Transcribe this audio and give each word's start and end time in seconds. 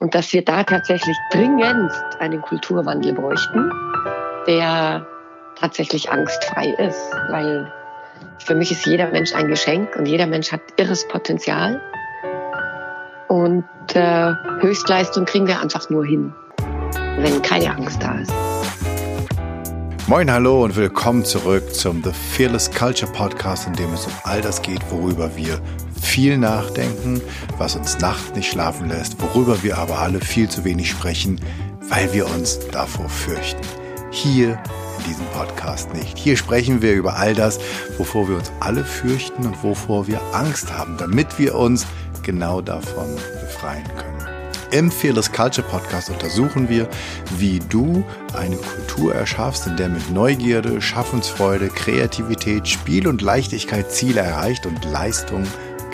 Und 0.00 0.14
dass 0.14 0.32
wir 0.32 0.44
da 0.44 0.62
tatsächlich 0.62 1.16
dringend 1.32 1.90
einen 2.20 2.40
Kulturwandel 2.40 3.14
bräuchten, 3.14 3.68
der 4.46 5.04
tatsächlich 5.58 6.08
angstfrei 6.08 6.68
ist, 6.78 7.00
weil 7.30 7.72
für 8.38 8.54
mich 8.54 8.70
ist 8.70 8.86
jeder 8.86 9.08
Mensch 9.08 9.34
ein 9.34 9.48
Geschenk 9.48 9.96
und 9.96 10.06
jeder 10.06 10.28
Mensch 10.28 10.52
hat 10.52 10.60
irres 10.76 11.06
Potenzial. 11.08 11.80
Und 13.26 13.64
äh, 13.94 14.34
Höchstleistung 14.60 15.24
kriegen 15.24 15.48
wir 15.48 15.60
einfach 15.60 15.90
nur 15.90 16.06
hin, 16.06 16.32
wenn 17.16 17.42
keine 17.42 17.74
Angst 17.74 18.00
da 18.00 18.20
ist. 18.20 18.32
Moin, 20.06 20.30
hallo 20.30 20.62
und 20.62 20.76
willkommen 20.76 21.24
zurück 21.24 21.74
zum 21.74 22.04
The 22.04 22.12
Fearless 22.12 22.70
Culture 22.70 23.10
Podcast, 23.12 23.66
in 23.66 23.72
dem 23.72 23.92
es 23.92 24.06
um 24.06 24.12
all 24.22 24.40
das 24.40 24.62
geht, 24.62 24.80
worüber 24.90 25.36
wir 25.36 25.60
viel 26.00 26.38
nachdenken, 26.38 27.20
was 27.58 27.76
uns 27.76 27.98
nachts 27.98 28.34
nicht 28.34 28.50
schlafen 28.50 28.88
lässt, 28.88 29.20
worüber 29.20 29.62
wir 29.62 29.78
aber 29.78 29.98
alle 29.98 30.20
viel 30.20 30.48
zu 30.48 30.64
wenig 30.64 30.90
sprechen, 30.90 31.40
weil 31.88 32.12
wir 32.12 32.26
uns 32.26 32.58
davor 32.70 33.08
fürchten. 33.08 33.62
Hier 34.10 34.60
in 34.98 35.04
diesem 35.04 35.26
Podcast 35.26 35.94
nicht. 35.94 36.18
Hier 36.18 36.36
sprechen 36.36 36.82
wir 36.82 36.94
über 36.94 37.16
all 37.16 37.34
das, 37.34 37.58
wovor 37.98 38.28
wir 38.28 38.36
uns 38.36 38.50
alle 38.60 38.84
fürchten 38.84 39.46
und 39.46 39.62
wovor 39.62 40.06
wir 40.06 40.20
Angst 40.32 40.72
haben, 40.72 40.96
damit 40.96 41.38
wir 41.38 41.54
uns 41.54 41.86
genau 42.22 42.60
davon 42.60 43.06
befreien 43.40 43.84
können. 43.96 44.18
Im 44.70 44.90
Fearless 44.90 45.32
Culture 45.32 45.66
Podcast 45.66 46.10
untersuchen 46.10 46.68
wir, 46.68 46.88
wie 47.38 47.58
du 47.70 48.04
eine 48.34 48.56
Kultur 48.56 49.14
erschaffst, 49.14 49.66
in 49.66 49.78
der 49.78 49.88
mit 49.88 50.10
Neugierde, 50.10 50.82
Schaffensfreude, 50.82 51.68
Kreativität, 51.68 52.68
Spiel 52.68 53.08
und 53.08 53.22
Leichtigkeit 53.22 53.90
Ziele 53.90 54.20
erreicht 54.20 54.66
und 54.66 54.84
Leistung 54.84 55.44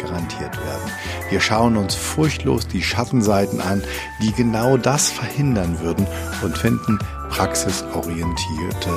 garantiert 0.04 0.56
werden. 0.56 0.90
Wir 1.30 1.40
schauen 1.40 1.76
uns 1.76 1.94
furchtlos 1.94 2.68
die 2.68 2.82
Schattenseiten 2.82 3.60
an, 3.60 3.82
die 4.22 4.32
genau 4.32 4.76
das 4.76 5.10
verhindern 5.10 5.78
würden 5.80 6.06
und 6.42 6.56
finden 6.56 6.98
praxisorientierte 7.30 8.90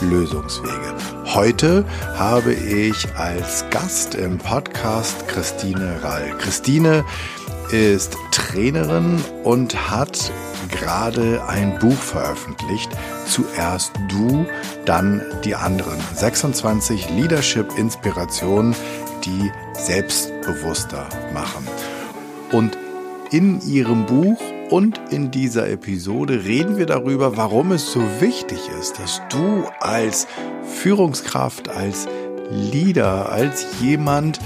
Lösungswege. 0.00 0.94
Heute 1.26 1.84
habe 2.16 2.54
ich 2.54 3.14
als 3.16 3.64
Gast 3.70 4.14
im 4.14 4.38
Podcast 4.38 5.28
Christine 5.28 6.02
Rall. 6.02 6.36
Christine 6.38 7.04
ist 7.70 8.16
Trainerin 8.32 9.22
und 9.44 9.90
hat 9.90 10.30
gerade 10.70 11.42
ein 11.48 11.78
Buch 11.78 11.96
veröffentlicht. 11.96 12.90
Zuerst 13.26 13.92
du, 14.08 14.46
dann 14.84 15.22
die 15.44 15.54
anderen. 15.54 15.98
26 16.14 17.10
Leadership-Inspirationen, 17.10 18.74
die 19.24 19.50
selbstbewusster 19.74 21.08
machen. 21.32 21.66
Und 22.52 22.76
in 23.30 23.60
ihrem 23.66 24.06
Buch 24.06 24.40
und 24.70 25.00
in 25.10 25.30
dieser 25.30 25.68
Episode 25.68 26.44
reden 26.44 26.76
wir 26.76 26.86
darüber, 26.86 27.36
warum 27.36 27.72
es 27.72 27.92
so 27.92 28.00
wichtig 28.20 28.58
ist, 28.80 28.98
dass 28.98 29.22
du 29.30 29.64
als 29.80 30.26
Führungskraft, 30.64 31.68
als 31.68 32.08
Leader, 32.50 33.30
als 33.30 33.66
jemand, 33.80 34.38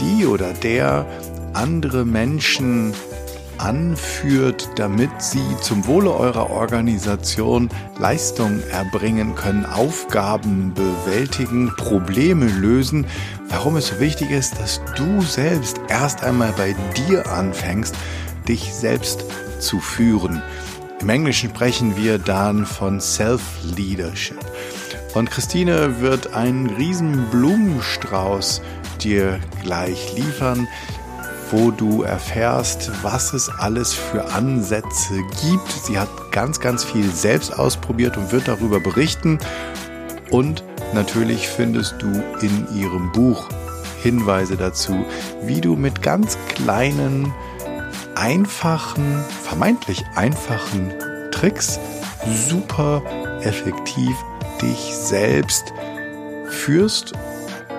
die 0.00 0.26
oder 0.26 0.52
der 0.52 1.06
andere 1.52 2.04
Menschen 2.04 2.92
anführt, 3.58 4.68
damit 4.76 5.10
sie 5.20 5.44
zum 5.60 5.86
Wohle 5.86 6.12
eurer 6.12 6.50
Organisation 6.50 7.68
Leistung 7.98 8.62
erbringen 8.70 9.34
können, 9.34 9.66
Aufgaben 9.66 10.72
bewältigen, 10.74 11.72
Probleme 11.76 12.46
lösen, 12.46 13.06
warum 13.48 13.76
es 13.76 13.88
so 13.88 14.00
wichtig 14.00 14.30
ist, 14.30 14.58
dass 14.58 14.80
du 14.96 15.22
selbst 15.22 15.80
erst 15.88 16.22
einmal 16.22 16.52
bei 16.56 16.74
dir 16.96 17.30
anfängst, 17.30 17.94
dich 18.48 18.74
selbst 18.74 19.24
zu 19.58 19.80
führen. 19.80 20.42
Im 21.00 21.08
Englischen 21.08 21.50
sprechen 21.50 21.96
wir 21.96 22.18
dann 22.18 22.66
von 22.66 23.00
Self-Leadership. 23.00 24.38
Und 25.14 25.30
Christine 25.30 26.00
wird 26.00 26.34
einen 26.34 26.70
riesen 26.70 27.26
Blumenstrauß 27.30 28.62
dir 29.00 29.38
gleich 29.62 30.16
liefern, 30.16 30.66
wo 31.50 31.70
du 31.70 32.02
erfährst, 32.02 32.90
was 33.02 33.32
es 33.32 33.48
alles 33.48 33.92
für 33.92 34.32
Ansätze 34.32 35.22
gibt. 35.42 35.70
Sie 35.70 35.98
hat 35.98 36.08
ganz, 36.30 36.60
ganz 36.60 36.84
viel 36.84 37.10
selbst 37.10 37.58
ausprobiert 37.58 38.16
und 38.16 38.32
wird 38.32 38.48
darüber 38.48 38.80
berichten. 38.80 39.38
Und 40.30 40.64
natürlich 40.92 41.48
findest 41.48 41.94
du 42.00 42.06
in 42.40 42.66
ihrem 42.74 43.12
Buch 43.12 43.48
Hinweise 44.02 44.56
dazu, 44.56 45.04
wie 45.42 45.60
du 45.60 45.76
mit 45.76 46.02
ganz 46.02 46.36
kleinen, 46.54 47.32
einfachen, 48.14 49.24
vermeintlich 49.42 50.04
einfachen 50.14 50.92
Tricks 51.30 51.80
super 52.48 53.02
effektiv 53.42 54.14
dich 54.60 54.94
selbst 54.94 55.72
führst, 56.48 57.12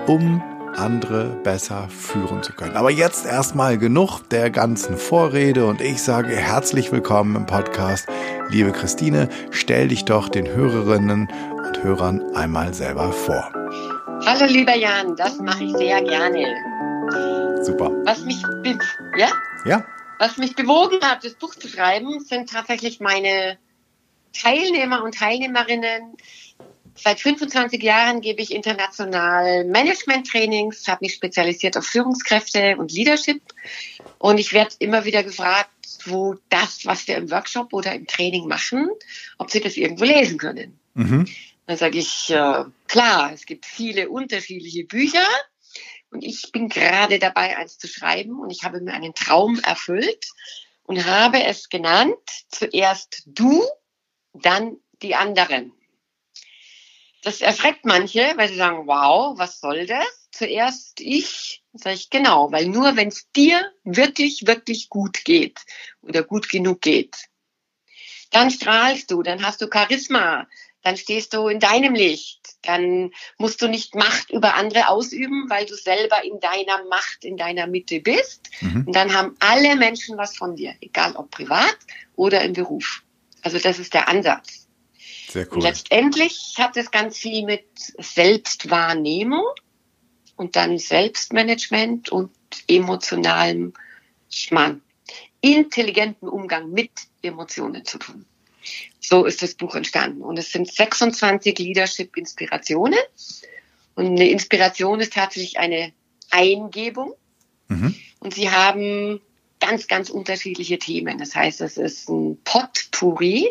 um 0.07 0.41
andere 0.77 1.25
besser 1.43 1.87
führen 1.89 2.43
zu 2.43 2.53
können. 2.53 2.75
Aber 2.75 2.91
jetzt 2.91 3.25
erstmal 3.25 3.77
genug 3.77 4.21
der 4.29 4.49
ganzen 4.49 4.97
Vorrede 4.97 5.65
und 5.65 5.81
ich 5.81 6.01
sage 6.01 6.35
herzlich 6.35 6.91
willkommen 6.91 7.35
im 7.35 7.45
Podcast. 7.45 8.07
Liebe 8.49 8.71
Christine, 8.71 9.29
stell 9.51 9.87
dich 9.87 10.05
doch 10.05 10.29
den 10.29 10.47
Hörerinnen 10.47 11.29
und 11.57 11.83
Hörern 11.83 12.35
einmal 12.35 12.73
selber 12.73 13.11
vor. 13.11 13.51
Hallo 14.25 14.45
lieber 14.45 14.75
Jan, 14.75 15.15
das 15.15 15.39
mache 15.39 15.63
ich 15.63 15.73
sehr 15.77 16.01
gerne. 16.01 16.45
Super. 17.63 17.91
Was 18.05 18.23
mich, 18.23 18.41
ja? 19.17 19.29
Ja. 19.65 19.85
Was 20.19 20.37
mich 20.37 20.55
bewogen 20.55 20.99
hat, 21.01 21.23
das 21.23 21.33
Buch 21.33 21.55
zu 21.55 21.67
schreiben, 21.67 22.19
sind 22.19 22.49
tatsächlich 22.49 22.99
meine 22.99 23.57
Teilnehmer 24.33 25.03
und 25.03 25.15
Teilnehmerinnen, 25.15 26.15
Seit 26.97 27.19
25 27.19 27.83
Jahren 27.83 28.21
gebe 28.21 28.41
ich 28.41 28.51
international 28.51 29.65
Management-Trainings, 29.65 30.87
habe 30.87 31.05
mich 31.05 31.13
spezialisiert 31.13 31.77
auf 31.77 31.85
Führungskräfte 31.85 32.77
und 32.77 32.91
Leadership. 32.91 33.41
Und 34.17 34.37
ich 34.37 34.53
werde 34.53 34.75
immer 34.79 35.03
wieder 35.03 35.23
gefragt, 35.23 35.69
wo 36.05 36.35
das, 36.49 36.85
was 36.85 37.07
wir 37.07 37.17
im 37.17 37.29
Workshop 37.31 37.73
oder 37.73 37.93
im 37.93 38.07
Training 38.07 38.47
machen, 38.47 38.89
ob 39.37 39.51
sie 39.51 39.59
das 39.59 39.75
irgendwo 39.75 40.05
lesen 40.05 40.37
können. 40.37 40.79
Mhm. 40.93 41.27
Dann 41.67 41.77
sage 41.77 41.99
ich, 41.99 42.29
äh, 42.29 42.63
klar, 42.87 43.31
es 43.33 43.45
gibt 43.45 43.65
viele 43.65 44.09
unterschiedliche 44.09 44.85
Bücher. 44.85 45.27
Und 46.11 46.23
ich 46.23 46.51
bin 46.53 46.69
gerade 46.69 47.19
dabei, 47.19 47.57
eins 47.57 47.77
zu 47.77 47.87
schreiben. 47.87 48.39
Und 48.39 48.51
ich 48.51 48.63
habe 48.63 48.79
mir 48.79 48.93
einen 48.93 49.13
Traum 49.13 49.59
erfüllt 49.59 50.27
und 50.83 51.05
habe 51.05 51.43
es 51.43 51.69
genannt, 51.69 52.15
zuerst 52.47 53.23
du, 53.25 53.63
dann 54.33 54.77
die 55.01 55.15
anderen. 55.15 55.73
Das 57.25 57.41
erschreckt 57.41 57.85
manche, 57.85 58.33
weil 58.35 58.49
sie 58.49 58.55
sagen, 58.55 58.85
wow, 58.85 59.35
was 59.35 59.59
soll 59.59 59.87
das? 59.87 60.29
Zuerst 60.31 61.01
ich, 61.01 61.63
sage 61.73 61.95
ich, 61.95 62.11
genau, 62.11 62.51
weil 62.51 62.67
nur 62.67 62.95
wenn 62.97 63.07
es 63.07 63.31
dir 63.35 63.71
wirklich, 63.83 64.45
wirklich 64.45 64.89
gut 64.89 65.25
geht 65.25 65.59
oder 66.03 66.21
gut 66.21 66.49
genug 66.49 66.81
geht, 66.81 67.15
dann 68.29 68.51
strahlst 68.51 69.09
du, 69.09 69.23
dann 69.23 69.43
hast 69.43 69.59
du 69.59 69.67
Charisma, 69.73 70.45
dann 70.83 70.97
stehst 70.97 71.33
du 71.33 71.47
in 71.47 71.59
deinem 71.59 71.95
Licht, 71.95 72.41
dann 72.61 73.09
musst 73.39 73.59
du 73.59 73.67
nicht 73.67 73.95
Macht 73.95 74.29
über 74.29 74.53
andere 74.53 74.89
ausüben, 74.89 75.49
weil 75.49 75.65
du 75.65 75.73
selber 75.73 76.23
in 76.23 76.39
deiner 76.39 76.83
Macht, 76.89 77.25
in 77.25 77.37
deiner 77.37 77.65
Mitte 77.65 78.01
bist. 78.01 78.51
Mhm. 78.61 78.83
Und 78.85 78.95
dann 78.95 79.15
haben 79.15 79.35
alle 79.39 79.75
Menschen 79.77 80.15
was 80.19 80.37
von 80.37 80.55
dir, 80.55 80.75
egal 80.79 81.15
ob 81.15 81.31
privat 81.31 81.75
oder 82.15 82.43
im 82.43 82.53
Beruf. 82.53 83.01
Also 83.41 83.57
das 83.57 83.79
ist 83.79 83.95
der 83.95 84.09
Ansatz. 84.09 84.64
Sehr 85.35 85.47
cool. 85.47 85.55
Und 85.55 85.63
letztendlich 85.63 86.55
hat 86.57 86.77
es 86.77 86.91
ganz 86.91 87.17
viel 87.17 87.43
mit 87.43 87.65
Selbstwahrnehmung 87.77 89.43
und 90.37 90.55
dann 90.55 90.77
Selbstmanagement 90.77 92.07
und 92.07 92.31
emotionalem, 92.69 93.73
meine, 94.51 94.79
intelligenten 95.41 96.29
Umgang 96.29 96.71
mit 96.71 96.89
Emotionen 97.21 97.83
zu 97.83 97.97
tun. 97.97 98.25
So 99.01 99.25
ist 99.25 99.41
das 99.41 99.55
Buch 99.55 99.75
entstanden. 99.75 100.21
Und 100.21 100.39
es 100.39 100.53
sind 100.53 100.71
26 100.71 101.59
Leadership-Inspirationen. 101.59 102.97
Und 103.95 104.05
eine 104.05 104.29
Inspiration 104.29 105.01
ist 105.01 105.11
tatsächlich 105.11 105.59
eine 105.59 105.91
Eingebung. 106.29 107.13
Mhm. 107.67 107.93
Und 108.21 108.33
sie 108.33 108.51
haben 108.51 109.19
ganz, 109.59 109.87
ganz 109.87 110.09
unterschiedliche 110.09 110.79
Themen. 110.79 111.17
Das 111.17 111.35
heißt, 111.35 111.59
es 111.59 111.75
ist 111.75 112.07
ein 112.07 112.41
Potpourri 112.45 113.49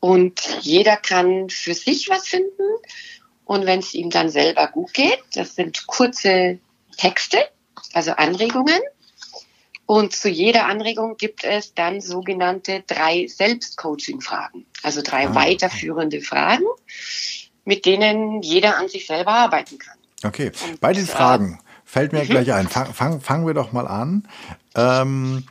und 0.00 0.40
jeder 0.62 0.96
kann 0.96 1.50
für 1.50 1.74
sich 1.74 2.08
was 2.08 2.26
finden. 2.26 2.62
Und 3.44 3.66
wenn 3.66 3.80
es 3.80 3.94
ihm 3.94 4.10
dann 4.10 4.30
selber 4.30 4.68
gut 4.68 4.94
geht, 4.94 5.22
das 5.34 5.54
sind 5.54 5.86
kurze 5.86 6.58
Texte, 6.96 7.38
also 7.92 8.12
Anregungen. 8.12 8.80
Und 9.86 10.12
zu 10.12 10.28
jeder 10.28 10.66
Anregung 10.66 11.16
gibt 11.16 11.42
es 11.42 11.74
dann 11.74 12.00
sogenannte 12.00 12.84
drei 12.86 13.26
Selbstcoaching-Fragen, 13.26 14.64
also 14.84 15.02
drei 15.02 15.26
ah, 15.26 15.34
weiterführende 15.34 16.20
Fragen, 16.20 16.64
mit 17.64 17.86
denen 17.86 18.40
jeder 18.40 18.78
an 18.78 18.88
sich 18.88 19.06
selber 19.06 19.32
arbeiten 19.32 19.78
kann. 19.78 19.98
Okay, 20.22 20.52
Und, 20.68 20.80
bei 20.80 20.92
den 20.92 21.06
Fragen 21.06 21.58
fällt 21.84 22.12
mir 22.12 22.22
mhm. 22.22 22.28
gleich 22.28 22.52
ein. 22.52 22.68
Fangen 22.68 22.94
fang, 22.94 23.20
fangen 23.20 23.46
wir 23.46 23.54
doch 23.54 23.72
mal 23.72 23.88
an. 23.88 24.28
Ähm, 24.76 25.44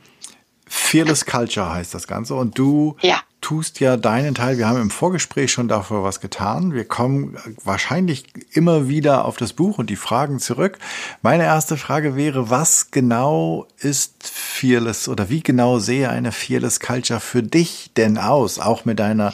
Fearless 0.66 1.26
Culture 1.26 1.70
heißt 1.70 1.92
das 1.92 2.06
Ganze. 2.06 2.34
Und 2.34 2.56
du 2.56 2.96
ja. 3.02 3.20
Tust 3.40 3.80
ja 3.80 3.96
deinen 3.96 4.34
Teil. 4.34 4.58
Wir 4.58 4.68
haben 4.68 4.80
im 4.80 4.90
Vorgespräch 4.90 5.52
schon 5.52 5.68
dafür 5.68 6.02
was 6.02 6.20
getan. 6.20 6.74
Wir 6.74 6.84
kommen 6.84 7.36
wahrscheinlich 7.64 8.24
immer 8.52 8.88
wieder 8.88 9.24
auf 9.24 9.36
das 9.36 9.52
Buch 9.52 9.78
und 9.78 9.90
die 9.90 9.96
Fragen 9.96 10.38
zurück. 10.38 10.78
Meine 11.22 11.44
erste 11.44 11.76
Frage 11.76 12.16
wäre, 12.16 12.50
was 12.50 12.90
genau 12.90 13.66
ist 13.78 14.26
Fearless 14.26 15.08
oder 15.08 15.28
wie 15.30 15.42
genau 15.42 15.78
sehe 15.78 16.10
eine 16.10 16.32
Fearless 16.32 16.80
Culture 16.80 17.20
für 17.20 17.42
dich 17.42 17.90
denn 17.96 18.18
aus, 18.18 18.58
auch 18.58 18.84
mit 18.84 18.98
deiner 18.98 19.32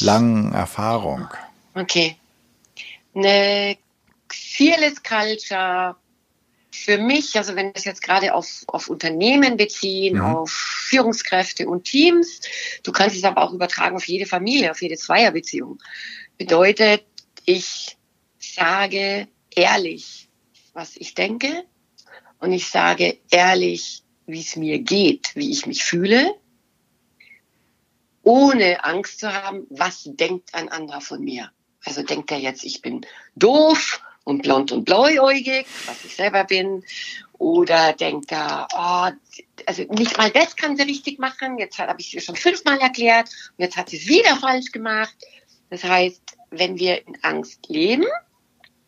langen 0.00 0.52
Erfahrung? 0.52 1.28
Okay. 1.74 2.16
Eine 3.14 3.76
Fearless 4.28 5.02
Culture 5.02 5.96
für 6.74 6.98
mich, 6.98 7.36
also 7.36 7.54
wenn 7.54 7.66
wir 7.66 7.76
es 7.76 7.84
jetzt 7.84 8.02
gerade 8.02 8.34
auf, 8.34 8.64
auf 8.66 8.88
Unternehmen 8.88 9.56
beziehen, 9.56 10.16
ja. 10.16 10.32
auf 10.32 10.50
Führungskräfte 10.50 11.68
und 11.68 11.84
Teams, 11.84 12.40
du 12.82 12.92
kannst 12.92 13.16
es 13.16 13.24
aber 13.24 13.42
auch 13.42 13.52
übertragen 13.52 13.96
auf 13.96 14.08
jede 14.08 14.26
Familie, 14.26 14.70
auf 14.70 14.82
jede 14.82 14.96
Zweierbeziehung, 14.96 15.78
bedeutet, 16.38 17.04
ich 17.44 17.96
sage 18.38 19.28
ehrlich, 19.50 20.28
was 20.72 20.96
ich 20.96 21.14
denke 21.14 21.64
und 22.38 22.52
ich 22.52 22.68
sage 22.68 23.18
ehrlich, 23.30 24.02
wie 24.26 24.40
es 24.40 24.56
mir 24.56 24.78
geht, 24.78 25.32
wie 25.34 25.50
ich 25.50 25.66
mich 25.66 25.84
fühle, 25.84 26.34
ohne 28.22 28.84
Angst 28.84 29.20
zu 29.20 29.32
haben, 29.32 29.66
was 29.68 30.04
denkt 30.04 30.54
ein 30.54 30.68
anderer 30.68 31.00
von 31.00 31.22
mir. 31.22 31.50
Also 31.84 32.02
denkt 32.02 32.30
er 32.30 32.38
jetzt, 32.38 32.64
ich 32.64 32.80
bin 32.80 33.04
doof 33.34 34.00
und 34.24 34.42
blond 34.42 34.72
und 34.72 34.84
blauäugig, 34.84 35.66
was 35.86 36.04
ich 36.04 36.14
selber 36.14 36.44
bin. 36.44 36.84
Oder 37.38 37.92
denkt 37.92 38.30
er, 38.30 38.68
oh, 38.72 39.10
also 39.66 39.82
nicht 39.90 40.16
mal 40.16 40.30
das 40.30 40.54
kann 40.56 40.76
sie 40.76 40.84
richtig 40.84 41.18
machen. 41.18 41.58
Jetzt 41.58 41.78
habe 41.78 42.00
ich 42.00 42.14
es 42.14 42.24
schon 42.24 42.36
fünfmal 42.36 42.78
erklärt 42.78 43.28
und 43.56 43.64
jetzt 43.64 43.76
hat 43.76 43.90
sie 43.90 43.96
es 43.96 44.06
wieder 44.06 44.36
falsch 44.36 44.70
gemacht. 44.70 45.14
Das 45.70 45.82
heißt, 45.82 46.22
wenn 46.50 46.78
wir 46.78 47.06
in 47.06 47.18
Angst 47.22 47.66
leben 47.68 48.06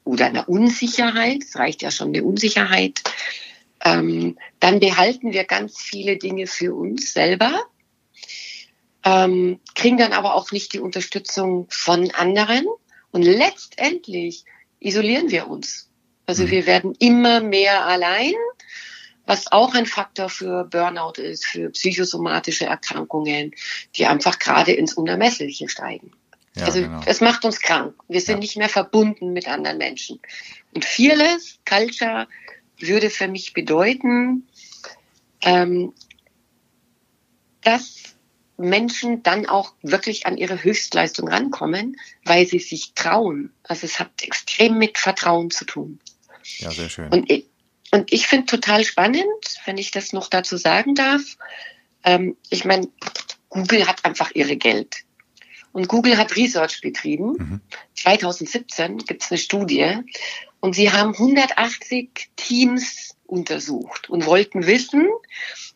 oder 0.05 0.27
einer 0.27 0.49
Unsicherheit, 0.49 1.43
es 1.43 1.57
reicht 1.57 1.83
ja 1.83 1.91
schon 1.91 2.09
eine 2.09 2.23
Unsicherheit, 2.23 3.03
ähm, 3.85 4.39
dann 4.61 4.81
behalten 4.81 5.33
wir 5.33 5.45
ganz 5.45 5.81
viele 5.81 6.17
Dinge 6.17 6.47
für 6.47 6.75
uns 6.75 7.13
selber, 7.13 7.65
ähm, 9.05 9.61
kriegen 9.75 9.99
dann 9.99 10.13
aber 10.13 10.35
auch 10.35 10.53
nicht 10.53 10.73
die 10.73 10.81
Unterstützung 10.81 11.67
von 11.71 12.11
anderen. 12.13 12.67
Und 13.11 13.23
letztendlich 13.23 14.45
isolieren 14.85 15.31
wir 15.31 15.49
uns. 15.49 15.89
Also 16.27 16.45
mhm. 16.45 16.51
wir 16.51 16.67
werden 16.67 16.95
immer 16.99 17.41
mehr 17.41 17.87
allein, 17.87 18.35
was 19.27 19.51
auch 19.51 19.75
ein 19.75 19.87
Faktor 19.87 20.29
für 20.29 20.65
Burnout 20.65 21.21
ist, 21.21 21.47
für 21.47 21.71
psychosomatische 21.71 22.67
Erkrankungen, 22.67 23.53
die 23.97 24.07
einfach 24.07 24.39
gerade 24.39 24.73
ins 24.73 24.95
Unermessliche 24.95 25.69
steigen. 25.69 26.13
Ja, 26.57 26.67
also 26.67 26.83
genau. 26.83 27.01
es 27.07 27.21
macht 27.21 27.45
uns 27.45 27.61
krank. 27.61 27.95
Wir 28.09 28.21
sind 28.21 28.37
ja. 28.37 28.41
nicht 28.41 28.57
mehr 28.57 28.69
verbunden 28.69 29.33
mit 29.33 29.49
anderen 29.49 29.79
Menschen. 29.79 30.21
Und 30.73 30.85
Fearless 30.85 31.59
Culture 31.67 32.29
würde 32.79 33.11
für 33.11 33.29
mich 33.29 33.55
bedeuten, 33.55 34.47
ähm, 35.43 35.93
dass 37.63 38.14
Menschen 38.57 39.23
dann 39.23 39.47
auch 39.47 39.75
wirklich 39.83 40.27
an 40.27 40.37
ihre 40.37 40.63
Höchstleistung 40.63 41.29
rankommen, 41.29 41.97
weil 42.25 42.47
sie 42.47 42.61
sich 42.61 42.93
trauen. 42.95 43.53
Also 43.65 43.87
es 43.87 43.99
hat 43.99 44.23
extrem 44.23 44.79
mit 44.79 44.99
Vertrauen 44.99 45.51
zu 45.51 45.65
tun. 45.65 45.99
Ja, 46.59 46.71
sehr 46.71 46.89
schön. 46.89 47.09
Und 47.09 47.31
ich, 47.31 47.47
und 47.91 48.13
ich 48.13 48.27
finde 48.27 48.47
total 48.47 48.85
spannend, 48.85 49.25
wenn 49.65 49.79
ich 49.79 49.91
das 49.91 50.13
noch 50.13 50.29
dazu 50.29 50.57
sagen 50.57 50.95
darf. 50.95 51.23
Ähm, 52.05 52.37
ich 52.51 52.65
meine, 52.65 52.89
Google 53.49 53.87
hat 53.87 54.05
einfach 54.05 54.31
ihre 54.35 54.57
Geld. 54.57 55.05
Und 55.73 55.89
Google 55.89 56.17
hat 56.17 56.37
Research 56.37 56.81
betrieben. 56.81 57.33
Mhm. 57.33 57.61
2017 57.97 58.99
gibt 58.99 59.25
es 59.25 59.31
eine 59.31 59.39
Studie. 59.39 59.99
Und 60.61 60.75
sie 60.75 60.93
haben 60.93 61.13
180 61.13 62.31
Teams 62.37 63.14
untersucht 63.35 64.09
und 64.09 64.27
wollten 64.27 64.67
wissen, 64.67 65.09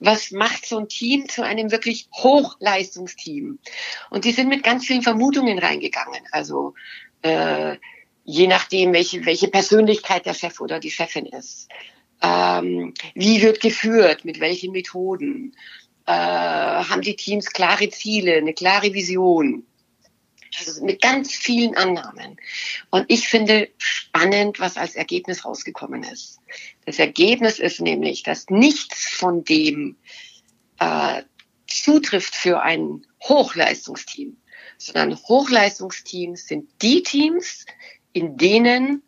was 0.00 0.30
macht 0.30 0.66
so 0.66 0.78
ein 0.78 0.88
Team 0.88 1.28
zu 1.28 1.42
einem 1.42 1.70
wirklich 1.70 2.08
Hochleistungsteam. 2.14 3.58
Und 4.10 4.24
die 4.24 4.32
sind 4.32 4.48
mit 4.48 4.62
ganz 4.62 4.86
vielen 4.86 5.02
Vermutungen 5.02 5.58
reingegangen. 5.58 6.22
Also 6.30 6.74
äh, 7.22 7.76
je 8.24 8.46
nachdem, 8.46 8.92
welche, 8.92 9.26
welche 9.26 9.48
Persönlichkeit 9.48 10.26
der 10.26 10.34
Chef 10.34 10.60
oder 10.60 10.78
die 10.78 10.90
Chefin 10.90 11.26
ist. 11.26 11.68
Ähm, 12.22 12.94
wie 13.14 13.42
wird 13.42 13.60
geführt, 13.60 14.24
mit 14.24 14.40
welchen 14.40 14.72
Methoden. 14.72 15.54
Äh, 16.06 16.12
haben 16.12 17.02
die 17.02 17.16
Teams 17.16 17.50
klare 17.50 17.88
Ziele, 17.90 18.36
eine 18.36 18.54
klare 18.54 18.94
Vision. 18.94 19.64
Also 20.56 20.84
mit 20.84 21.02
ganz 21.02 21.32
vielen 21.32 21.76
Annahmen. 21.76 22.40
Und 22.90 23.04
ich 23.08 23.28
finde 23.28 23.68
spannend, 23.78 24.60
was 24.60 24.76
als 24.76 24.94
Ergebnis 24.94 25.44
rausgekommen 25.44 26.04
ist. 26.04 26.40
Das 26.86 26.98
Ergebnis 26.98 27.58
ist 27.58 27.80
nämlich, 27.80 28.22
dass 28.22 28.46
nichts 28.48 29.08
von 29.08 29.44
dem 29.44 29.96
äh, 30.78 31.22
zutrifft 31.66 32.34
für 32.34 32.62
ein 32.62 33.06
Hochleistungsteam, 33.22 34.36
sondern 34.78 35.16
Hochleistungsteams 35.16 36.46
sind 36.46 36.70
die 36.82 37.02
Teams, 37.02 37.66
in 38.12 38.36
denen 38.36 39.02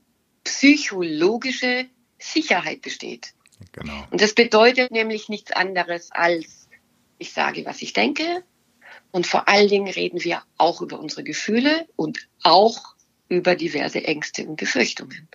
psychologische 0.44 1.87
Sicherheit 2.19 2.82
besteht. 2.82 3.32
Genau. 3.72 4.06
Und 4.10 4.20
das 4.20 4.34
bedeutet 4.34 4.90
nämlich 4.90 5.28
nichts 5.28 5.52
anderes 5.52 6.10
als, 6.12 6.69
ich 7.19 7.32
sage, 7.32 7.64
was 7.64 7.82
ich 7.82 7.92
denke, 7.92 8.42
und 9.12 9.26
vor 9.26 9.48
allen 9.48 9.68
Dingen 9.68 9.88
reden 9.88 10.22
wir 10.22 10.42
auch 10.56 10.80
über 10.80 10.98
unsere 10.98 11.24
Gefühle 11.24 11.86
und 11.96 12.18
auch 12.42 12.94
über 13.28 13.54
diverse 13.54 14.04
Ängste 14.04 14.46
und 14.46 14.56
Befürchtungen. 14.56 15.28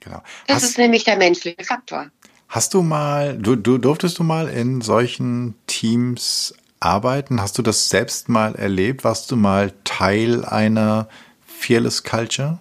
Genau. 0.00 0.22
Das 0.46 0.56
hast, 0.56 0.64
ist 0.64 0.78
nämlich 0.78 1.04
der 1.04 1.16
menschliche 1.16 1.64
Faktor. 1.64 2.10
Hast 2.48 2.74
du 2.74 2.82
mal, 2.82 3.38
du, 3.38 3.54
du 3.54 3.78
durftest 3.78 4.18
du 4.18 4.24
mal 4.24 4.48
in 4.48 4.80
solchen 4.80 5.54
Teams 5.66 6.54
arbeiten? 6.80 7.40
Hast 7.40 7.58
du 7.58 7.62
das 7.62 7.88
selbst 7.88 8.28
mal 8.28 8.54
erlebt? 8.54 9.04
Warst 9.04 9.30
du 9.30 9.36
mal 9.36 9.72
Teil 9.84 10.44
einer 10.44 11.08
Fearless 11.46 12.02
Culture? 12.02 12.58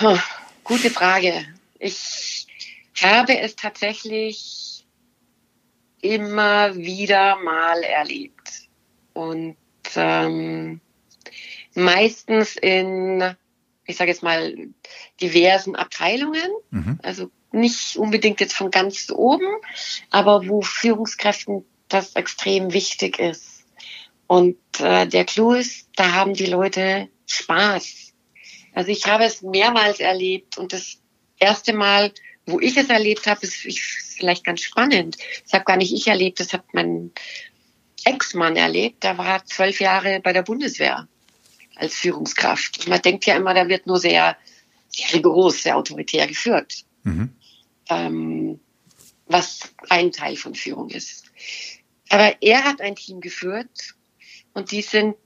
Huh, 0.00 0.18
gute 0.64 0.90
Frage. 0.90 1.44
Ich 1.78 2.46
habe 3.00 3.38
es 3.38 3.54
tatsächlich 3.54 4.67
immer 6.00 6.76
wieder 6.76 7.36
mal 7.36 7.82
erlebt 7.82 8.68
und 9.12 9.56
ähm, 9.96 10.80
meistens 11.74 12.56
in, 12.56 13.34
ich 13.86 13.96
sage 13.96 14.10
jetzt 14.10 14.22
mal, 14.22 14.54
diversen 15.20 15.76
Abteilungen. 15.76 16.50
Mhm. 16.70 16.98
Also 17.02 17.30
nicht 17.50 17.96
unbedingt 17.96 18.40
jetzt 18.40 18.54
von 18.54 18.70
ganz 18.70 19.10
oben, 19.10 19.46
aber 20.10 20.46
wo 20.48 20.60
Führungskräften 20.60 21.64
das 21.88 22.14
extrem 22.14 22.72
wichtig 22.72 23.18
ist. 23.18 23.64
Und 24.26 24.58
äh, 24.78 25.06
der 25.06 25.24
Clou 25.24 25.52
ist, 25.52 25.88
da 25.96 26.12
haben 26.12 26.34
die 26.34 26.46
Leute 26.46 27.08
Spaß. 27.26 28.12
Also 28.74 28.90
ich 28.90 29.06
habe 29.06 29.24
es 29.24 29.42
mehrmals 29.42 30.00
erlebt 30.00 30.58
und 30.58 30.72
das 30.72 30.98
erste 31.38 31.72
Mal, 31.72 32.12
wo 32.48 32.60
ich 32.60 32.76
es 32.76 32.88
erlebt 32.88 33.26
habe, 33.26 33.46
ist 33.46 33.56
vielleicht 33.56 34.44
ganz 34.44 34.62
spannend. 34.62 35.16
Das 35.44 35.52
habe 35.52 35.64
gar 35.64 35.76
nicht 35.76 35.92
ich 35.92 36.06
erlebt, 36.08 36.40
das 36.40 36.52
hat 36.52 36.64
mein 36.72 37.12
Ex-Mann 38.04 38.56
erlebt, 38.56 39.04
der 39.04 39.18
war 39.18 39.44
zwölf 39.44 39.80
Jahre 39.80 40.20
bei 40.20 40.32
der 40.32 40.42
Bundeswehr 40.42 41.06
als 41.76 41.94
Führungskraft. 41.94 42.78
Und 42.80 42.88
man 42.88 43.02
denkt 43.02 43.26
ja 43.26 43.36
immer, 43.36 43.54
da 43.54 43.68
wird 43.68 43.86
nur 43.86 43.98
sehr, 43.98 44.36
sehr 44.88 45.12
rigoros, 45.12 45.62
sehr 45.62 45.76
autoritär 45.76 46.26
geführt. 46.26 46.84
Mhm. 47.04 47.30
Ähm, 47.90 48.60
was 49.26 49.60
ein 49.90 50.10
Teil 50.10 50.36
von 50.36 50.54
Führung 50.54 50.88
ist. 50.90 51.24
Aber 52.08 52.34
er 52.40 52.64
hat 52.64 52.80
ein 52.80 52.96
Team 52.96 53.20
geführt 53.20 53.94
und 54.54 54.70
die 54.70 54.82
sind, 54.82 55.16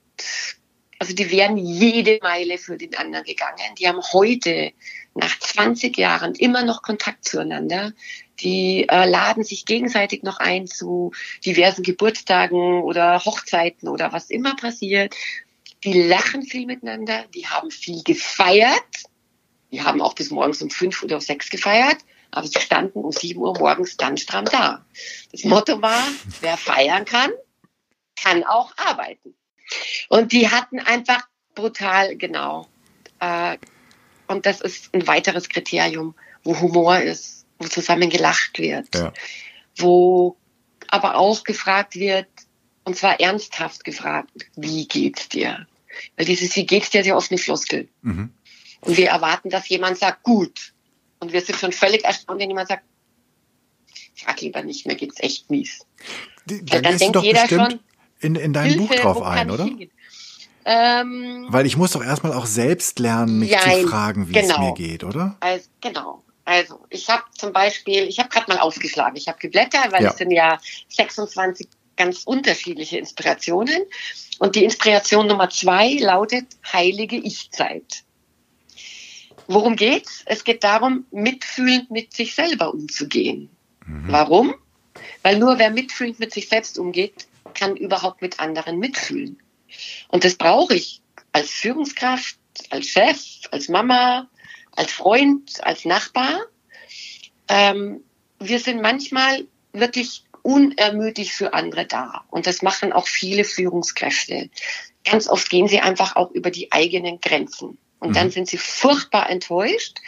also 1.03 1.13
die 1.13 1.29
wären 1.31 1.57
jede 1.57 2.17
Meile 2.21 2.57
für 2.57 2.77
den 2.77 2.95
anderen 2.95 3.25
gegangen. 3.25 3.75
Die 3.77 3.89
haben 3.89 4.01
heute 4.13 4.71
nach 5.15 5.37
20 5.37 5.97
Jahren 5.97 6.33
immer 6.33 6.63
noch 6.63 6.81
Kontakt 6.81 7.25
zueinander. 7.25 7.91
Die 8.39 8.87
äh, 8.87 9.09
laden 9.09 9.43
sich 9.43 9.65
gegenseitig 9.65 10.23
noch 10.23 10.39
ein 10.39 10.65
zu 10.65 11.11
diversen 11.45 11.83
Geburtstagen 11.83 12.83
oder 12.83 13.19
Hochzeiten 13.25 13.89
oder 13.89 14.13
was 14.13 14.29
immer 14.29 14.55
passiert. 14.55 15.13
Die 15.83 16.03
lachen 16.03 16.43
viel 16.43 16.67
miteinander, 16.67 17.25
die 17.35 17.47
haben 17.47 17.69
viel 17.69 18.01
gefeiert. 18.03 18.79
Die 19.73 19.81
haben 19.81 20.01
auch 20.01 20.15
bis 20.15 20.31
morgens 20.31 20.61
um 20.61 20.69
fünf 20.69 21.03
oder 21.03 21.15
um 21.15 21.21
sechs 21.21 21.49
gefeiert, 21.49 21.97
aber 22.31 22.47
sie 22.47 22.61
standen 22.61 22.99
um 22.99 23.11
sieben 23.11 23.41
Uhr 23.41 23.59
morgens 23.59 23.97
dann 23.97 24.15
stramm 24.15 24.45
da. 24.45 24.85
Das 25.33 25.43
Motto 25.43 25.81
war, 25.81 26.07
wer 26.39 26.55
feiern 26.55 27.03
kann, 27.03 27.31
kann 28.15 28.45
auch 28.45 28.71
arbeiten. 28.77 29.35
Und 30.09 30.31
die 30.31 30.49
hatten 30.49 30.79
einfach 30.79 31.27
brutal, 31.55 32.15
genau, 32.17 32.67
äh, 33.19 33.57
und 34.27 34.45
das 34.45 34.61
ist 34.61 34.93
ein 34.93 35.05
weiteres 35.07 35.49
Kriterium, 35.49 36.15
wo 36.43 36.59
Humor 36.59 36.99
ist, 36.99 37.45
wo 37.59 37.67
zusammen 37.67 38.09
gelacht 38.09 38.57
wird, 38.57 38.93
ja. 38.95 39.13
wo 39.75 40.37
aber 40.87 41.15
auch 41.15 41.43
gefragt 41.43 41.95
wird, 41.95 42.27
und 42.83 42.97
zwar 42.97 43.19
ernsthaft 43.19 43.83
gefragt, 43.83 44.31
wie 44.55 44.87
geht's 44.87 45.29
dir? 45.29 45.67
Weil 46.17 46.25
dieses 46.25 46.55
Wie 46.55 46.65
geht's 46.65 46.89
dir 46.89 47.01
ist 47.01 47.07
ja 47.07 47.15
oft 47.15 47.31
eine 47.31 47.37
Floskel. 47.37 47.87
Mhm. 48.01 48.31
Und 48.81 48.97
wir 48.97 49.09
erwarten, 49.09 49.49
dass 49.49 49.69
jemand 49.69 49.97
sagt, 49.97 50.23
gut. 50.23 50.73
Und 51.19 51.31
wir 51.31 51.41
sind 51.41 51.57
schon 51.57 51.71
völlig 51.71 52.03
erstaunt, 52.03 52.41
wenn 52.41 52.49
jemand 52.49 52.67
sagt, 52.67 52.83
frag 54.15 54.41
lieber 54.41 54.63
nicht, 54.63 54.85
mir 54.85 54.95
geht's 54.95 55.19
echt 55.19 55.49
mies. 55.49 55.85
Die, 56.45 56.65
dann, 56.65 56.83
dann 56.83 56.97
denkt 56.97 57.21
jeder 57.21 57.47
schon 57.47 57.79
in, 58.23 58.35
in 58.35 58.53
dein 58.53 58.65
Hilfe, 58.65 58.87
Buch 58.87 58.95
drauf 58.95 59.21
ein, 59.21 59.51
oder? 59.51 59.69
Ähm, 60.65 61.47
Weil 61.49 61.65
ich 61.65 61.75
muss 61.75 61.91
doch 61.91 62.03
erstmal 62.03 62.33
auch 62.33 62.45
selbst 62.45 62.99
lernen, 62.99 63.39
mich 63.39 63.51
ja, 63.51 63.59
zu 63.59 63.87
fragen, 63.87 64.29
wie 64.29 64.33
genau. 64.33 64.53
es 64.53 64.59
mir 64.59 64.73
geht, 64.73 65.03
oder? 65.03 65.35
Also, 65.39 65.65
genau. 65.81 66.23
Also 66.45 66.85
ich 66.89 67.09
habe 67.09 67.23
zum 67.37 67.53
Beispiel, 67.53 68.03
ich 68.03 68.19
habe 68.19 68.29
gerade 68.29 68.51
mal 68.51 68.59
aufgeschlagen, 68.59 69.15
ich 69.15 69.27
habe 69.27 69.39
geblättert, 69.39 69.91
weil 69.91 70.03
ja. 70.03 70.09
es 70.09 70.17
sind 70.17 70.31
ja 70.31 70.59
26 70.89 71.67
ganz 71.95 72.23
unterschiedliche 72.23 72.97
Inspirationen. 72.97 73.83
Und 74.39 74.55
die 74.55 74.63
Inspiration 74.63 75.27
Nummer 75.27 75.49
zwei 75.49 75.93
lautet 75.99 76.45
heilige 76.71 77.15
Ich-Zeit. 77.15 78.03
Worum 79.47 79.75
geht's? 79.75 80.23
Es 80.25 80.43
geht 80.43 80.63
darum, 80.63 81.05
mitfühlend 81.11 81.91
mit 81.91 82.13
sich 82.13 82.33
selber 82.33 82.73
umzugehen. 82.73 83.49
Mhm. 83.85 84.05
Warum? 84.07 84.55
Weil 85.21 85.37
nur 85.37 85.59
wer 85.59 85.69
mitfühlend 85.69 86.19
mit 86.19 86.33
sich 86.33 86.49
selbst 86.49 86.79
umgeht, 86.79 87.27
kann 87.53 87.75
überhaupt 87.75 88.21
mit 88.21 88.39
anderen 88.39 88.79
mitfühlen. 88.79 89.41
Und 90.07 90.23
das 90.23 90.35
brauche 90.35 90.75
ich 90.75 91.01
als 91.31 91.49
Führungskraft, 91.49 92.37
als 92.69 92.87
Chef, 92.87 93.19
als 93.51 93.69
Mama, 93.69 94.29
als 94.75 94.91
Freund, 94.91 95.63
als 95.63 95.85
Nachbar. 95.85 96.41
Ähm, 97.47 98.03
wir 98.39 98.59
sind 98.59 98.81
manchmal 98.81 99.45
wirklich 99.71 100.23
unermüdlich 100.41 101.33
für 101.33 101.53
andere 101.53 101.85
da. 101.85 102.25
Und 102.29 102.47
das 102.47 102.61
machen 102.61 102.93
auch 102.93 103.07
viele 103.07 103.43
Führungskräfte. 103.43 104.49
Ganz 105.03 105.27
oft 105.27 105.49
gehen 105.49 105.67
sie 105.67 105.79
einfach 105.79 106.15
auch 106.15 106.31
über 106.31 106.51
die 106.51 106.71
eigenen 106.71 107.19
Grenzen. 107.19 107.77
Und 107.99 108.09
mhm. 108.09 108.13
dann 108.13 108.31
sind 108.31 108.47
sie 108.47 108.57
furchtbar 108.57 109.29
enttäuscht, 109.29 109.99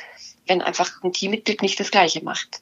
wenn 0.45 0.61
einfach 0.61 1.01
ein 1.03 1.13
Teammitglied 1.13 1.61
nicht 1.61 1.79
das 1.79 1.91
Gleiche 1.91 2.23
macht. 2.23 2.61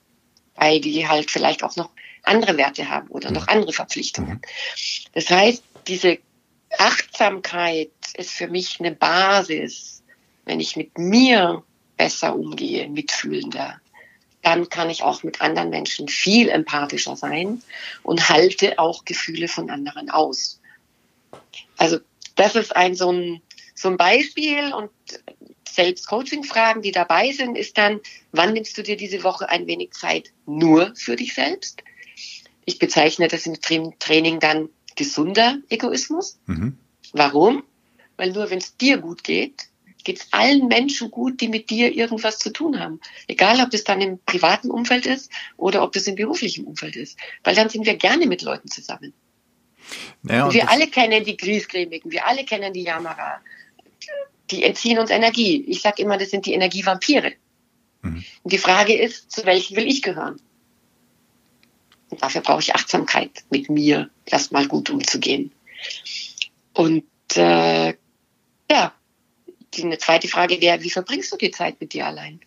Weil 0.56 0.80
die 0.80 1.08
halt 1.08 1.32
vielleicht 1.32 1.64
auch 1.64 1.76
noch 1.76 1.90
andere 2.24 2.58
Werte 2.58 2.90
haben 2.90 3.10
oder 3.10 3.32
noch 3.32 3.48
andere 3.48 3.74
Verpflichtungen. 3.74 4.36
Mhm. 4.36 4.42
Das 5.14 5.30
heißt, 5.30 5.64
diese 5.88 6.20
Achtsamkeit 6.78 7.92
ist 8.16 8.32
für 8.32 8.48
mich 8.48 8.80
eine 8.80 8.92
Basis, 8.92 10.04
wenn 10.46 10.60
ich 10.60 10.76
mit 10.76 10.98
mir 10.98 11.64
besser 11.98 12.36
umgehe, 12.36 12.90
mitfühlender. 12.90 13.80
Dann 14.42 14.68
kann 14.68 14.90
ich 14.90 15.04
auch 15.04 15.24
mit 15.24 15.42
anderen 15.42 15.70
Menschen 15.70 16.08
viel 16.08 16.50
empathischer 16.50 17.16
sein 17.16 17.62
und 18.02 18.30
halte 18.30 18.78
auch 18.80 19.06
Gefühle 19.06 19.48
von 19.48 19.70
anderen 19.70 20.10
aus. 20.10 20.60
Also 21.78 22.00
das 22.36 22.56
ist 22.56 22.76
ein 22.76 22.96
so 22.96 23.12
ein, 23.12 23.42
so 23.76 23.90
ein 23.90 23.98
Beispiel 23.98 24.74
und 24.74 24.90
selbst 25.70 26.08
Coaching-Fragen, 26.08 26.82
die 26.82 26.92
dabei 26.92 27.32
sind, 27.32 27.58
ist 27.58 27.78
dann, 27.78 28.00
wann 28.32 28.54
nimmst 28.54 28.78
du 28.78 28.84
dir 28.84 28.98
diese 28.98 29.24
Woche 29.24 29.50
ein 29.50 29.66
wenig 29.66 29.92
Zeit 29.92 30.32
nur 30.46 30.94
für 30.96 31.16
dich 31.16 31.34
selbst? 31.34 31.84
Ich 32.66 32.80
bezeichne 32.80 33.28
das 33.28 33.46
im 33.46 33.60
Training 34.00 34.40
dann 34.40 34.70
gesunder 34.96 35.58
Egoismus. 35.70 36.40
Mhm. 36.46 36.78
Warum? 37.12 37.64
Weil 38.18 38.32
nur 38.32 38.50
wenn 38.50 38.60
es 38.60 38.78
dir 38.78 38.98
gut 38.98 39.24
geht, 39.24 39.68
geht 40.04 40.20
es 40.20 40.28
allen 40.32 40.68
Menschen 40.68 41.12
gut, 41.12 41.42
die 41.42 41.48
mit 41.48 41.70
dir 41.70 41.94
irgendwas 41.96 42.38
zu 42.38 42.52
tun 42.52 42.80
haben. 42.80 43.00
Egal, 43.28 43.62
ob 43.62 43.72
das 43.72 43.84
dann 43.84 44.02
im 44.02 44.20
privaten 44.26 44.70
Umfeld 44.70 45.06
ist 45.06 45.32
oder 45.58 45.84
ob 45.84 45.94
das 45.94 46.08
im 46.08 46.16
beruflichen 46.16 46.66
Umfeld 46.66 46.96
ist. 46.96 47.18
Weil 47.44 47.56
dann 47.56 47.70
sind 47.70 47.86
wir 47.86 47.96
gerne 47.96 48.28
mit 48.28 48.42
Leuten 48.42 48.70
zusammen. 48.70 49.14
Naja, 50.22 50.46
und 50.46 50.54
wir 50.54 50.70
alle 50.70 50.88
kennen 50.88 51.24
die 51.26 51.38
Griesgrämigen, 51.38 52.12
wir 52.12 52.26
alle 52.26 52.46
kennen 52.46 52.74
die 52.74 52.84
Jammerer. 52.84 53.42
Die 54.52 54.64
entziehen 54.64 55.00
uns 55.00 55.10
Energie. 55.10 55.64
Ich 55.68 55.82
sage 55.82 56.02
immer, 56.02 56.18
das 56.18 56.30
sind 56.30 56.46
die 56.46 56.54
Energievampire. 56.54 57.34
Mhm. 58.02 58.24
Und 58.44 58.54
die 58.54 58.58
Frage 58.58 58.96
ist, 58.96 59.32
zu 59.32 59.46
welchen 59.46 59.76
will 59.76 59.88
ich 59.88 60.02
gehören? 60.02 60.40
Und 62.14 62.22
dafür 62.22 62.42
brauche 62.42 62.60
ich 62.60 62.76
Achtsamkeit, 62.76 63.32
mit 63.50 63.72
mir 63.72 64.08
erstmal 64.28 64.68
gut 64.68 64.92
umzugehen. 64.92 65.52
Und 66.74 67.04
äh, 67.36 67.96
ja, 68.70 68.94
die, 69.74 69.84
eine 69.84 69.98
zweite 69.98 70.28
Frage 70.28 70.62
wäre, 70.62 70.84
wie 70.84 70.92
verbringst 70.92 71.32
du 71.32 71.38
die 71.38 71.50
Zeit 71.50 71.82
mit 71.82 71.94
dir 71.94 72.06
allein? 72.06 72.40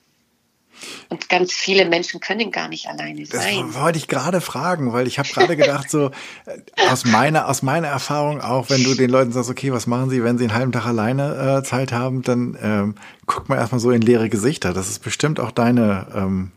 Und 1.08 1.28
ganz 1.28 1.52
viele 1.52 1.84
Menschen 1.84 2.20
können 2.20 2.52
gar 2.52 2.68
nicht 2.68 2.86
alleine 2.86 3.26
sein. 3.26 3.66
Das 3.66 3.74
wollte 3.74 3.98
ich 3.98 4.06
gerade 4.06 4.40
fragen, 4.40 4.92
weil 4.92 5.08
ich 5.08 5.18
habe 5.18 5.28
gerade 5.30 5.56
gedacht, 5.56 5.90
so 5.90 6.12
äh, 6.44 6.88
aus 6.88 7.04
meiner, 7.04 7.48
aus 7.48 7.62
meiner 7.62 7.88
Erfahrung 7.88 8.40
auch, 8.40 8.70
wenn 8.70 8.84
du 8.84 8.94
den 8.94 9.10
Leuten 9.10 9.32
sagst, 9.32 9.50
okay, 9.50 9.72
was 9.72 9.88
machen 9.88 10.10
sie, 10.10 10.22
wenn 10.22 10.38
sie 10.38 10.44
einen 10.44 10.54
halben 10.54 10.70
Tag 10.70 10.86
alleine 10.86 11.58
äh, 11.58 11.64
Zeit 11.64 11.90
haben, 11.90 12.22
dann 12.22 12.56
ähm, 12.62 12.94
guckt 13.26 13.48
man 13.48 13.58
erstmal 13.58 13.80
so 13.80 13.90
in 13.90 14.00
leere 14.00 14.28
Gesichter. 14.28 14.72
Das 14.72 14.88
ist 14.90 15.00
bestimmt 15.00 15.40
auch 15.40 15.50
deine, 15.50 16.06
ähm, 16.14 16.52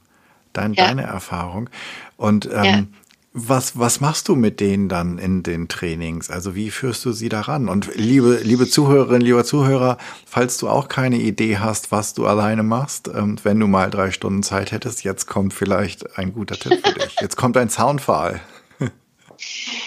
dein, 0.53 0.73
ja. 0.73 0.85
deine 0.85 1.03
Erfahrung. 1.03 1.71
Und 2.19 2.47
ähm, 2.47 2.63
ja. 2.63 2.83
Was, 3.31 3.77
was 3.77 4.01
machst 4.01 4.27
du 4.27 4.35
mit 4.35 4.59
denen 4.59 4.89
dann 4.89 5.19
in 5.19 5.43
den 5.43 5.67
Trainings? 5.67 6.31
Also 6.31 6.55
wie 6.55 6.71
führst 6.71 7.05
du 7.05 7.11
sie 7.11 7.29
daran? 7.29 7.69
Und 7.69 7.95
liebe, 7.95 8.39
liebe 8.43 8.67
Zuhörerinnen, 8.67 9.21
lieber 9.21 9.45
Zuhörer, 9.45 9.99
falls 10.25 10.57
du 10.57 10.67
auch 10.67 10.87
keine 10.87 11.17
Idee 11.17 11.59
hast, 11.59 11.91
was 11.91 12.15
du 12.15 12.25
alleine 12.25 12.63
machst, 12.63 13.07
und 13.07 13.45
wenn 13.45 13.59
du 13.59 13.67
mal 13.67 13.91
drei 13.91 14.09
Stunden 14.09 14.41
Zeit 14.41 14.71
hättest, 14.71 15.03
jetzt 15.03 15.27
kommt 15.27 15.53
vielleicht 15.53 16.17
ein 16.17 16.33
guter 16.33 16.55
Tipp 16.55 16.81
für 16.83 16.93
dich. 16.93 17.17
Jetzt 17.21 17.35
kommt 17.35 17.55
ein 17.57 17.69
Zaunpfahl. 17.69 18.41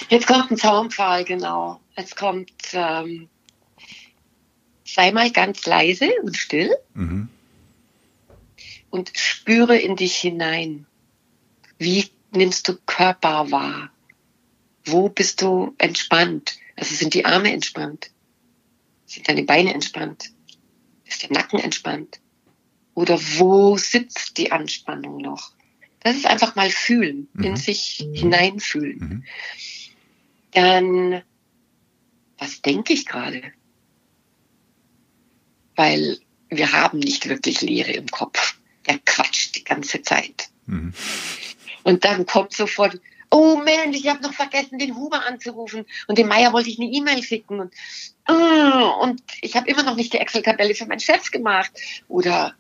Jetzt 0.09 0.27
kommt 0.27 0.51
ein 0.51 0.57
Zaunpfahl, 0.57 1.25
genau. 1.25 1.81
Jetzt 1.97 2.17
kommt, 2.17 2.53
ähm, 2.73 3.29
sei 4.85 5.11
mal 5.11 5.31
ganz 5.31 5.67
leise 5.67 6.11
und 6.23 6.37
still 6.37 6.71
mhm. 6.95 7.29
und 8.91 9.11
spüre 9.15 9.77
in 9.77 9.97
dich 9.97 10.15
hinein. 10.17 10.87
Wie 11.79 12.09
nimmst 12.33 12.69
du 12.69 12.77
Körper 12.87 13.51
wahr? 13.51 13.91
Wo 14.85 15.09
bist 15.09 15.43
du 15.43 15.75
entspannt? 15.79 16.59
Also 16.77 16.95
sind 16.95 17.15
die 17.15 17.25
Arme 17.25 17.53
entspannt? 17.53 18.11
Sind 19.07 19.29
deine 19.29 19.45
Beine 19.45 19.75
entspannt? 19.75 20.31
Ist 21.05 21.23
der 21.23 21.33
Nacken 21.33 21.61
entspannt? 21.61 22.21
Oder 22.95 23.19
wo 23.39 23.77
sitzt 23.77 24.37
die 24.39 24.53
Anspannung 24.53 25.19
noch? 25.19 25.53
Das 26.01 26.17
ist 26.17 26.27
einfach 26.27 26.57
mal 26.57 26.71
fühlen, 26.71 27.29
mhm. 27.33 27.45
in 27.45 27.57
sich 27.57 28.05
hineinfühlen. 28.13 28.99
Mhm. 28.99 29.25
Dann, 30.53 31.23
was 32.39 32.61
denke 32.61 32.93
ich 32.93 33.07
gerade? 33.07 33.43
Weil 35.77 36.19
wir 36.49 36.73
haben 36.73 36.99
nicht 36.99 37.29
wirklich 37.29 37.63
Leere 37.63 37.93
im 37.93 38.09
Kopf. 38.09 38.59
Der 38.87 38.99
quatscht 38.99 39.55
die 39.55 39.65
ganze 39.65 40.03
Zeit. 40.03 40.51
Mhm. 40.67 40.93
Und 41.85 42.05
dann 42.05 42.27
kommt 42.27 42.53
sofort, 42.53 43.01
oh 43.31 43.57
Mensch, 43.57 43.97
ich 43.97 44.09
habe 44.09 44.23
noch 44.23 44.35
vergessen, 44.35 44.79
den 44.79 44.95
Huber 44.97 45.27
anzurufen. 45.27 45.87
Und 46.07 46.19
dem 46.19 46.29
Meier 46.29 46.53
wollte 46.53 46.69
ich 46.69 46.79
eine 46.79 46.91
E-Mail 46.91 47.23
schicken. 47.23 47.61
Und, 47.61 47.75
oh, 48.29 49.03
und 49.03 49.23
ich 49.41 49.57
habe 49.57 49.69
immer 49.69 49.83
noch 49.83 49.97
nicht 49.97 50.13
die 50.13 50.19
Excel-Tabelle 50.19 50.75
für 50.75 50.87
meinen 50.87 51.01
Chef 51.01 51.31
gemacht. 51.31 51.73
Oder, 52.09 52.55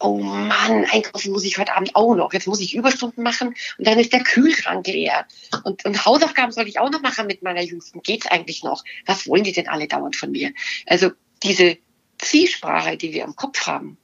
oh 0.00 0.18
Mann, 0.18 0.86
einkaufen 0.86 1.32
muss 1.32 1.44
ich 1.44 1.58
heute 1.58 1.74
Abend 1.74 1.94
auch 1.94 2.14
noch. 2.14 2.32
Jetzt 2.32 2.46
muss 2.46 2.60
ich 2.60 2.74
Überstunden 2.74 3.22
machen 3.22 3.54
und 3.76 3.86
dann 3.86 3.98
ist 3.98 4.12
der 4.12 4.24
Kühlschrank 4.24 4.86
leer. 4.86 5.26
Und, 5.64 5.84
und 5.84 6.04
Hausaufgaben 6.04 6.52
soll 6.52 6.68
ich 6.68 6.80
auch 6.80 6.90
noch 6.90 7.02
machen 7.02 7.26
mit 7.26 7.42
meiner 7.42 7.62
Jüngsten. 7.62 8.02
Geht's 8.02 8.26
eigentlich 8.26 8.64
noch? 8.64 8.84
Was 9.06 9.28
wollen 9.28 9.44
die 9.44 9.52
denn 9.52 9.68
alle 9.68 9.88
dauernd 9.88 10.16
von 10.16 10.30
mir? 10.30 10.52
Also 10.86 11.10
diese 11.42 11.76
Zielsprache, 12.18 12.96
die 12.96 13.12
wir 13.12 13.24
im 13.24 13.36
Kopf 13.36 13.66
haben, 13.66 13.98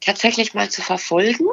tatsächlich 0.00 0.54
mal 0.54 0.70
zu 0.70 0.80
verfolgen 0.80 1.46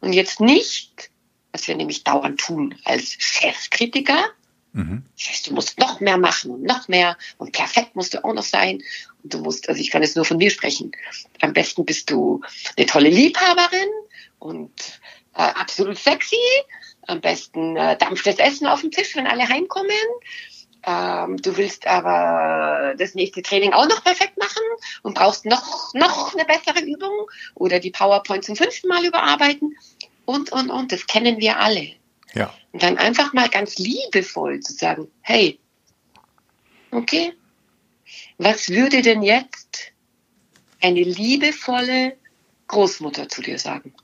und 0.00 0.12
jetzt 0.12 0.40
nicht 0.40 1.09
was 1.52 1.68
wir 1.68 1.76
nämlich 1.76 2.04
dauernd 2.04 2.40
tun 2.40 2.74
als 2.84 3.16
Chefkritiker. 3.18 4.28
Mhm. 4.72 5.04
Das 5.16 5.28
heißt, 5.28 5.46
du 5.48 5.54
musst 5.54 5.78
noch 5.78 6.00
mehr 6.00 6.18
machen 6.18 6.50
und 6.52 6.62
noch 6.62 6.88
mehr 6.88 7.16
und 7.38 7.52
perfekt 7.52 7.96
musst 7.96 8.14
du 8.14 8.24
auch 8.24 8.34
noch 8.34 8.44
sein. 8.44 8.82
Und 9.22 9.34
du 9.34 9.38
musst, 9.38 9.68
also 9.68 9.80
ich 9.80 9.90
kann 9.90 10.02
jetzt 10.02 10.16
nur 10.16 10.24
von 10.24 10.36
mir 10.36 10.50
sprechen. 10.50 10.92
Am 11.40 11.52
besten 11.52 11.84
bist 11.84 12.10
du 12.10 12.40
eine 12.76 12.86
tolle 12.86 13.10
Liebhaberin 13.10 13.88
und 14.38 15.00
äh, 15.34 15.42
absolut 15.42 15.98
sexy. 15.98 16.36
Am 17.06 17.20
besten 17.20 17.76
äh, 17.76 17.96
dampft 17.96 18.26
das 18.26 18.38
Essen 18.38 18.66
auf 18.66 18.82
dem 18.82 18.90
Tisch, 18.90 19.16
wenn 19.16 19.26
alle 19.26 19.48
heimkommen. 19.48 19.90
Ähm, 20.86 21.36
du 21.36 21.56
willst 21.56 21.86
aber 21.86 22.94
das 22.96 23.14
nächste 23.14 23.42
Training 23.42 23.72
auch 23.72 23.86
noch 23.86 24.02
perfekt 24.02 24.38
machen 24.38 24.62
und 25.02 25.14
brauchst 25.14 25.44
noch, 25.44 25.92
noch 25.94 26.34
eine 26.34 26.44
bessere 26.44 26.82
Übung 26.82 27.28
oder 27.54 27.80
die 27.80 27.90
PowerPoint 27.90 28.44
zum 28.44 28.56
fünften 28.56 28.88
Mal 28.88 29.04
überarbeiten 29.04 29.76
und, 30.30 30.52
und, 30.52 30.70
und. 30.70 30.92
Das 30.92 31.06
kennen 31.06 31.38
wir 31.38 31.58
alle. 31.58 31.92
Ja. 32.34 32.54
Und 32.72 32.82
dann 32.82 32.98
einfach 32.98 33.32
mal 33.32 33.48
ganz 33.48 33.78
liebevoll 33.78 34.60
zu 34.60 34.72
sagen, 34.72 35.08
hey, 35.22 35.58
okay, 36.90 37.32
was 38.38 38.68
würde 38.68 39.02
denn 39.02 39.22
jetzt 39.22 39.92
eine 40.80 41.02
liebevolle 41.02 42.16
Großmutter 42.68 43.28
zu 43.28 43.42
dir 43.42 43.58
sagen, 43.58 43.94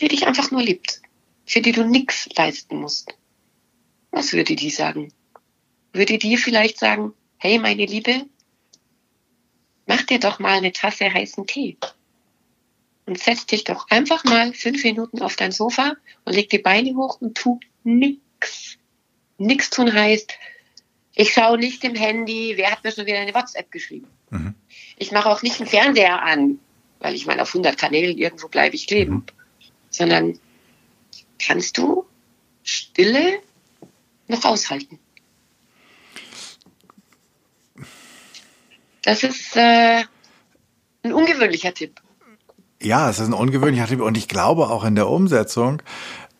die 0.00 0.08
dich 0.08 0.26
einfach 0.26 0.50
nur 0.50 0.62
liebt, 0.62 1.00
für 1.46 1.60
die 1.60 1.72
du 1.72 1.84
nichts 1.84 2.28
leisten 2.36 2.76
musst. 2.80 3.14
Was 4.10 4.32
würde 4.32 4.56
die 4.56 4.70
sagen? 4.70 5.12
Würde 5.92 6.18
die 6.18 6.36
vielleicht 6.36 6.78
sagen, 6.78 7.12
hey 7.38 7.58
meine 7.58 7.86
Liebe, 7.86 8.26
mach 9.86 10.02
dir 10.02 10.18
doch 10.18 10.38
mal 10.38 10.58
eine 10.58 10.72
Tasse 10.72 11.12
heißen 11.12 11.46
Tee 11.46 11.76
und 13.10 13.18
setz 13.18 13.44
dich 13.44 13.64
doch 13.64 13.88
einfach 13.90 14.22
mal 14.22 14.54
fünf 14.54 14.84
Minuten 14.84 15.20
auf 15.20 15.34
dein 15.34 15.50
Sofa 15.50 15.96
und 16.24 16.32
leg 16.32 16.48
die 16.48 16.60
Beine 16.60 16.94
hoch 16.94 17.20
und 17.20 17.36
tu 17.36 17.58
nix. 17.82 18.78
Nix 19.36 19.68
tun 19.68 19.92
heißt, 19.92 20.32
ich 21.16 21.32
schaue 21.32 21.58
nicht 21.58 21.82
im 21.82 21.96
Handy, 21.96 22.52
wer 22.54 22.70
hat 22.70 22.84
mir 22.84 22.92
schon 22.92 23.06
wieder 23.06 23.18
eine 23.18 23.34
WhatsApp 23.34 23.72
geschrieben. 23.72 24.06
Mhm. 24.30 24.54
Ich 24.96 25.10
mache 25.10 25.28
auch 25.28 25.42
nicht 25.42 25.58
einen 25.58 25.68
Fernseher 25.68 26.22
an, 26.22 26.60
weil 27.00 27.16
ich 27.16 27.26
meine, 27.26 27.42
auf 27.42 27.48
100 27.48 27.76
Kanälen 27.76 28.16
irgendwo 28.16 28.46
bleibe 28.46 28.76
ich 28.76 28.86
kleben. 28.86 29.12
Mhm. 29.12 29.24
Sondern 29.90 30.38
kannst 31.44 31.78
du 31.78 32.06
Stille 32.62 33.40
noch 34.28 34.44
aushalten. 34.44 35.00
Das 39.02 39.24
ist 39.24 39.56
äh, 39.56 40.04
ein 41.02 41.12
ungewöhnlicher 41.12 41.74
Tipp. 41.74 42.00
Ja, 42.82 43.10
es 43.10 43.18
ist 43.18 43.26
ein 43.26 43.34
ungewöhnlicher 43.34 43.86
Tipp 43.86 44.00
und 44.00 44.16
ich 44.16 44.28
glaube 44.28 44.70
auch 44.70 44.84
in 44.84 44.94
der 44.94 45.08
Umsetzung 45.08 45.82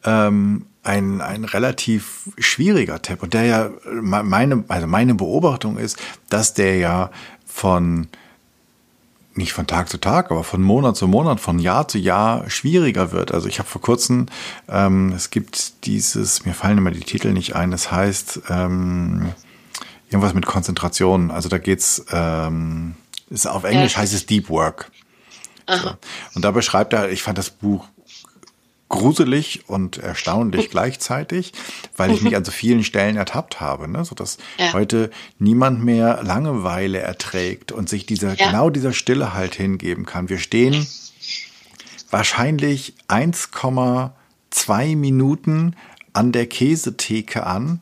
ähm, 0.05 0.67
ein, 0.83 1.21
ein 1.21 1.45
relativ 1.45 2.31
schwieriger 2.39 3.03
Tipp. 3.03 3.23
Und 3.23 3.35
der 3.35 3.45
ja, 3.45 3.71
meine, 3.93 4.65
also 4.69 4.87
meine 4.87 5.15
Beobachtung 5.15 5.77
ist, 5.77 5.99
dass 6.31 6.55
der 6.55 6.79
ja 6.79 7.11
von 7.45 8.09
nicht 9.35 9.53
von 9.53 9.67
Tag 9.67 9.89
zu 9.89 9.99
Tag, 9.99 10.31
aber 10.31 10.43
von 10.43 10.63
Monat 10.63 10.97
zu 10.97 11.07
Monat, 11.07 11.41
von 11.41 11.59
Jahr 11.59 11.87
zu 11.87 11.99
Jahr 11.99 12.49
schwieriger 12.51 13.13
wird. 13.13 13.33
Also 13.33 13.49
ich 13.49 13.59
habe 13.59 13.69
vor 13.69 13.81
kurzem, 13.81 14.27
ähm, 14.69 15.13
es 15.15 15.31
gibt 15.31 15.85
dieses, 15.87 16.45
mir 16.45 16.55
fallen 16.55 16.79
immer 16.79 16.91
die 16.91 17.01
Titel 17.01 17.33
nicht 17.33 17.55
ein, 17.55 17.73
es 17.73 17.93
heißt 17.93 18.43
ähm, 18.49 19.33
irgendwas 20.09 20.35
mit 20.35 20.47
Konzentration. 20.47 21.31
Also 21.31 21.49
da 21.49 21.59
geht's, 21.59 22.05
ähm, 22.11 22.95
ist 23.29 23.47
auf 23.47 23.65
Englisch 23.65 23.97
heißt 23.97 24.15
es 24.15 24.27
Deep 24.27 24.51
Work. 24.51 24.91
So. 25.77 25.91
Und 26.35 26.45
da 26.45 26.51
beschreibt 26.51 26.93
er, 26.93 27.11
ich 27.11 27.23
fand 27.23 27.39
das 27.39 27.51
Buch 27.51 27.87
gruselig 28.91 29.69
und 29.69 29.99
erstaunlich 29.99 30.69
gleichzeitig, 30.71 31.53
weil 31.97 32.11
ich 32.11 32.21
mich 32.23 32.37
an 32.37 32.45
so 32.45 32.51
vielen 32.51 32.85
Stellen 32.85 33.17
ertappt 33.17 33.61
habe, 33.61 33.89
ne? 33.89 34.05
so 34.05 34.15
dass 34.15 34.37
ja. 34.59 34.75
heute 34.75 35.11
niemand 35.39 35.83
mehr 35.83 36.23
Langeweile 36.23 36.99
erträgt 36.99 37.73
und 37.73 37.89
sich 37.89 38.05
dieser 38.05 38.35
ja. 38.35 38.47
genau 38.47 38.69
dieser 38.69 38.93
Stille 38.93 39.33
halt 39.33 39.55
hingeben 39.55 40.05
kann. 40.05 40.29
Wir 40.29 40.39
stehen 40.39 40.87
wahrscheinlich 42.11 42.95
1,2 43.09 44.97
Minuten 44.97 45.77
an 46.13 46.33
der 46.33 46.47
Käsetheke 46.47 47.47
an, 47.47 47.81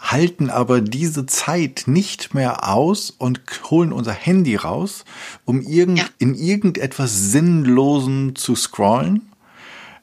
halten 0.00 0.50
aber 0.50 0.80
diese 0.80 1.26
Zeit 1.26 1.84
nicht 1.86 2.34
mehr 2.34 2.68
aus 2.68 3.10
und 3.10 3.40
holen 3.70 3.92
unser 3.92 4.12
Handy 4.12 4.56
raus, 4.56 5.04
um 5.44 5.60
irgend, 5.60 5.98
ja. 5.98 6.08
in 6.18 6.34
irgendetwas 6.34 7.12
Sinnlosem 7.30 8.34
zu 8.34 8.56
scrollen 8.56 9.30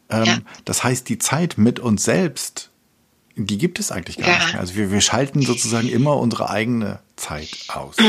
ähm, 0.09 0.25
ja. 0.25 0.37
Das 0.65 0.83
heißt, 0.83 1.09
die 1.09 1.17
Zeit 1.17 1.57
mit 1.57 1.79
uns 1.79 2.03
selbst, 2.03 2.69
die 3.35 3.57
gibt 3.57 3.79
es 3.79 3.91
eigentlich 3.91 4.17
gar 4.17 4.29
ja. 4.29 4.37
nicht 4.37 4.53
mehr. 4.53 4.61
Also 4.61 4.75
wir, 4.75 4.91
wir 4.91 5.01
schalten 5.01 5.41
sozusagen 5.41 5.89
immer 5.89 6.17
unsere 6.17 6.49
eigene 6.49 6.99
Zeit 7.15 7.49
aus. 7.69 7.95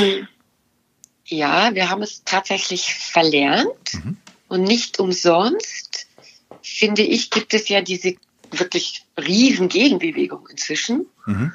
Ja, 1.30 1.74
wir 1.74 1.90
haben 1.90 2.00
es 2.00 2.22
tatsächlich 2.24 2.94
verlernt 2.94 3.92
mhm. 3.92 4.16
und 4.48 4.62
nicht 4.62 4.98
umsonst, 4.98 6.06
finde 6.62 7.02
ich, 7.02 7.28
gibt 7.28 7.52
es 7.52 7.68
ja 7.68 7.82
diese 7.82 8.14
wirklich 8.50 9.04
riesen 9.18 9.68
Gegenbewegung 9.68 10.48
inzwischen. 10.48 11.04
Mhm. 11.26 11.52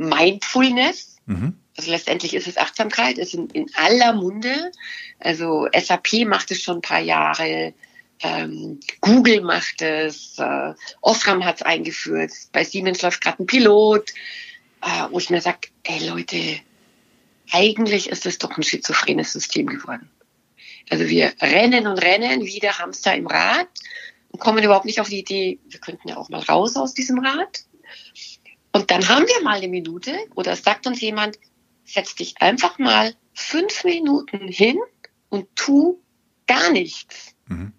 Mindfulness. 0.00 1.16
Mhm. 1.26 1.56
Also 1.76 1.90
letztendlich 1.90 2.34
ist 2.34 2.48
es 2.48 2.56
Achtsamkeit, 2.56 3.18
ist 3.18 3.34
in, 3.34 3.48
in 3.50 3.70
aller 3.74 4.12
Munde. 4.12 4.72
Also 5.18 5.68
SAP 5.74 6.26
macht 6.26 6.50
es 6.50 6.62
schon 6.62 6.78
ein 6.78 6.82
paar 6.82 7.00
Jahre. 7.00 7.74
Ähm, 8.22 8.80
Google 9.00 9.40
macht 9.40 9.80
es, 9.80 10.38
äh, 10.38 10.74
Osram 11.00 11.44
hat 11.44 11.56
es 11.56 11.62
eingeführt, 11.62 12.32
bei 12.52 12.64
Siemens 12.64 13.00
läuft 13.00 13.22
gerade 13.22 13.42
ein 13.42 13.46
Pilot, 13.46 14.10
äh, 14.82 15.06
wo 15.10 15.18
ich 15.18 15.30
mir 15.30 15.40
sage, 15.40 15.68
ey 15.84 16.06
Leute, 16.06 16.60
eigentlich 17.50 18.10
ist 18.10 18.26
es 18.26 18.36
doch 18.36 18.56
ein 18.56 18.62
schizophrenes 18.62 19.32
System 19.32 19.66
geworden. 19.66 20.10
Also 20.90 21.08
wir 21.08 21.32
rennen 21.40 21.86
und 21.86 21.98
rennen 21.98 22.44
wie 22.44 22.58
der 22.58 22.78
Hamster 22.78 23.14
im 23.14 23.26
Rad 23.26 23.68
und 24.30 24.40
kommen 24.40 24.62
überhaupt 24.62 24.84
nicht 24.84 25.00
auf 25.00 25.08
die 25.08 25.20
Idee, 25.20 25.58
wir 25.68 25.80
könnten 25.80 26.08
ja 26.08 26.18
auch 26.18 26.28
mal 26.28 26.42
raus 26.42 26.76
aus 26.76 26.92
diesem 26.92 27.24
Rad. 27.24 27.64
Und 28.72 28.90
dann 28.90 29.08
haben 29.08 29.26
wir 29.26 29.42
mal 29.42 29.56
eine 29.56 29.68
Minute 29.68 30.16
oder 30.34 30.54
sagt 30.56 30.86
uns 30.86 31.00
jemand, 31.00 31.38
setz 31.84 32.14
dich 32.14 32.40
einfach 32.40 32.78
mal 32.78 33.14
fünf 33.34 33.84
Minuten 33.84 34.48
hin 34.48 34.78
und 35.28 35.48
tu 35.56 36.00
gar 36.46 36.70
nichts. 36.70 37.34
Mhm. 37.46 37.72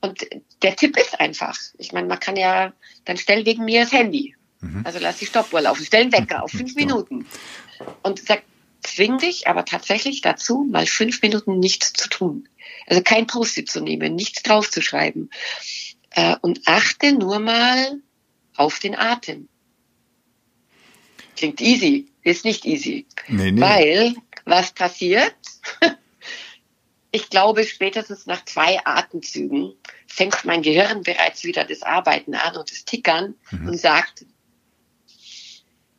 Und 0.00 0.26
der 0.62 0.76
Tipp 0.76 0.96
ist 0.96 1.18
einfach, 1.18 1.58
ich 1.78 1.92
meine, 1.92 2.06
man 2.06 2.20
kann 2.20 2.36
ja, 2.36 2.72
dann 3.04 3.16
stell 3.16 3.44
wegen 3.46 3.64
mir 3.64 3.82
das 3.82 3.92
Handy. 3.92 4.36
Mhm. 4.60 4.82
Also 4.84 4.98
lass 5.00 5.18
die 5.18 5.26
Stoppuhr 5.26 5.60
laufen, 5.60 5.84
stell 5.84 6.02
einen 6.02 6.12
Wecker 6.12 6.42
auf 6.42 6.50
fünf 6.50 6.74
Minuten. 6.76 7.26
Und 8.02 8.20
sag, 8.20 8.42
zwing 8.82 9.18
dich 9.18 9.48
aber 9.48 9.64
tatsächlich 9.64 10.20
dazu, 10.20 10.66
mal 10.70 10.86
fünf 10.86 11.22
Minuten 11.22 11.58
nichts 11.58 11.92
zu 11.92 12.08
tun. 12.08 12.48
Also 12.86 13.02
kein 13.02 13.26
Post-it 13.26 13.70
zu 13.70 13.80
nehmen, 13.80 14.14
nichts 14.14 14.42
draufzuschreiben. 14.42 15.30
Äh, 16.10 16.36
und 16.40 16.62
achte 16.66 17.12
nur 17.12 17.38
mal 17.38 18.00
auf 18.58 18.78
den 18.78 18.96
Atem. 18.96 19.48
Klingt 21.36 21.60
easy, 21.60 22.08
ist 22.22 22.44
nicht 22.44 22.64
easy. 22.64 23.06
Nee, 23.28 23.52
nee. 23.52 23.60
Weil, 23.60 24.14
was 24.44 24.72
passiert? 24.72 25.36
ich 27.12 27.30
glaube, 27.30 27.64
spätestens 27.64 28.26
nach 28.26 28.44
zwei 28.44 28.84
Atemzügen 28.84 29.72
fängt 30.06 30.44
mein 30.44 30.62
Gehirn 30.62 31.02
bereits 31.02 31.44
wieder 31.44 31.64
das 31.64 31.82
Arbeiten 31.82 32.34
an 32.34 32.56
und 32.56 32.70
das 32.70 32.84
Tickern 32.84 33.34
mhm. 33.52 33.68
und 33.68 33.78
sagt, 33.78 34.26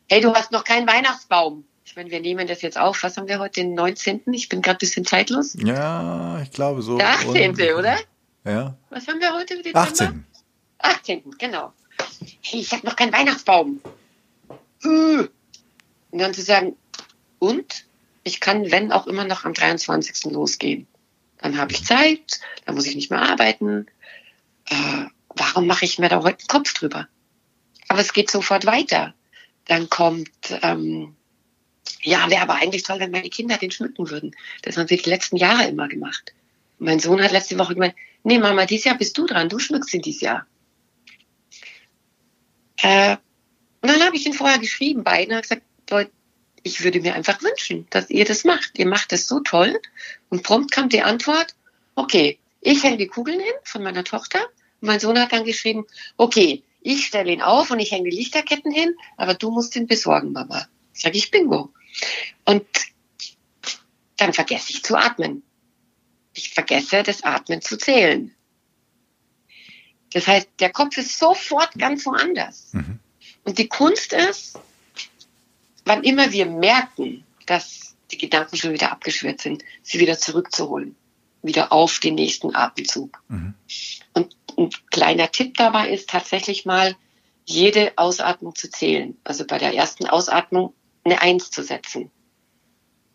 hey, 0.09 0.19
du 0.19 0.33
hast 0.33 0.51
noch 0.51 0.65
keinen 0.65 0.87
Weihnachtsbaum. 0.87 1.63
Ich 1.85 1.95
meine, 1.95 2.11
wir 2.11 2.19
nehmen 2.19 2.47
das 2.47 2.61
jetzt 2.61 2.77
auf. 2.77 3.01
Was 3.01 3.17
haben 3.17 3.27
wir 3.27 3.39
heute, 3.39 3.61
den 3.61 3.73
19.? 3.73 4.21
Ich 4.33 4.49
bin 4.49 4.61
gerade 4.61 4.75
ein 4.75 4.79
bisschen 4.79 5.05
zeitlos. 5.05 5.55
Ja, 5.57 6.41
ich 6.41 6.51
glaube 6.51 6.81
so. 6.81 6.97
Der 6.97 7.09
18., 7.09 7.51
und, 7.51 7.61
oder? 7.61 7.97
Ja. 8.43 8.77
Was 8.89 9.07
haben 9.07 9.21
wir 9.21 9.33
heute? 9.33 9.55
Dezember? 9.55 9.79
18. 9.79 10.25
18., 10.79 11.23
genau. 11.37 11.73
Hey, 12.41 12.59
ich 12.59 12.71
habe 12.71 12.85
noch 12.85 12.95
keinen 12.95 13.13
Weihnachtsbaum. 13.13 13.81
Und 14.83 15.29
dann 16.11 16.33
zu 16.33 16.41
sagen, 16.41 16.75
und? 17.39 17.85
Ich 18.23 18.39
kann, 18.39 18.69
wenn 18.71 18.91
auch 18.91 19.07
immer 19.07 19.23
noch 19.23 19.45
am 19.45 19.53
23. 19.53 20.31
losgehen. 20.31 20.87
Dann 21.41 21.57
habe 21.57 21.71
ich 21.71 21.85
Zeit, 21.85 22.39
dann 22.65 22.75
muss 22.75 22.85
ich 22.85 22.95
nicht 22.95 23.09
mehr 23.09 23.21
arbeiten. 23.21 23.87
Äh, 24.69 25.05
warum 25.29 25.67
mache 25.67 25.85
ich 25.85 25.99
mir 25.99 26.09
da 26.09 26.17
heute 26.17 26.39
einen 26.39 26.47
Kopf 26.47 26.73
drüber? 26.73 27.07
Aber 27.87 27.99
es 27.99 28.13
geht 28.13 28.29
sofort 28.29 28.65
weiter. 28.65 29.13
Dann 29.65 29.89
kommt, 29.89 30.29
ähm, 30.61 31.15
ja, 32.01 32.29
wäre 32.29 32.41
aber 32.41 32.55
eigentlich 32.55 32.83
toll, 32.83 32.99
wenn 32.99 33.11
meine 33.11 33.29
Kinder 33.29 33.57
den 33.57 33.71
schmücken 33.71 34.09
würden. 34.09 34.35
Das 34.63 34.77
haben 34.77 34.87
sie 34.87 34.97
die 34.97 35.09
letzten 35.09 35.37
Jahre 35.37 35.67
immer 35.67 35.87
gemacht. 35.87 36.33
Mein 36.77 36.99
Sohn 36.99 37.21
hat 37.21 37.31
letzte 37.31 37.57
Woche 37.57 37.73
gemeint, 37.73 37.95
nee, 38.23 38.37
Mama, 38.37 38.65
dieses 38.65 38.85
Jahr 38.85 38.97
bist 38.97 39.17
du 39.17 39.25
dran, 39.25 39.49
du 39.49 39.59
schmückst 39.59 39.93
ihn 39.93 40.01
dieses 40.01 40.21
Jahr. 40.21 40.45
Äh, 42.81 43.17
und 43.81 43.89
dann 43.89 44.03
habe 44.03 44.15
ich 44.15 44.25
ihn 44.25 44.33
vorher 44.33 44.59
geschrieben, 44.59 45.03
beiden, 45.03 45.35
und 45.35 45.41
gesagt, 45.41 45.63
Leute, 45.89 46.11
ich 46.63 46.83
würde 46.83 46.99
mir 46.99 47.15
einfach 47.15 47.41
wünschen, 47.41 47.87
dass 47.89 48.09
ihr 48.09 48.25
das 48.25 48.43
macht. 48.43 48.77
Ihr 48.77 48.87
macht 48.87 49.11
das 49.11 49.27
so 49.27 49.39
toll. 49.39 49.79
Und 50.29 50.43
prompt 50.43 50.71
kam 50.71 50.89
die 50.89 51.01
Antwort, 51.01 51.55
okay, 51.95 52.37
ich 52.61 52.83
hänge 52.83 52.97
die 52.97 53.07
Kugeln 53.07 53.39
hin 53.39 53.53
von 53.63 53.83
meiner 53.83 54.03
Tochter. 54.03 54.39
Und 54.81 54.87
mein 54.87 54.99
Sohn 54.99 55.19
hat 55.19 55.31
dann 55.31 55.45
geschrieben, 55.45 55.85
okay, 56.17 56.63
ich 56.81 57.05
stelle 57.05 57.31
ihn 57.31 57.41
auf 57.41 57.71
und 57.71 57.79
ich 57.79 57.91
hänge 57.91 58.09
die 58.09 58.15
Lichterketten 58.15 58.71
hin, 58.71 58.93
aber 59.17 59.33
du 59.33 59.51
musst 59.51 59.75
ihn 59.75 59.87
besorgen, 59.87 60.31
Mama. 60.31 60.67
Sag 60.93 61.15
ich 61.15 61.31
Bingo. 61.31 61.73
Und 62.45 62.65
dann 64.17 64.33
vergesse 64.33 64.71
ich 64.71 64.83
zu 64.83 64.97
atmen. 64.97 65.43
Ich 66.33 66.53
vergesse 66.53 67.03
das 67.03 67.23
Atmen 67.23 67.61
zu 67.61 67.77
zählen. 67.77 68.33
Das 70.13 70.27
heißt, 70.27 70.49
der 70.59 70.71
Kopf 70.71 70.97
ist 70.97 71.17
sofort 71.17 71.73
ganz 71.77 72.05
woanders. 72.05 72.69
Mhm. 72.73 72.99
Und 73.43 73.57
die 73.57 73.67
Kunst 73.67 74.13
ist, 74.13 74.59
wann 75.85 76.03
immer 76.03 76.31
wir 76.31 76.45
merken, 76.45 77.23
dass 77.45 77.95
die 78.11 78.17
Gedanken 78.17 78.57
schon 78.57 78.73
wieder 78.73 78.91
abgeschwert 78.91 79.41
sind, 79.41 79.63
sie 79.83 79.99
wieder 79.99 80.17
zurückzuholen, 80.17 80.95
wieder 81.41 81.71
auf 81.71 81.99
den 81.99 82.15
nächsten 82.15 82.55
Atemzug. 82.55 83.21
Mhm. 83.27 83.53
Und 84.13 84.35
ein 84.57 84.69
kleiner 84.91 85.31
Tipp 85.31 85.57
dabei 85.57 85.89
ist 85.89 86.09
tatsächlich 86.09 86.65
mal, 86.65 86.95
jede 87.45 87.93
Ausatmung 87.95 88.53
zu 88.53 88.69
zählen. 88.69 89.17
Also 89.23 89.45
bei 89.45 89.57
der 89.57 89.73
ersten 89.73 90.05
Ausatmung 90.05 90.73
eine 91.03 91.21
Eins 91.21 91.49
zu 91.49 91.63
setzen. 91.63 92.11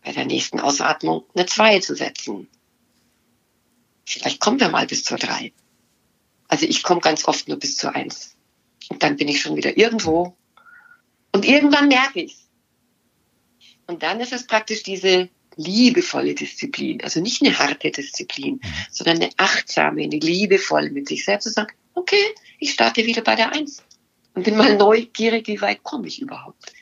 Bei 0.03 0.11
der 0.11 0.25
nächsten 0.25 0.59
Ausatmung 0.59 1.23
eine 1.33 1.45
Zwei 1.45 1.79
zu 1.79 1.95
setzen. 1.95 2.47
Vielleicht 4.05 4.41
kommen 4.41 4.59
wir 4.59 4.69
mal 4.69 4.85
bis 4.87 5.05
zur 5.05 5.17
Drei. 5.17 5.53
Also 6.47 6.65
ich 6.65 6.83
komme 6.83 7.01
ganz 7.01 7.27
oft 7.27 7.47
nur 7.47 7.57
bis 7.57 7.77
zur 7.77 7.95
Eins. 7.95 8.35
Und 8.89 9.01
dann 9.01 9.17
bin 9.17 9.27
ich 9.27 9.41
schon 9.41 9.55
wieder 9.55 9.77
irgendwo. 9.77 10.35
Und 11.31 11.45
irgendwann 11.45 11.87
merke 11.87 12.21
ich 12.21 12.33
es. 12.33 12.49
Und 13.87 14.03
dann 14.03 14.19
ist 14.19 14.33
es 14.33 14.47
praktisch 14.47 14.83
diese 14.83 15.29
liebevolle 15.57 16.35
Disziplin, 16.35 17.01
also 17.01 17.21
nicht 17.21 17.41
eine 17.41 17.57
harte 17.57 17.91
Disziplin, 17.91 18.55
mhm. 18.55 18.61
sondern 18.91 19.17
eine 19.17 19.29
achtsame, 19.37 20.03
eine 20.03 20.17
liebevolle 20.17 20.89
mit 20.91 21.07
sich 21.07 21.23
selbst 21.23 21.45
zu 21.45 21.51
sagen, 21.51 21.73
okay, 21.93 22.23
ich 22.59 22.73
starte 22.73 23.05
wieder 23.05 23.21
bei 23.21 23.35
der 23.35 23.53
Eins 23.53 23.83
und 24.33 24.43
bin 24.43 24.57
mal 24.57 24.75
neugierig, 24.75 25.47
wie 25.47 25.61
weit 25.61 25.83
komme 25.83 26.07
ich 26.07 26.21
überhaupt. 26.21 26.73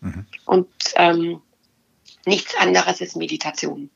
Mhm. 0.00 0.26
Und 0.46 0.68
ähm, 0.94 1.42
nichts 2.26 2.54
anderes 2.56 3.00
ist 3.00 3.16
Meditation. 3.16 3.90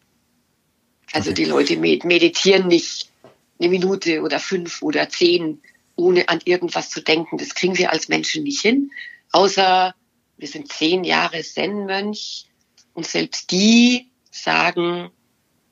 Also 1.13 1.31
okay. 1.31 1.45
die 1.45 1.49
Leute 1.49 1.77
meditieren 1.77 2.67
nicht 2.67 3.11
eine 3.59 3.69
Minute 3.69 4.23
oder 4.23 4.41
fünf 4.41 4.83
oder 4.83 5.09
zehn, 5.09 5.61
ohne 5.97 6.29
an 6.29 6.41
irgendwas 6.45 6.91
zu 6.91 7.01
denken. 7.01 7.39
Das 7.39 7.55
kriegen 7.55 7.79
wir 7.79 7.93
als 7.93 8.09
Menschen 8.09 8.43
nicht 8.43 8.61
hin. 8.61 8.91
Außer 9.33 9.95
wir 10.37 10.49
sind 10.49 10.73
zehn 10.73 11.05
Jahre 11.05 11.43
Zen-Mönch 11.43 12.47
und 12.95 13.07
selbst 13.07 13.51
die 13.51 14.11
sagen, 14.31 15.11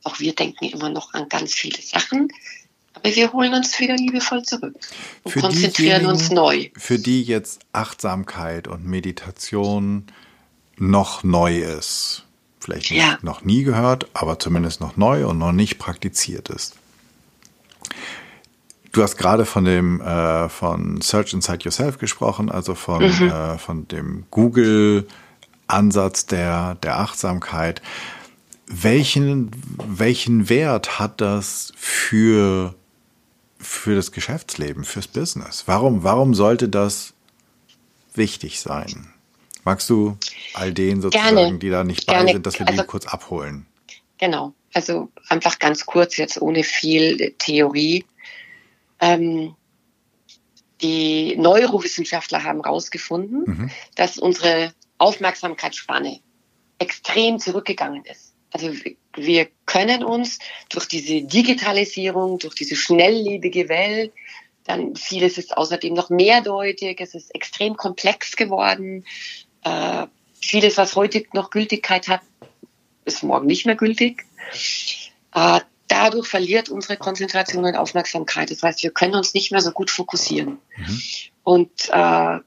auch 0.05 0.21
wir 0.21 0.35
denken 0.35 0.67
immer 0.67 0.89
noch 0.89 1.15
an 1.15 1.29
ganz 1.29 1.55
viele 1.55 1.81
Sachen, 1.81 2.29
aber 2.95 3.15
wir 3.15 3.33
holen 3.33 3.55
uns 3.55 3.79
wieder 3.81 3.97
liebevoll 3.97 4.43
zurück 4.43 4.75
und 5.25 5.33
für 5.33 5.41
konzentrieren 5.41 6.07
uns 6.07 6.31
neu. 6.31 6.71
Für 6.77 6.99
die 6.99 7.23
jetzt 7.23 7.61
Achtsamkeit 7.73 8.69
und 8.69 8.87
Meditation 8.87 10.07
noch 10.77 11.23
neu 11.23 11.59
ist, 11.59 12.25
vielleicht 12.61 12.91
ja. 12.91 13.19
noch 13.23 13.43
nie 13.43 13.65
gehört, 13.65 14.07
aber 14.15 14.39
zumindest 14.39 14.81
noch 14.81 14.97
neu 14.97 15.27
und 15.27 15.39
noch 15.39 15.53
nicht 15.53 15.79
praktiziert 15.79 16.49
ist. 16.49 16.77
Du 18.93 19.03
hast 19.03 19.17
gerade 19.17 19.47
von 19.47 19.65
dem 19.65 20.01
äh, 20.01 20.49
von 20.51 21.01
Search 21.01 21.33
Inside 21.33 21.65
Yourself 21.65 21.99
gesprochen, 21.99 22.51
also 22.51 22.75
von, 22.75 23.03
mhm. 23.03 23.29
äh, 23.29 23.59
von 23.59 23.89
dem 23.89 24.25
Google 24.31 25.07
Ansatz 25.67 26.27
der, 26.27 26.77
der 26.77 26.99
Achtsamkeit. 26.99 27.81
Welchen, 28.67 29.51
welchen 29.87 30.49
Wert 30.49 30.99
hat 30.99 31.21
das 31.21 31.73
für, 31.77 32.75
für 33.59 33.95
das 33.95 34.13
Geschäftsleben, 34.13 34.85
fürs 34.85 35.09
Business? 35.09 35.65
Warum, 35.67 36.05
warum 36.05 36.35
sollte 36.35 36.69
das 36.69 37.15
wichtig 38.15 38.61
sein? 38.61 39.09
Magst 39.65 39.89
du 39.91 40.17
all 40.55 40.73
denen 40.73 41.01
sozusagen, 41.01 41.37
Gerne. 41.37 41.59
die 41.59 41.71
da 41.71 41.85
nicht 41.85 42.07
bei 42.07 42.15
Gerne. 42.15 42.33
sind, 42.33 42.47
dass 42.47 42.59
wir 42.59 42.67
also, 42.67 42.83
die 42.83 42.87
kurz 42.87 43.07
abholen? 43.07 43.67
Genau. 44.19 44.55
Also 44.75 45.11
einfach 45.29 45.59
ganz 45.59 45.87
kurz, 45.87 46.17
jetzt 46.17 46.41
ohne 46.41 46.65
viel 46.65 47.35
Theorie. 47.39 48.05
Ähm, 49.01 49.55
die 50.81 51.37
Neurowissenschaftler 51.37 52.43
haben 52.43 52.63
herausgefunden, 52.63 53.45
mhm. 53.47 53.71
dass 53.95 54.19
unsere 54.19 54.73
Aufmerksamkeitsspanne 54.99 56.21
extrem 56.79 57.39
zurückgegangen 57.39 58.05
ist. 58.05 58.35
Also 58.51 58.73
wir 59.17 59.49
können 59.67 60.05
uns 60.05 60.39
durch 60.69 60.87
diese 60.87 61.23
Digitalisierung, 61.23 62.39
durch 62.39 62.55
diese 62.55 62.77
schnelllebige 62.77 63.69
Welt, 63.69 64.13
dann 64.65 64.95
vieles 64.95 65.39
ist 65.39 65.57
außerdem 65.57 65.95
noch 65.95 66.11
mehrdeutig, 66.11 67.01
es 67.01 67.15
ist 67.15 67.35
extrem 67.35 67.77
komplex 67.77 68.37
geworden. 68.37 69.05
Äh, 69.65 70.07
vieles, 70.41 70.77
was 70.77 70.95
heute 70.95 71.25
noch 71.33 71.51
Gültigkeit 71.51 72.09
hat, 72.09 72.21
ist 73.05 73.23
morgen 73.23 73.47
nicht 73.47 73.67
mehr 73.67 73.77
gültig. 73.77 74.25
Äh, 75.35 75.61
dadurch 75.89 76.27
verliert 76.27 76.69
unsere 76.69 76.97
Konzentration 76.97 77.65
und 77.65 77.77
Aufmerksamkeit. 77.77 78.51
Das 78.51 78.63
heißt, 78.63 78.83
wir 78.83 78.91
können 78.91 79.15
uns 79.15 79.35
nicht 79.35 79.53
mehr 79.53 79.61
so 79.61 79.73
gut 79.73 79.91
fokussieren. 79.91 80.59
Mhm. 80.77 81.03
Und 81.43 81.71
äh, 81.91 82.39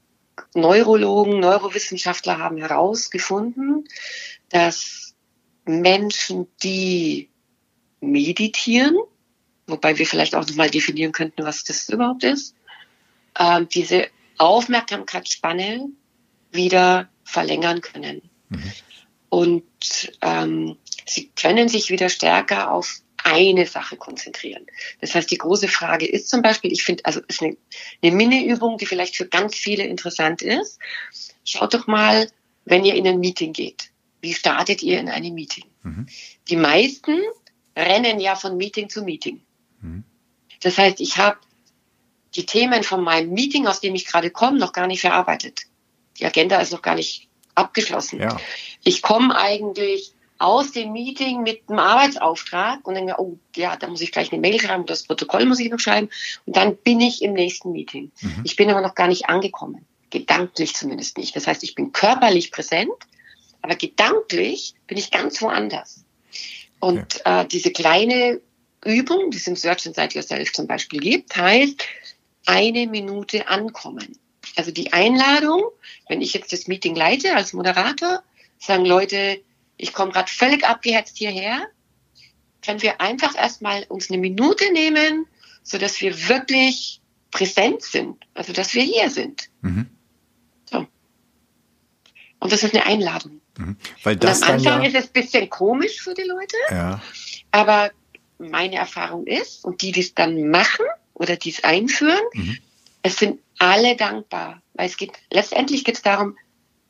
Neurologen, 0.54 1.40
Neurowissenschaftler 1.40 2.40
haben 2.40 2.58
herausgefunden, 2.58 3.88
dass 4.50 5.16
Menschen, 5.66 6.48
die 6.64 7.30
meditieren, 8.00 8.96
wobei 9.68 9.98
wir 9.98 10.06
vielleicht 10.06 10.36
auch 10.36 10.48
nochmal 10.48 10.70
definieren 10.70 11.12
könnten, 11.12 11.44
was 11.44 11.64
das 11.64 11.90
überhaupt 11.90 12.24
ist, 12.24 12.56
äh, 13.36 13.66
diese 13.66 14.08
Aufmerksamkeitsspanne 14.38 15.90
wieder 16.52 17.10
verlängern 17.24 17.82
können. 17.82 18.30
Mhm. 18.50 18.72
Und 19.36 20.14
ähm, 20.22 20.78
sie 21.06 21.30
können 21.36 21.68
sich 21.68 21.90
wieder 21.90 22.08
stärker 22.08 22.72
auf 22.72 23.02
eine 23.22 23.66
Sache 23.66 23.98
konzentrieren. 23.98 24.66
Das 25.02 25.14
heißt, 25.14 25.30
die 25.30 25.38
große 25.38 25.68
Frage 25.68 26.06
ist 26.06 26.30
zum 26.30 26.42
Beispiel, 26.42 26.72
ich 26.72 26.86
finde, 26.86 27.04
also 27.04 27.20
ist 27.28 27.44
eine, 27.44 27.58
eine 28.02 28.16
Mini-Übung, 28.16 28.78
die 28.78 28.86
vielleicht 28.86 29.18
für 29.18 29.28
ganz 29.28 29.56
viele 29.56 29.84
interessant 29.84 30.42
ist. 30.42 30.80
Schaut 31.44 31.74
doch 31.74 31.86
mal, 31.86 32.32
wenn 32.64 32.86
ihr 32.86 32.96
in 32.96 33.06
ein 33.06 33.20
Meeting 33.20 33.52
geht. 33.52 33.90
Wie 34.22 34.34
startet 34.34 34.82
ihr 34.82 35.02
in 35.02 35.10
einem 35.10 35.34
Meeting? 35.34 35.66
Mhm. 35.84 36.08
Die 36.48 36.56
meisten 36.56 37.20
rennen 37.76 38.22
ja 38.22 38.38
von 38.38 38.56
Meeting 38.56 38.88
zu 38.88 39.04
Meeting. 39.04 39.42
Mhm. 39.82 40.06
Das 40.62 40.78
heißt, 40.78 41.02
ich 41.02 41.18
habe 41.18 41.40
die 42.36 42.46
Themen 42.46 42.84
von 42.84 43.04
meinem 43.04 43.34
Meeting, 43.34 43.68
aus 43.68 43.82
dem 43.82 43.96
ich 43.96 44.06
gerade 44.06 44.32
komme, 44.32 44.60
noch 44.60 44.72
gar 44.72 44.88
nicht 44.88 45.02
verarbeitet. 45.02 45.64
Die 46.22 46.26
Agenda 46.26 46.62
ist 46.62 46.72
noch 46.72 46.82
gar 46.82 46.96
nicht 46.96 47.28
abgeschlossen. 47.56 48.22
Ja. 48.22 48.38
Ich 48.84 49.02
komme 49.02 49.36
eigentlich 49.36 50.14
aus 50.38 50.72
dem 50.72 50.92
Meeting 50.92 51.44
mit 51.44 51.64
einem 51.70 51.80
Arbeitsauftrag 51.80 52.86
und 52.86 52.96
denke, 52.96 53.16
oh 53.18 53.38
ja, 53.56 53.78
da 53.78 53.88
muss 53.88 54.02
ich 54.02 54.12
gleich 54.12 54.32
eine 54.32 54.42
Mail 54.42 54.60
schreiben, 54.60 54.86
das 54.86 55.04
Protokoll 55.04 55.46
muss 55.46 55.60
ich 55.60 55.72
noch 55.72 55.80
schreiben 55.80 56.10
und 56.46 56.58
dann 56.58 56.76
bin 56.76 57.00
ich 57.00 57.22
im 57.22 57.34
nächsten 57.34 57.72
Meeting. 57.72 58.12
Mhm. 58.22 58.42
Ich 58.44 58.56
bin 58.56 58.70
aber 58.70 58.82
noch 58.82 58.96
gar 58.96 59.08
nicht 59.08 59.30
angekommen, 59.30 59.86
gedanklich 60.10 60.76
zumindest 60.76 61.18
nicht. 61.18 61.36
Das 61.36 61.48
heißt, 61.48 61.64
ich 61.64 61.74
bin 61.74 61.94
körperlich 61.94 62.52
präsent, 62.52 62.92
aber 63.62 63.76
gedanklich 63.76 64.76
bin 64.88 64.98
ich 64.98 65.10
ganz 65.10 65.42
woanders. 65.42 66.04
Und 66.80 67.22
ja. 67.26 67.42
äh, 67.42 67.48
diese 67.48 67.72
kleine 67.72 68.42
Übung, 68.84 69.32
die 69.32 69.38
es 69.38 69.48
im 69.48 69.56
Search 69.56 69.86
Inside 69.86 70.16
Yourself 70.16 70.52
zum 70.52 70.68
Beispiel 70.68 71.00
gibt, 71.00 71.36
heißt 71.36 71.82
eine 72.46 72.88
Minute 72.88 73.48
ankommen. 73.48 74.20
Also 74.56 74.72
die 74.72 74.94
Einladung, 74.94 75.64
wenn 76.08 76.22
ich 76.22 76.34
jetzt 76.34 76.54
das 76.54 76.68
Meeting 76.68 76.96
leite 76.96 77.36
als 77.36 77.54
Moderator, 77.54 78.24
sagen 78.60 78.86
Leute, 78.86 79.42
ich 79.78 79.94
komme 79.94 80.12
gerade 80.12 80.32
völlig 80.32 80.66
abgehetzt 80.66 81.18
hierher, 81.18 81.68
können 82.64 82.82
wir 82.82 83.02
einfach 83.02 83.36
erstmal 83.36 83.84
uns 83.84 84.10
eine 84.10 84.20
Minute 84.20 84.72
nehmen, 84.72 85.28
so 85.64 85.78
dass 85.78 86.02
wir 86.02 86.28
wirklich 86.30 87.02
präsent 87.32 87.84
sind, 87.84 88.26
also 88.34 88.54
dass 88.54 88.74
wir 88.74 88.84
hier 88.84 89.10
sind. 89.10 89.50
Mhm. 89.62 89.88
So. 90.70 90.88
Und 92.40 92.52
das 92.52 92.64
ist 92.64 92.74
eine 92.74 92.86
Einladung. 92.86 93.42
Mhm. 93.58 93.78
Weil 94.04 94.16
das 94.16 94.42
am 94.42 94.56
Anfang 94.56 94.82
ja 94.82 94.88
ist 94.88 94.96
es 94.96 95.06
ein 95.08 95.14
bisschen 95.14 95.50
komisch 95.50 96.02
für 96.02 96.14
die 96.14 96.24
Leute, 96.24 96.56
ja. 96.72 97.02
aber 97.52 97.92
meine 98.38 98.76
Erfahrung 98.76 99.28
ist, 99.28 99.64
und 99.64 99.82
die, 99.82 99.92
die 99.92 100.02
es 100.02 100.14
dann 100.14 100.50
machen 100.50 100.86
oder 101.14 101.36
die 101.38 101.50
es 101.50 101.64
einführen, 101.64 102.22
mhm. 102.34 102.58
es 103.02 103.18
sind 103.18 103.40
alle 103.60 103.96
dankbar, 103.96 104.62
weil 104.74 104.88
es 104.88 104.98
geht, 104.98 105.12
letztendlich 105.32 105.84
geht 105.84 105.96
es 105.96 106.02
darum, 106.02 106.38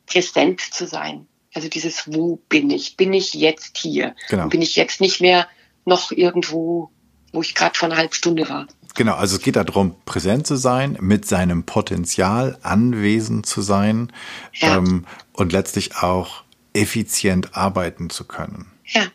präsent 0.06 0.62
zu 0.62 0.88
sein. 0.88 1.28
Also 1.54 1.69
dieses, 1.69 2.13
wo 2.13 2.38
bin 2.49 2.69
ich? 2.69 2.97
Bin 2.97 3.13
ich 3.13 3.34
jetzt 3.34 3.78
hier? 3.78 4.15
Genau. 4.30 4.47
Bin 4.47 4.62
ich 4.62 4.75
jetzt 4.75 4.99
nicht 4.99 5.21
mehr 5.21 5.47
noch 5.86 6.12
irgendwo, 6.12 6.91
wo 7.32 7.41
ich 7.41 7.56
gerade 7.56 7.78
vor 7.78 7.88
einer 7.88 7.97
halben 7.97 8.13
Stunde 8.13 8.47
war? 8.49 8.67
Genau, 8.95 9.15
also 9.15 9.36
es 9.36 9.41
geht 9.41 9.58
darum, 9.58 9.95
präsent 10.06 10.47
zu 10.47 10.56
sein, 10.56 10.97
mit 11.01 11.25
seinem 11.25 11.65
Potenzial 11.65 12.58
anwesend 12.62 13.45
zu 13.45 13.62
sein 13.62 14.12
ja. 14.54 14.78
ähm, 14.78 15.06
und 15.34 15.51
letztlich 15.51 15.97
auch 15.97 16.43
effizient 16.73 17.56
arbeiten 17.56 18.10
zu 18.10 18.25
können. 18.25 18.71
Ja. 18.86 19.08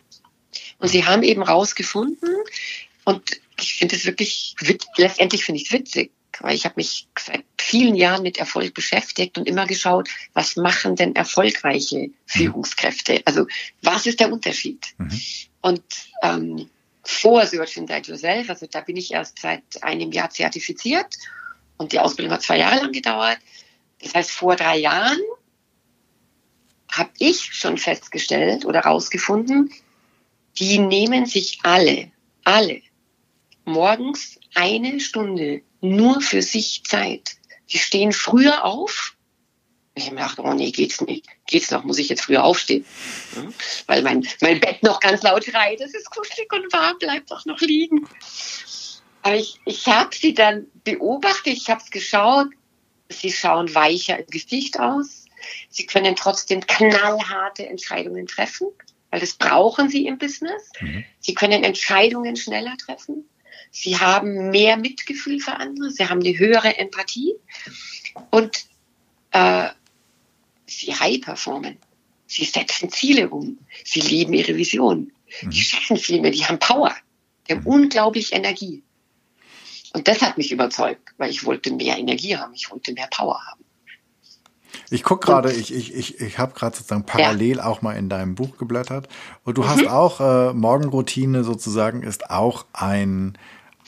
Und 0.79 0.89
sie 0.89 1.05
haben 1.05 1.23
eben 1.23 1.43
rausgefunden, 1.43 2.29
und 3.05 3.41
ich 3.59 3.75
finde 3.75 3.95
es 3.95 4.05
wirklich, 4.05 4.55
letztendlich 4.97 5.45
finde 5.45 5.61
ich 5.61 5.67
es 5.67 5.73
witzig, 5.73 6.11
weil 6.43 6.55
ich 6.55 6.65
habe 6.65 6.75
mich 6.77 7.07
seit 7.17 7.43
vielen 7.59 7.95
Jahren 7.95 8.23
mit 8.23 8.37
Erfolg 8.37 8.73
beschäftigt 8.73 9.37
und 9.37 9.47
immer 9.47 9.65
geschaut, 9.65 10.09
was 10.33 10.55
machen 10.55 10.95
denn 10.95 11.15
erfolgreiche 11.15 12.07
mhm. 12.07 12.13
Führungskräfte? 12.25 13.21
Also 13.25 13.47
was 13.81 14.05
ist 14.05 14.19
der 14.19 14.31
Unterschied? 14.31 14.87
Mhm. 14.97 15.21
Und 15.61 15.83
ähm, 16.23 16.69
vor 17.03 17.45
Search 17.45 17.77
Inside 17.77 18.11
Yourself, 18.11 18.49
also 18.49 18.67
da 18.67 18.81
bin 18.81 18.97
ich 18.97 19.11
erst 19.11 19.39
seit 19.39 19.63
einem 19.81 20.11
Jahr 20.11 20.29
zertifiziert 20.29 21.15
und 21.77 21.91
die 21.91 21.99
Ausbildung 21.99 22.33
hat 22.33 22.43
zwei 22.43 22.59
Jahre 22.59 22.81
lang 22.81 22.91
gedauert. 22.91 23.39
Das 24.01 24.13
heißt, 24.13 24.31
vor 24.31 24.55
drei 24.55 24.77
Jahren 24.77 25.19
habe 26.91 27.11
ich 27.19 27.53
schon 27.53 27.77
festgestellt 27.77 28.65
oder 28.65 28.81
rausgefunden, 28.81 29.71
die 30.59 30.79
nehmen 30.79 31.25
sich 31.25 31.59
alle, 31.63 32.11
alle 32.43 32.81
morgens 33.65 34.39
eine 34.53 34.99
Stunde 34.99 35.61
nur 35.81 36.21
für 36.21 36.41
sich 36.41 36.83
Zeit. 36.83 37.31
Die 37.71 37.77
stehen 37.77 38.13
früher 38.13 38.63
auf. 38.63 39.15
Ich 39.93 40.05
habe 40.05 40.15
mir 40.15 40.21
gedacht, 40.21 40.39
oh 40.39 40.53
nee, 40.53 40.71
geht's 40.71 41.01
nicht. 41.01 41.25
Geht's 41.47 41.71
noch, 41.71 41.83
muss 41.83 41.99
ich 41.99 42.09
jetzt 42.09 42.23
früher 42.23 42.43
aufstehen. 42.43 42.85
Ja, 43.35 43.49
weil 43.87 44.01
mein, 44.03 44.25
mein 44.39 44.59
Bett 44.59 44.83
noch 44.83 44.99
ganz 44.99 45.21
laut 45.21 45.43
schreit, 45.43 45.81
es 45.81 45.93
ist 45.93 46.09
kuschelig 46.09 46.51
und 46.53 46.71
warm, 46.71 46.97
bleibt 46.97 47.29
doch 47.29 47.45
noch 47.45 47.59
liegen. 47.59 48.07
Aber 49.21 49.35
ich, 49.35 49.59
ich 49.65 49.87
habe 49.87 50.15
sie 50.15 50.33
dann 50.33 50.67
beobachtet, 50.83 51.53
ich 51.53 51.69
habe 51.69 51.81
es 51.83 51.91
geschaut, 51.91 52.47
Sie 53.11 53.31
schauen 53.31 53.73
weicher 53.75 54.19
im 54.19 54.27
Gesicht 54.27 54.79
aus. 54.79 55.25
Sie 55.69 55.85
können 55.85 56.15
trotzdem 56.15 56.65
knallharte 56.65 57.67
Entscheidungen 57.67 58.27
treffen, 58.27 58.67
weil 59.09 59.19
das 59.19 59.33
brauchen 59.33 59.89
sie 59.89 60.05
im 60.05 60.17
Business. 60.17 60.71
Mhm. 60.79 61.03
Sie 61.19 61.33
können 61.33 61.63
Entscheidungen 61.63 62.35
schneller 62.35 62.75
treffen. 62.77 63.25
Sie 63.71 63.97
haben 63.97 64.51
mehr 64.51 64.77
Mitgefühl 64.77 65.39
für 65.39 65.53
andere. 65.53 65.89
Sie 65.89 66.07
haben 66.07 66.19
eine 66.19 66.37
höhere 66.37 66.77
Empathie. 66.77 67.33
Und 68.29 68.65
äh, 69.31 69.69
sie 70.67 70.93
high 70.93 71.21
performen. 71.21 71.77
Sie 72.27 72.45
setzen 72.45 72.89
Ziele 72.89 73.29
um. 73.29 73.57
Sie 73.83 74.01
lieben 74.01 74.33
ihre 74.33 74.55
Vision. 74.55 75.11
Mhm. 75.41 75.49
Die 75.49 75.61
schaffen 75.61 75.97
viel 75.97 76.21
mehr. 76.21 76.31
Die 76.31 76.45
haben 76.45 76.59
Power. 76.59 76.95
Die 77.47 77.53
haben 77.53 77.61
mhm. 77.61 77.67
unglaublich 77.67 78.33
Energie. 78.33 78.83
Und 79.93 80.07
das 80.07 80.21
hat 80.21 80.37
mich 80.37 80.51
überzeugt, 80.51 81.13
weil 81.17 81.29
ich 81.29 81.45
wollte 81.45 81.73
mehr 81.73 81.97
Energie 81.97 82.37
haben. 82.37 82.53
Ich 82.53 82.71
wollte 82.71 82.93
mehr 82.93 83.07
Power 83.11 83.39
haben. 83.47 83.61
Ich 84.89 85.03
guck 85.03 85.21
gerade, 85.21 85.51
ich, 85.51 85.73
ich, 85.73 85.93
ich, 85.93 86.19
ich 86.19 86.37
habe 86.37 86.53
gerade 86.53 86.75
sozusagen 86.75 87.05
parallel 87.05 87.57
ja. 87.57 87.65
auch 87.65 87.81
mal 87.81 87.93
in 87.93 88.09
deinem 88.09 88.35
Buch 88.35 88.57
geblättert. 88.57 89.07
Und 89.43 89.57
du 89.57 89.63
mhm. 89.63 89.69
hast 89.69 89.87
auch, 89.87 90.19
äh, 90.19 90.53
Morgenroutine 90.53 91.43
sozusagen 91.43 92.03
ist 92.03 92.29
auch 92.29 92.65
ein, 92.73 93.37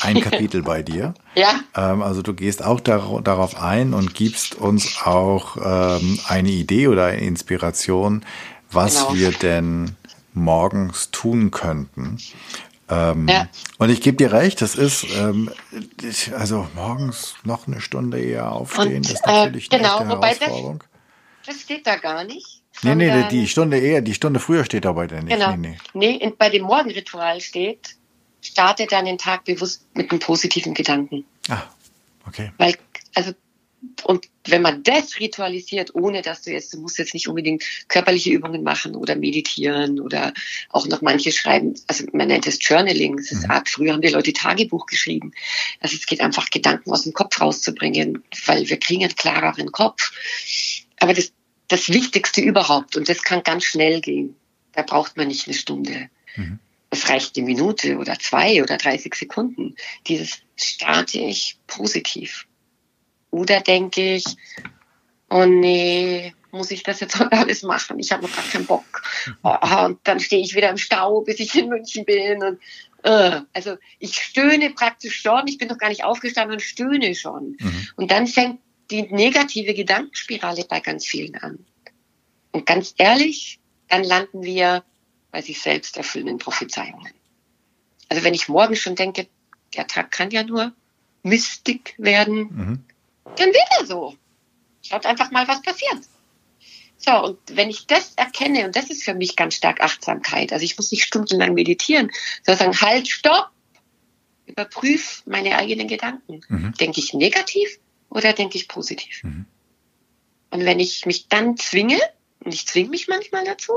ein 0.01 0.21
Kapitel 0.21 0.63
bei 0.63 0.81
dir. 0.81 1.13
Ja. 1.35 1.61
Ähm, 1.75 2.03
also 2.03 2.21
du 2.21 2.35
gehst 2.35 2.63
auch 2.63 2.79
dar 2.79 3.19
darauf 3.23 3.59
ein 3.59 3.95
und 3.95 4.13
gibst 4.13 4.53
uns 4.53 4.99
auch 5.03 5.57
ähm, 5.57 6.19
eine 6.27 6.49
Idee 6.49 6.89
oder 6.89 7.07
eine 7.07 7.21
Inspiration, 7.21 8.23
was 8.69 8.99
genau. 8.99 9.15
wir 9.15 9.31
denn 9.31 9.95
morgens 10.35 11.09
tun 11.09 11.49
könnten. 11.49 12.19
Ähm, 12.87 13.27
ja. 13.27 13.47
Und 13.79 13.89
ich 13.89 14.01
gebe 14.01 14.17
dir 14.17 14.31
recht, 14.31 14.61
das 14.61 14.75
ist, 14.75 15.07
ähm, 15.17 15.49
also 16.37 16.67
morgens 16.75 17.35
noch 17.43 17.67
eine 17.67 17.81
Stunde 17.81 18.19
eher 18.19 18.51
aufstehen, 18.51 18.97
und, 18.97 19.09
ist 19.09 19.25
natürlich 19.25 19.71
äh, 19.71 19.77
genau, 19.77 19.97
eine 19.97 20.09
Herausforderung. 20.09 20.83
Das, 21.45 21.55
das 21.55 21.63
steht 21.63 21.87
da 21.87 21.95
gar 21.95 22.23
nicht. 22.23 22.61
Nee, 22.81 22.95
nee, 22.95 23.27
die 23.29 23.47
Stunde 23.47 23.79
eher, 23.79 24.01
die 24.01 24.13
Stunde 24.13 24.39
früher 24.39 24.65
steht 24.65 24.85
dabei 24.85 25.07
denn 25.07 25.25
nicht. 25.25 25.33
Genau. 25.33 25.55
Nee, 25.55 25.77
nee. 25.93 26.19
nee 26.21 26.33
bei 26.37 26.49
dem 26.49 26.63
Morgenritual 26.63 27.39
steht, 27.39 27.95
starte 28.43 28.85
dann 28.85 29.05
den 29.05 29.17
Tag 29.17 29.45
bewusst 29.45 29.85
mit 29.93 30.11
einem 30.11 30.19
positiven 30.19 30.73
Gedanken. 30.73 31.25
Ah, 31.49 31.63
okay. 32.27 32.51
Weil, 32.57 32.75
also 33.15 33.33
und 34.03 34.29
wenn 34.47 34.61
man 34.61 34.83
das 34.83 35.19
ritualisiert, 35.19 35.93
ohne 35.95 36.21
dass 36.21 36.41
du 36.41 36.51
jetzt, 36.51 36.73
du 36.73 36.79
musst 36.79 36.97
jetzt 36.97 37.13
nicht 37.13 37.27
unbedingt 37.27 37.63
körperliche 37.87 38.31
Übungen 38.31 38.63
machen 38.63 38.95
oder 38.95 39.15
meditieren 39.15 39.99
oder 39.99 40.33
auch 40.69 40.87
noch 40.87 41.01
manche 41.01 41.31
schreiben, 41.31 41.73
also 41.87 42.05
man 42.13 42.27
nennt 42.27 42.47
es 42.47 42.59
Journaling, 42.61 43.17
das 43.17 43.31
ist 43.31 43.43
mhm. 43.43 43.51
Art, 43.51 43.69
früher 43.69 43.93
haben 43.93 44.01
die 44.01 44.09
Leute 44.09 44.33
Tagebuch 44.33 44.85
geschrieben. 44.85 45.33
Also 45.79 45.95
es 45.95 46.05
geht 46.05 46.21
einfach 46.21 46.49
Gedanken 46.49 46.91
aus 46.91 47.03
dem 47.03 47.13
Kopf 47.13 47.39
rauszubringen, 47.39 48.23
weil 48.45 48.69
wir 48.69 48.77
kriegen 48.77 49.03
einen 49.03 49.15
klareren 49.15 49.71
Kopf. 49.71 50.11
Aber 50.99 51.13
das, 51.13 51.31
das 51.67 51.89
Wichtigste 51.89 52.41
überhaupt, 52.41 52.95
und 52.95 53.09
das 53.09 53.23
kann 53.23 53.43
ganz 53.43 53.65
schnell 53.65 54.01
gehen, 54.01 54.35
da 54.73 54.81
braucht 54.81 55.17
man 55.17 55.27
nicht 55.27 55.47
eine 55.47 55.55
Stunde. 55.55 56.09
Mhm. 56.35 56.59
Es 56.93 57.09
reicht 57.09 57.35
eine 57.37 57.45
Minute 57.47 57.97
oder 57.97 58.19
zwei 58.19 58.61
oder 58.61 58.77
30 58.77 59.15
Sekunden. 59.15 59.75
Dieses 60.07 60.41
starte 60.55 61.17
ich 61.17 61.57
positiv 61.65 62.45
oder 63.31 63.61
denke 63.61 64.15
ich, 64.15 64.25
oh 65.31 65.45
nee, 65.45 66.33
muss 66.51 66.69
ich 66.69 66.83
das 66.83 66.99
jetzt 66.99 67.19
alles 67.19 67.63
machen? 67.63 67.97
Ich 67.97 68.11
habe 68.11 68.21
noch 68.21 68.35
gar 68.35 68.45
keinen 68.45 68.67
Bock. 68.67 69.01
Oh, 69.41 69.57
und 69.85 69.99
dann 70.03 70.19
stehe 70.19 70.43
ich 70.43 70.53
wieder 70.53 70.69
im 70.69 70.77
Stau, 70.77 71.21
bis 71.21 71.39
ich 71.39 71.55
in 71.55 71.69
München 71.69 72.05
bin. 72.05 72.43
Und, 72.43 72.59
uh, 73.05 73.41
also 73.53 73.77
ich 73.97 74.15
stöhne 74.15 74.69
praktisch 74.69 75.19
schon. 75.19 75.47
Ich 75.47 75.57
bin 75.57 75.69
noch 75.69 75.79
gar 75.79 75.89
nicht 75.89 76.03
aufgestanden 76.03 76.53
und 76.53 76.61
stöhne 76.61 77.15
schon. 77.15 77.57
Mhm. 77.59 77.87
Und 77.95 78.11
dann 78.11 78.27
fängt 78.27 78.59
die 78.91 79.01
negative 79.01 79.73
Gedankenspirale 79.73 80.65
bei 80.69 80.79
ganz 80.79 81.07
vielen 81.07 81.35
an. 81.37 81.65
Und 82.51 82.67
ganz 82.67 82.93
ehrlich, 82.99 83.59
dann 83.89 84.03
landen 84.03 84.43
wir 84.43 84.83
bei 85.33 85.41
sich 85.41 85.61
selbst 85.61 85.97
erfüllenden 85.97 86.37
Prophezeiungen. 86.37 87.11
Also 88.07 88.23
wenn 88.23 88.33
ich 88.33 88.47
morgen 88.47 88.77
schon 88.77 88.95
denke, 88.95 89.27
der 89.75 89.87
Tag 89.87 90.11
kann 90.11 90.31
ja 90.31 90.43
nur 90.43 90.71
Mystik 91.23 91.95
werden, 91.97 92.37
mhm 92.37 92.83
dann 93.35 93.47
wird 93.47 93.67
er 93.79 93.85
so. 93.85 94.15
Schaut 94.81 95.05
einfach 95.05 95.31
mal, 95.31 95.47
was 95.47 95.61
passiert. 95.61 96.03
So, 96.97 97.11
und 97.23 97.39
wenn 97.51 97.69
ich 97.69 97.87
das 97.87 98.13
erkenne, 98.15 98.65
und 98.65 98.75
das 98.75 98.89
ist 98.89 99.03
für 99.03 99.13
mich 99.13 99.35
ganz 99.35 99.55
stark 99.55 99.81
Achtsamkeit, 99.81 100.53
also 100.53 100.63
ich 100.63 100.77
muss 100.77 100.91
nicht 100.91 101.03
stundenlang 101.03 101.53
meditieren, 101.53 102.11
sondern 102.43 102.73
sagen, 102.73 102.81
halt, 102.81 103.07
stopp, 103.07 103.49
überprüf 104.45 105.23
meine 105.25 105.57
eigenen 105.57 105.87
Gedanken. 105.87 106.41
Mhm. 106.47 106.73
Denke 106.79 106.99
ich 106.99 107.13
negativ 107.13 107.79
oder 108.09 108.33
denke 108.33 108.57
ich 108.57 108.67
positiv? 108.67 109.23
Mhm. 109.23 109.45
Und 110.51 110.65
wenn 110.65 110.79
ich 110.79 111.05
mich 111.05 111.27
dann 111.27 111.57
zwinge, 111.57 111.99
und 112.43 112.53
ich 112.53 112.67
zwinge 112.67 112.89
mich 112.89 113.07
manchmal 113.07 113.43
dazu, 113.43 113.73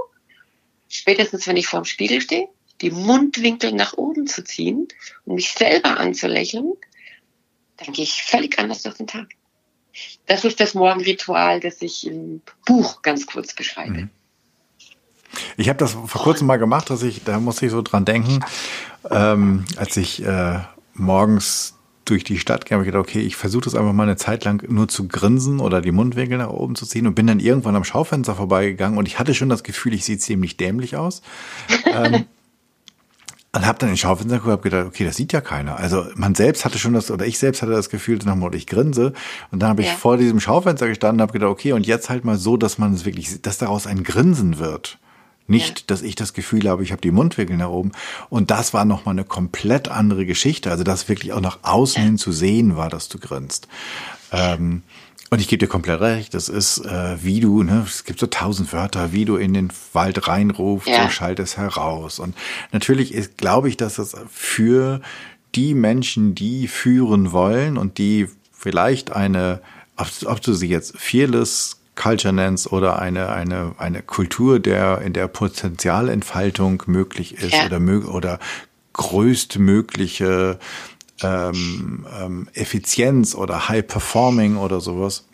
spätestens 0.88 1.46
wenn 1.46 1.56
ich 1.56 1.66
vorm 1.66 1.84
Spiegel 1.84 2.20
stehe, 2.20 2.48
die 2.80 2.90
Mundwinkel 2.90 3.72
nach 3.72 3.94
oben 3.94 4.26
zu 4.26 4.44
ziehen 4.44 4.88
und 5.24 5.36
mich 5.36 5.52
selber 5.52 5.98
anzulächeln, 5.98 6.72
dann 7.78 7.92
gehe 7.92 8.04
ich 8.04 8.22
völlig 8.22 8.58
anders 8.58 8.82
durch 8.82 8.96
den 8.96 9.06
Tag. 9.06 9.28
Das 10.26 10.44
ist 10.44 10.60
das 10.60 10.74
Morgenritual, 10.74 11.60
das 11.60 11.80
ich 11.80 12.06
im 12.06 12.42
Buch 12.66 13.02
ganz 13.02 13.26
kurz 13.26 13.54
beschreibe. 13.54 13.92
Mhm. 13.92 14.10
Ich 15.56 15.68
habe 15.68 15.78
das 15.78 15.92
vor 15.92 16.22
kurzem 16.22 16.46
mal 16.46 16.56
gemacht, 16.56 16.90
dass 16.90 17.02
ich, 17.02 17.24
da 17.24 17.40
muss 17.40 17.60
ich 17.62 17.70
so 17.70 17.82
dran 17.82 18.04
denken, 18.04 18.44
ähm, 19.10 19.64
als 19.76 19.96
ich 19.96 20.22
äh, 20.22 20.60
morgens 20.94 21.75
durch 22.06 22.24
die 22.24 22.38
Stadt 22.38 22.70
habe 22.70 22.82
ich 22.82 22.86
gedacht, 22.86 23.02
okay, 23.02 23.20
ich 23.20 23.36
versuche 23.36 23.64
das 23.64 23.74
einfach 23.74 23.92
mal 23.92 24.04
eine 24.04 24.16
Zeit 24.16 24.44
lang 24.44 24.64
nur 24.70 24.88
zu 24.88 25.08
grinsen 25.08 25.60
oder 25.60 25.80
die 25.80 25.92
Mundwinkel 25.92 26.38
nach 26.38 26.50
oben 26.50 26.74
zu 26.74 26.86
ziehen 26.86 27.06
und 27.06 27.14
bin 27.14 27.26
dann 27.26 27.40
irgendwann 27.40 27.76
am 27.76 27.84
Schaufenster 27.84 28.34
vorbeigegangen 28.34 28.98
und 28.98 29.06
ich 29.06 29.18
hatte 29.18 29.34
schon 29.34 29.48
das 29.48 29.62
Gefühl, 29.62 29.92
ich 29.92 30.04
sehe 30.04 30.16
ziemlich 30.16 30.56
dämlich 30.56 30.96
aus. 30.96 31.20
ähm, 31.84 32.24
und 33.56 33.66
habe 33.66 33.78
dann 33.78 33.88
in 33.88 33.94
den 33.94 33.98
Schaufenster 33.98 34.38
geguckt 34.38 34.64
und 34.64 34.70
gedacht, 34.70 34.86
okay, 34.86 35.04
das 35.04 35.16
sieht 35.16 35.32
ja 35.32 35.40
keiner. 35.40 35.76
Also 35.76 36.04
man 36.14 36.34
selbst 36.34 36.64
hatte 36.64 36.78
schon 36.78 36.92
das, 36.92 37.10
oder 37.10 37.26
ich 37.26 37.38
selbst 37.38 37.62
hatte 37.62 37.72
das 37.72 37.88
Gefühl, 37.88 38.18
nach 38.24 38.34
dem 38.34 38.52
ich 38.52 38.66
grinse. 38.66 39.12
Und 39.50 39.60
dann 39.60 39.70
habe 39.70 39.82
ich 39.82 39.88
ja. 39.88 39.94
vor 39.94 40.16
diesem 40.18 40.40
Schaufenster 40.40 40.88
gestanden 40.88 41.20
und 41.20 41.22
habe 41.22 41.32
gedacht, 41.32 41.50
okay, 41.50 41.72
und 41.72 41.86
jetzt 41.86 42.10
halt 42.10 42.24
mal 42.24 42.36
so, 42.36 42.56
dass 42.56 42.78
man 42.78 42.92
es 42.92 43.04
wirklich, 43.04 43.40
dass 43.42 43.58
daraus 43.58 43.86
ein 43.86 44.04
Grinsen 44.04 44.58
wird. 44.58 44.98
Nicht, 45.46 45.78
ja. 45.80 45.84
dass 45.88 46.02
ich 46.02 46.16
das 46.16 46.32
Gefühl 46.32 46.68
habe, 46.68 46.82
ich 46.82 46.92
habe 46.92 47.02
die 47.02 47.10
Mundwinkel 47.10 47.56
nach 47.56 47.68
oben. 47.68 47.92
Und 48.28 48.50
das 48.50 48.74
war 48.74 48.84
nochmal 48.84 49.14
eine 49.14 49.24
komplett 49.24 49.88
andere 49.88 50.26
Geschichte. 50.26 50.70
Also 50.70 50.84
das 50.84 51.08
wirklich 51.08 51.32
auch 51.32 51.40
nach 51.40 51.60
außen 51.62 52.02
hin 52.02 52.18
zu 52.18 52.32
sehen 52.32 52.76
war, 52.76 52.90
dass 52.90 53.08
du 53.08 53.18
grinst. 53.18 53.68
Ähm, 54.32 54.82
und 55.30 55.40
ich 55.40 55.48
gebe 55.48 55.58
dir 55.58 55.68
komplett 55.68 56.00
recht, 56.00 56.34
das 56.34 56.48
ist 56.48 56.78
äh, 56.78 57.16
wie 57.22 57.40
du, 57.40 57.64
ne, 57.64 57.82
es 57.84 58.04
gibt 58.04 58.20
so 58.20 58.26
tausend 58.26 58.72
Wörter, 58.72 59.12
wie 59.12 59.24
du 59.24 59.36
in 59.36 59.54
den 59.54 59.72
Wald 59.92 60.28
reinrufst, 60.28 60.88
ja. 60.88 61.02
so 61.02 61.08
schallt 61.08 61.40
es 61.40 61.56
heraus. 61.56 62.20
Und 62.20 62.36
natürlich 62.70 63.12
ist, 63.12 63.36
glaube 63.36 63.68
ich, 63.68 63.76
dass 63.76 63.96
das 63.96 64.14
für 64.30 65.00
die 65.56 65.74
Menschen, 65.74 66.34
die 66.34 66.68
führen 66.68 67.32
wollen 67.32 67.76
und 67.76 67.98
die 67.98 68.28
vielleicht 68.52 69.10
eine, 69.10 69.60
ob, 69.96 70.08
ob 70.26 70.40
du 70.42 70.52
sie 70.52 70.68
jetzt 70.68 70.96
fearless 70.96 71.75
Culture 71.96 72.32
nennst 72.32 72.70
oder 72.72 72.98
eine, 73.00 73.30
eine, 73.30 73.74
eine 73.78 74.02
Kultur, 74.02 74.60
der, 74.60 75.00
in 75.00 75.12
der 75.12 75.26
Potenzialentfaltung 75.28 76.82
möglich 76.86 77.34
ist 77.34 77.54
ja. 77.54 77.66
oder, 77.66 78.08
oder 78.08 78.38
größtmögliche 78.92 80.58
ähm, 81.22 82.06
ähm, 82.20 82.48
Effizienz 82.52 83.34
oder 83.34 83.68
High 83.68 83.86
Performing 83.86 84.56
oder 84.56 84.80
sowas. 84.80 85.26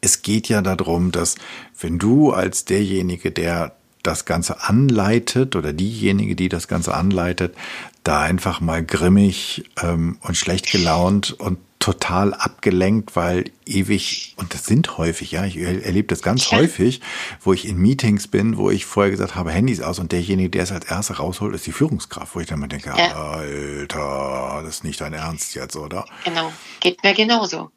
Es 0.00 0.22
geht 0.22 0.48
ja 0.48 0.62
darum, 0.62 1.12
dass 1.12 1.36
wenn 1.78 1.98
du 1.98 2.32
als 2.32 2.64
derjenige, 2.64 3.30
der 3.30 3.76
das 4.02 4.24
Ganze 4.24 4.62
anleitet 4.62 5.56
oder 5.56 5.74
diejenige, 5.74 6.34
die 6.34 6.48
das 6.48 6.68
Ganze 6.68 6.94
anleitet, 6.94 7.54
da 8.02 8.22
einfach 8.22 8.60
mal 8.60 8.82
grimmig 8.82 9.70
ähm, 9.82 10.16
und 10.22 10.36
schlecht 10.36 10.70
gelaunt 10.70 11.32
und 11.38 11.58
total 11.80 12.34
abgelenkt, 12.34 13.16
weil 13.16 13.50
ewig, 13.64 14.34
und 14.36 14.52
das 14.52 14.66
sind 14.66 14.98
häufig, 14.98 15.32
ja, 15.32 15.44
ich 15.46 15.56
erlebe 15.56 16.08
das 16.08 16.20
ganz 16.20 16.52
häufig, 16.52 17.00
wo 17.40 17.54
ich 17.54 17.66
in 17.66 17.78
Meetings 17.78 18.28
bin, 18.28 18.58
wo 18.58 18.70
ich 18.70 18.84
vorher 18.84 19.10
gesagt 19.10 19.34
habe, 19.34 19.50
Handys 19.50 19.80
aus 19.80 19.98
und 19.98 20.12
derjenige, 20.12 20.50
der 20.50 20.64
es 20.64 20.72
als 20.72 20.84
erster 20.84 21.14
rausholt, 21.14 21.54
ist 21.54 21.66
die 21.66 21.72
Führungskraft, 21.72 22.34
wo 22.34 22.40
ich 22.40 22.46
dann 22.46 22.60
mal 22.60 22.68
denke, 22.68 22.90
ja. 22.90 23.14
Alter, 23.14 24.60
das 24.62 24.76
ist 24.76 24.84
nicht 24.84 25.00
dein 25.00 25.14
Ernst 25.14 25.54
jetzt, 25.54 25.74
oder? 25.74 26.04
Genau, 26.24 26.52
geht 26.80 27.02
mir 27.02 27.14
genauso. 27.14 27.70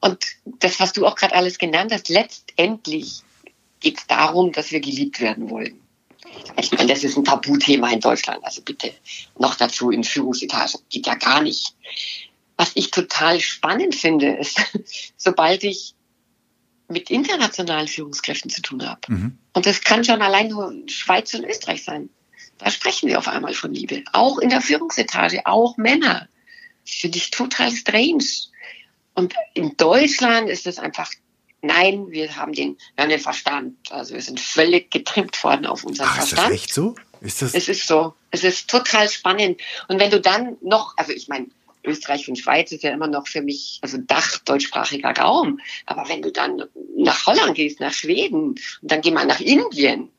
Und 0.00 0.22
das, 0.60 0.78
was 0.78 0.92
du 0.92 1.06
auch 1.06 1.16
gerade 1.16 1.34
alles 1.34 1.56
genannt 1.56 1.92
hast, 1.92 2.10
letztendlich 2.10 3.22
geht 3.80 3.98
es 3.98 4.06
darum, 4.06 4.52
dass 4.52 4.70
wir 4.70 4.80
geliebt 4.80 5.18
werden 5.20 5.48
wollen. 5.48 5.80
Ich 6.58 6.72
meine, 6.72 6.92
das 6.92 7.04
ist 7.04 7.16
ein 7.16 7.24
Tabuthema 7.24 7.90
in 7.90 8.00
Deutschland. 8.00 8.44
Also 8.44 8.60
bitte 8.60 8.92
noch 9.38 9.54
dazu 9.54 9.90
in 9.90 10.04
Führungsetage. 10.04 10.78
Geht 10.90 11.06
ja 11.06 11.14
gar 11.14 11.40
nicht. 11.40 11.74
Was 12.56 12.72
ich 12.74 12.90
total 12.90 13.40
spannend 13.40 13.94
finde, 13.94 14.36
ist, 14.36 14.58
sobald 15.16 15.64
ich 15.64 15.94
mit 16.88 17.10
internationalen 17.10 17.88
Führungskräften 17.88 18.50
zu 18.50 18.62
tun 18.62 18.88
habe. 18.88 19.00
Mhm. 19.08 19.38
Und 19.52 19.66
das 19.66 19.82
kann 19.82 20.04
schon 20.04 20.22
allein 20.22 20.48
nur 20.48 20.72
Schweiz 20.86 21.34
und 21.34 21.44
Österreich 21.44 21.84
sein. 21.84 22.10
Da 22.58 22.70
sprechen 22.70 23.08
wir 23.08 23.18
auf 23.18 23.28
einmal 23.28 23.54
von 23.54 23.74
Liebe. 23.74 24.02
Auch 24.12 24.38
in 24.38 24.48
der 24.48 24.60
Führungsetage, 24.60 25.42
auch 25.44 25.76
Männer. 25.76 26.28
Finde 26.84 27.18
ich 27.18 27.30
total 27.30 27.70
strange. 27.72 28.24
Und 29.14 29.34
in 29.54 29.76
Deutschland 29.76 30.48
ist 30.48 30.66
es 30.66 30.78
einfach, 30.78 31.10
nein, 31.60 32.10
wir 32.10 32.36
haben 32.36 32.52
den, 32.52 32.78
wir 32.94 33.02
haben 33.02 33.10
den 33.10 33.20
Verstand. 33.20 33.76
Also 33.90 34.14
wir 34.14 34.22
sind 34.22 34.40
völlig 34.40 34.90
getrimmt 34.90 35.42
worden 35.42 35.66
auf 35.66 35.84
unseren 35.84 36.08
Ach, 36.08 36.18
ist 36.18 36.28
Verstand. 36.28 36.48
das 36.48 36.54
echt 36.54 36.72
so? 36.72 36.94
Ist 37.20 37.42
das? 37.42 37.54
Es 37.54 37.68
ist 37.68 37.86
so. 37.86 38.14
Es 38.30 38.44
ist 38.44 38.70
total 38.70 39.08
spannend. 39.08 39.60
Und 39.88 39.98
wenn 39.98 40.10
du 40.10 40.20
dann 40.20 40.56
noch, 40.62 40.94
also 40.96 41.12
ich 41.12 41.28
meine, 41.28 41.46
Österreich 41.86 42.28
und 42.28 42.36
Schweiz 42.36 42.72
ist 42.72 42.82
ja 42.82 42.92
immer 42.92 43.06
noch 43.06 43.26
für 43.28 43.42
mich, 43.42 43.78
also 43.82 43.98
Dach 43.98 44.38
deutschsprachiger 44.38 45.10
Raum. 45.16 45.60
Aber 45.86 46.08
wenn 46.08 46.22
du 46.22 46.32
dann 46.32 46.64
nach 46.96 47.26
Holland 47.26 47.54
gehst, 47.54 47.80
nach 47.80 47.92
Schweden 47.92 48.50
und 48.50 48.60
dann 48.82 49.00
geh 49.00 49.10
mal 49.10 49.26
nach 49.26 49.40
Indien, 49.40 50.10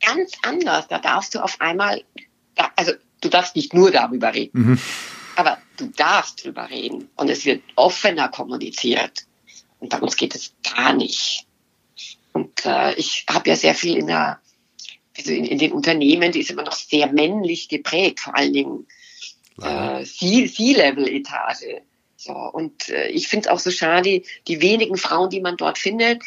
ganz 0.00 0.32
anders. 0.42 0.88
Da 0.88 0.98
darfst 0.98 1.34
du 1.34 1.40
auf 1.42 1.60
einmal, 1.60 2.02
also 2.76 2.92
du 3.20 3.28
darfst 3.28 3.56
nicht 3.56 3.74
nur 3.74 3.90
darüber 3.90 4.34
reden, 4.34 4.60
Mhm. 4.60 4.80
aber 5.36 5.58
du 5.76 5.86
darfst 5.86 6.44
drüber 6.44 6.70
reden 6.70 7.08
und 7.16 7.28
es 7.28 7.44
wird 7.44 7.62
offener 7.74 8.28
kommuniziert. 8.28 9.26
Und 9.80 9.90
bei 9.90 9.98
uns 9.98 10.16
geht 10.16 10.34
es 10.34 10.54
gar 10.62 10.94
nicht. 10.94 11.46
Und 12.32 12.64
äh, 12.64 12.94
ich 12.94 13.24
habe 13.28 13.48
ja 13.48 13.56
sehr 13.56 13.74
viel 13.74 13.96
in 13.96 14.06
der, 14.06 14.40
also 15.16 15.32
in, 15.32 15.44
in 15.44 15.58
den 15.58 15.72
Unternehmen, 15.72 16.32
die 16.32 16.40
ist 16.40 16.50
immer 16.50 16.62
noch 16.62 16.72
sehr 16.72 17.12
männlich 17.12 17.68
geprägt, 17.68 18.20
vor 18.20 18.36
allen 18.36 18.52
Dingen. 18.52 18.86
Äh, 19.62 20.04
C-Level-Etage. 20.04 21.82
So, 22.16 22.32
und 22.32 22.88
äh, 22.88 23.08
ich 23.08 23.28
finde 23.28 23.48
es 23.48 23.52
auch 23.52 23.58
so 23.58 23.70
schade, 23.70 24.22
die 24.48 24.60
wenigen 24.60 24.96
Frauen, 24.96 25.30
die 25.30 25.40
man 25.40 25.56
dort 25.56 25.78
findet, 25.78 26.22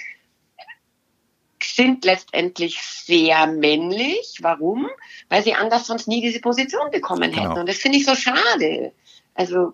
sind 1.62 2.06
letztendlich 2.06 2.80
sehr 2.82 3.48
männlich. 3.48 4.38
Warum? 4.42 4.88
Weil 5.28 5.44
sie 5.44 5.56
anders 5.56 5.88
sonst 5.88 6.08
nie 6.08 6.22
diese 6.22 6.40
Position 6.40 6.92
bekommen 6.92 7.34
hätten. 7.34 7.50
Genau. 7.50 7.60
Und 7.60 7.70
das 7.70 7.78
finde 7.78 7.98
ich 7.98 8.06
so 8.06 8.16
schade. 8.16 8.94
Also 9.34 9.74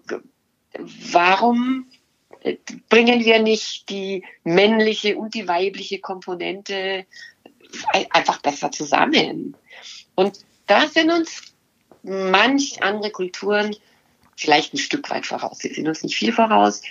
warum 1.11 1.87
äh, 2.41 2.55
bringen 2.89 3.23
wir 3.23 3.39
nicht 3.39 3.89
die 3.89 4.23
männliche 4.43 5.17
und 5.17 5.35
die 5.35 5.47
weibliche 5.47 5.99
Komponente 5.99 7.05
ein- 7.93 8.11
einfach 8.11 8.41
besser 8.41 8.71
zusammen? 8.71 9.55
Und 10.15 10.39
da 10.67 10.87
sind 10.87 11.11
uns 11.11 11.54
manch 12.05 12.81
andere 12.81 13.11
Kulturen 13.11 13.75
vielleicht 14.35 14.73
ein 14.73 14.77
Stück 14.77 15.09
weit 15.09 15.25
voraus. 15.25 15.59
Sie 15.59 15.73
sind 15.73 15.87
uns 15.87 16.03
nicht 16.03 16.15
viel 16.15 16.33
voraus, 16.33 16.81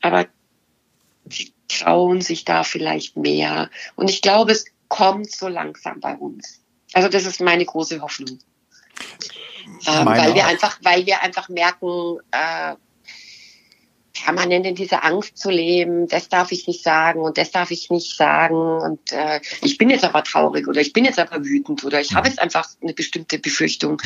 aber 0.00 0.26
sie 1.28 1.52
trauen 1.68 2.20
sich 2.20 2.44
da 2.44 2.64
vielleicht 2.64 3.16
mehr. 3.16 3.70
Und 3.96 4.10
ich 4.10 4.22
glaube, 4.22 4.52
es 4.52 4.66
kommt 4.88 5.30
so 5.30 5.48
langsam 5.48 6.00
bei 6.00 6.14
uns. 6.14 6.60
Also 6.92 7.08
das 7.08 7.26
ist 7.26 7.40
meine 7.40 7.64
große 7.64 8.00
Hoffnung. 8.00 8.38
Ähm, 9.86 10.06
weil 10.06 10.34
wir 10.34 10.46
einfach, 10.46 10.78
weil 10.82 11.06
wir 11.06 11.22
einfach 11.22 11.48
merken, 11.48 12.18
äh, 12.30 12.74
permanent 14.12 14.64
in 14.64 14.74
dieser 14.74 15.04
Angst 15.04 15.36
zu 15.36 15.50
leben, 15.50 16.06
das 16.06 16.28
darf 16.28 16.52
ich 16.52 16.66
nicht 16.66 16.82
sagen 16.82 17.20
und 17.20 17.36
das 17.36 17.50
darf 17.50 17.70
ich 17.70 17.90
nicht 17.90 18.16
sagen 18.16 18.78
und 18.78 19.12
äh, 19.12 19.40
ich 19.60 19.76
bin 19.76 19.90
jetzt 19.90 20.04
aber 20.04 20.22
traurig 20.22 20.68
oder 20.68 20.80
ich 20.80 20.92
bin 20.92 21.04
jetzt 21.04 21.18
aber 21.18 21.44
wütend 21.44 21.84
oder 21.84 22.00
ich 22.00 22.14
habe 22.14 22.28
jetzt 22.28 22.38
einfach 22.38 22.68
eine 22.80 22.94
bestimmte 22.94 23.38
Befürchtung. 23.38 24.00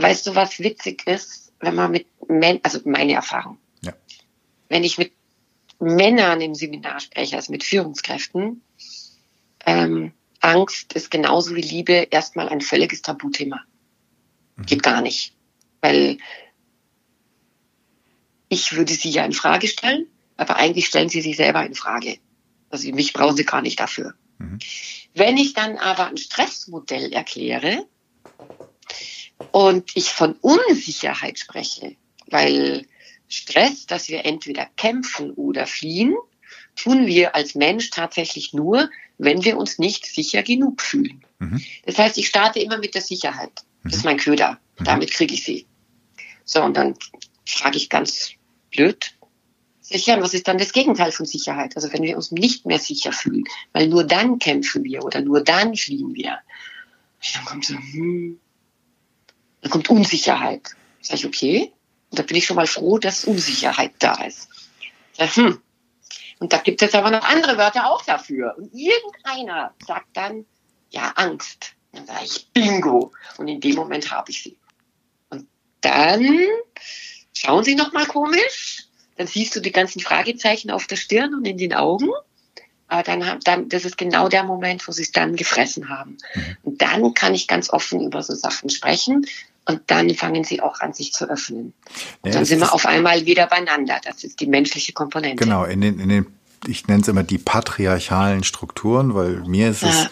Weißt 0.00 0.26
du, 0.26 0.34
was 0.34 0.58
witzig 0.58 1.06
ist, 1.06 1.52
wenn 1.60 1.74
man 1.74 1.90
mit 1.90 2.06
Männern, 2.28 2.60
also 2.62 2.80
meine 2.84 3.12
Erfahrung, 3.12 3.58
Ja. 3.82 3.92
wenn 4.68 4.82
ich 4.82 4.96
mit 4.96 5.12
Männern 5.78 6.40
im 6.40 6.54
Seminar 6.54 7.00
spreche, 7.00 7.36
also 7.36 7.52
mit 7.52 7.64
Führungskräften, 7.64 8.62
ähm, 9.66 10.12
Angst 10.40 10.94
ist 10.94 11.10
genauso 11.10 11.54
wie 11.54 11.60
Liebe 11.60 12.08
erstmal 12.10 12.48
ein 12.48 12.62
völliges 12.62 13.02
Tabuthema. 13.02 13.62
Geht 14.66 14.82
gar 14.82 15.02
nicht. 15.02 15.34
Weil 15.80 16.18
ich 18.48 18.72
würde 18.72 18.94
sie 18.94 19.10
ja 19.10 19.24
in 19.24 19.32
Frage 19.32 19.68
stellen, 19.68 20.06
aber 20.36 20.56
eigentlich 20.56 20.86
stellen 20.86 21.08
sie 21.08 21.22
sich 21.22 21.36
selber 21.36 21.64
in 21.64 21.74
Frage. 21.74 22.18
Also 22.70 22.90
mich 22.92 23.12
brauchen 23.12 23.36
sie 23.36 23.44
gar 23.44 23.62
nicht 23.62 23.80
dafür. 23.80 24.14
Mhm. 24.38 24.58
Wenn 25.14 25.36
ich 25.36 25.54
dann 25.54 25.76
aber 25.78 26.06
ein 26.06 26.16
Stressmodell 26.16 27.12
erkläre 27.12 27.86
und 29.52 29.90
ich 29.94 30.10
von 30.10 30.34
Unsicherheit 30.40 31.38
spreche, 31.38 31.96
weil 32.26 32.86
Stress, 33.28 33.86
dass 33.86 34.08
wir 34.08 34.24
entweder 34.24 34.66
kämpfen 34.76 35.30
oder 35.32 35.66
fliehen, 35.66 36.16
tun 36.76 37.06
wir 37.06 37.34
als 37.34 37.54
Mensch 37.54 37.90
tatsächlich 37.90 38.52
nur, 38.52 38.90
wenn 39.18 39.44
wir 39.44 39.56
uns 39.56 39.78
nicht 39.78 40.06
sicher 40.06 40.42
genug 40.42 40.80
fühlen. 40.82 41.24
Mhm. 41.38 41.62
Das 41.86 41.98
heißt, 41.98 42.18
ich 42.18 42.28
starte 42.28 42.58
immer 42.58 42.78
mit 42.78 42.94
der 42.94 43.02
Sicherheit. 43.02 43.52
Das 43.84 43.96
ist 43.96 44.04
mein 44.04 44.18
Köder. 44.18 44.58
Damit 44.78 45.12
kriege 45.12 45.34
ich 45.34 45.44
sie. 45.44 45.66
So, 46.44 46.62
und 46.62 46.76
dann 46.76 46.94
frage 47.46 47.76
ich 47.76 47.88
ganz 47.88 48.32
blöd, 48.70 49.14
sicher, 49.80 50.16
und 50.16 50.22
was 50.22 50.34
ist 50.34 50.48
dann 50.48 50.58
das 50.58 50.72
Gegenteil 50.72 51.12
von 51.12 51.26
Sicherheit? 51.26 51.76
Also 51.76 51.92
wenn 51.92 52.02
wir 52.02 52.16
uns 52.16 52.30
nicht 52.30 52.66
mehr 52.66 52.78
sicher 52.78 53.12
fühlen, 53.12 53.44
weil 53.72 53.88
nur 53.88 54.04
dann 54.04 54.38
kämpfen 54.38 54.84
wir 54.84 55.04
oder 55.04 55.20
nur 55.20 55.42
dann 55.42 55.76
fliehen 55.76 56.14
wir. 56.14 56.38
Dann 57.34 57.44
kommt 57.44 57.64
so, 57.66 57.74
hm, 57.74 58.40
dann 59.62 59.70
kommt 59.70 59.90
Unsicherheit. 59.90 60.70
Sag 61.00 61.16
ich, 61.16 61.26
okay. 61.26 61.72
Und 62.10 62.18
da 62.18 62.22
bin 62.22 62.36
ich 62.36 62.46
schon 62.46 62.56
mal 62.56 62.66
froh, 62.66 62.98
dass 62.98 63.24
Unsicherheit 63.24 63.92
da 63.98 64.14
ist. 64.24 64.48
Sag, 65.16 65.36
hm. 65.36 65.60
Und 66.38 66.52
da 66.52 66.58
gibt 66.58 66.82
es 66.82 66.94
aber 66.94 67.10
noch 67.10 67.22
andere 67.22 67.58
Wörter 67.58 67.90
auch 67.90 68.04
dafür. 68.04 68.54
Und 68.56 68.72
irgendeiner 68.74 69.74
sagt 69.86 70.08
dann, 70.14 70.46
ja, 70.90 71.12
Angst. 71.16 71.72
Dann 71.92 72.06
sage 72.06 72.24
ich, 72.24 72.48
Bingo. 72.52 73.12
Und 73.36 73.48
in 73.48 73.60
dem 73.60 73.74
Moment 73.76 74.10
habe 74.10 74.30
ich 74.30 74.42
sie. 74.42 74.56
Und 75.28 75.46
dann 75.82 76.26
schauen 77.34 77.64
sie 77.64 77.74
noch 77.74 77.92
mal 77.92 78.06
komisch. 78.06 78.86
Dann 79.16 79.26
siehst 79.26 79.54
du 79.54 79.60
die 79.60 79.72
ganzen 79.72 80.00
Fragezeichen 80.00 80.70
auf 80.70 80.86
der 80.86 80.96
Stirn 80.96 81.34
und 81.34 81.44
in 81.46 81.58
den 81.58 81.74
Augen. 81.74 82.08
Aber 82.88 83.02
dann, 83.02 83.26
haben- 83.26 83.40
dann, 83.44 83.68
das 83.68 83.84
ist 83.84 83.98
genau 83.98 84.28
der 84.28 84.42
Moment, 84.42 84.88
wo 84.88 84.92
sie 84.92 85.02
es 85.02 85.12
dann 85.12 85.36
gefressen 85.36 85.90
haben. 85.90 86.16
Und 86.62 86.80
dann 86.82 87.12
kann 87.14 87.34
ich 87.34 87.46
ganz 87.46 87.70
offen 87.70 88.00
über 88.00 88.22
so 88.22 88.34
Sachen 88.34 88.70
sprechen. 88.70 89.26
Und 89.70 89.82
dann 89.86 90.10
fangen 90.14 90.44
sie 90.44 90.60
auch 90.60 90.80
an, 90.80 90.92
sich 90.92 91.12
zu 91.12 91.28
öffnen. 91.30 91.72
Ja, 92.24 92.32
dann 92.32 92.44
sind 92.44 92.60
wir 92.60 92.72
auf 92.72 92.86
einmal 92.86 93.24
wieder 93.26 93.46
beieinander. 93.46 94.00
Das 94.04 94.24
ist 94.24 94.40
die 94.40 94.46
menschliche 94.46 94.92
Komponente. 94.92 95.44
Genau, 95.44 95.64
in 95.64 95.80
den, 95.80 95.98
in 96.00 96.08
den, 96.08 96.26
ich 96.66 96.86
nenne 96.88 97.02
es 97.02 97.08
immer 97.08 97.22
die 97.22 97.38
patriarchalen 97.38 98.42
Strukturen, 98.44 99.14
weil 99.14 99.36
mir 99.46 99.70
ist 99.70 99.82
es 99.82 100.04
Ja. 100.04 100.10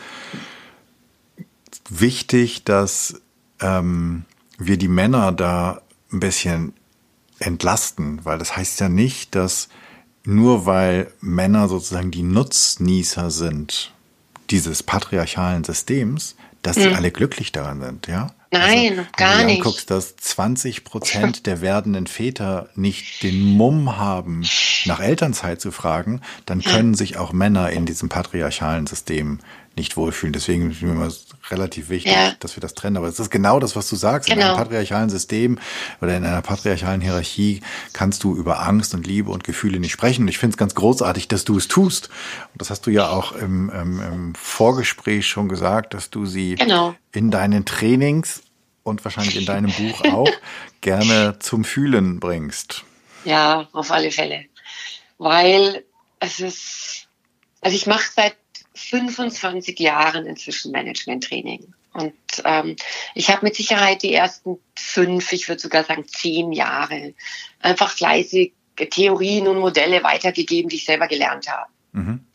wichtig, 1.91 2.65
dass 2.65 3.21
ähm, 3.61 4.25
wir 4.59 4.77
die 4.77 4.89
Männer 4.89 5.33
da 5.33 5.83
ein 6.13 6.21
bisschen 6.21 6.73
entlasten, 7.39 8.25
weil 8.25 8.39
das 8.39 8.57
heißt 8.57 8.81
ja 8.81 8.89
nicht, 8.89 9.35
dass 9.35 9.69
nur 10.25 10.67
weil 10.67 11.11
Männer 11.21 11.69
sozusagen 11.69 12.11
die 12.11 12.23
Nutznießer 12.23 13.31
sind 13.31 13.93
dieses 14.51 14.83
patriarchalen 14.83 15.65
Systems, 15.65 16.37
dass 16.63 16.77
sie 16.77 16.89
alle 16.89 17.11
glücklich 17.13 17.53
daran 17.53 17.81
sind, 17.81 18.07
ja? 18.09 18.29
Hm. 18.53 18.61
Also, 18.61 18.77
Nein, 18.77 18.97
wenn 18.97 19.07
gar 19.17 19.33
du 19.33 19.39
dir 19.41 19.45
nicht. 19.47 19.57
anguckst, 19.59 19.91
dass 19.91 20.17
20 20.17 20.85
Prozent 20.85 21.47
der 21.47 21.61
werdenden 21.61 22.07
Väter 22.07 22.69
nicht 22.75 23.23
den 23.23 23.41
Mumm 23.43 23.97
haben, 23.97 24.47
nach 24.87 25.01
Elternzeit 25.01 25.61
zu 25.61 25.71
fragen, 25.71 26.21
dann 26.47 26.63
können 26.63 26.95
sich 26.95 27.17
auch 27.19 27.33
Männer 27.33 27.71
in 27.71 27.85
diesem 27.87 28.09
patriarchalen 28.09 28.87
System 28.87 29.41
nicht 29.77 29.97
wohlfühlen. 29.97 30.33
Deswegen 30.33 30.73
relativ 31.51 31.89
wichtig, 31.89 32.13
Ja. 32.13 32.33
dass 32.41 32.57
wir 32.57 32.61
das 32.61 32.75
trennen. 32.75 32.97
Aber 32.97 33.07
es 33.09 33.19
ist 33.19 33.31
genau 33.31 33.61
das, 33.61 33.77
was 33.77 33.89
du 33.89 33.97
sagst. 33.97 34.29
In 34.29 34.35
Genau. 34.37 34.49
einem 34.49 34.57
patriarchalen 34.59 35.11
System 35.11 35.59
oder 36.01 36.17
in 36.17 36.25
einer 36.25 36.43
patriarchalen 36.43 37.01
Hierarchie 37.01 37.61
kannst 37.93 38.25
du 38.25 38.35
über 38.37 38.61
Angst 38.67 38.95
und 38.95 39.07
Liebe 39.07 39.31
und 39.31 39.45
Gefühle 39.45 39.81
nicht 39.81 39.93
sprechen. 39.93 40.23
Und 40.23 40.29
ich 40.29 40.39
finde 40.39 40.55
es 40.55 40.59
ganz 40.59 40.75
großartig, 40.75 41.29
dass 41.29 41.45
du 41.45 41.57
es 41.57 41.69
tust. 41.69 42.09
Und 42.53 42.61
das 42.61 42.71
hast 42.71 42.83
du 42.87 42.91
ja 42.91 43.09
auch 43.09 43.33
im, 43.33 43.71
im, 43.71 44.01
im 44.01 44.35
Vorgespräch 44.35 45.27
schon 45.27 45.49
gesagt, 45.49 45.95
dass 45.95 46.11
du 46.11 46.27
sie 46.27 46.55
Genau. 46.57 46.95
in 47.13 47.31
deinen 47.31 47.65
Trainings 47.65 48.43
und 48.83 49.05
wahrscheinlich 49.05 49.37
in 49.37 49.47
deinem 49.47 49.71
Buch 49.73 50.03
auch 50.13 50.31
gerne 50.81 51.39
zum 51.41 51.65
Fühlen 51.65 52.21
bringst. 52.21 52.85
Ja, 53.25 53.69
auf 53.73 53.91
alle 53.91 54.11
Fälle. 54.11 54.45
Weil 55.19 55.85
es 56.21 56.41
ist, 56.41 57.09
also 57.61 57.77
ich 57.77 57.87
mache 57.87 58.09
seit 58.15 58.37
25 58.79 59.79
Jahren 59.79 60.27
inzwischen 60.27 60.73
Management-Training. 60.73 61.75
Und 61.93 62.15
ähm, 62.45 62.77
ich 63.15 63.31
habe 63.31 63.45
mit 63.45 63.57
Sicherheit 63.57 64.03
die 64.03 64.15
ersten 64.15 64.59
fünf, 64.77 65.33
ich 65.33 65.49
würde 65.49 65.61
sogar 65.61 65.85
sagen 65.85 66.07
zehn 66.07 66.53
Jahre 66.53 67.15
einfach 67.61 67.91
fleißig 67.91 68.53
Theorien 68.91 69.49
und 69.49 69.59
Modelle 69.59 70.03
weitergegeben, 70.05 70.69
die 70.69 70.77
ich 70.77 70.85
selber 70.85 71.09
gelernt 71.09 71.51
habe. 71.51 71.71
Mhm. 71.93 72.27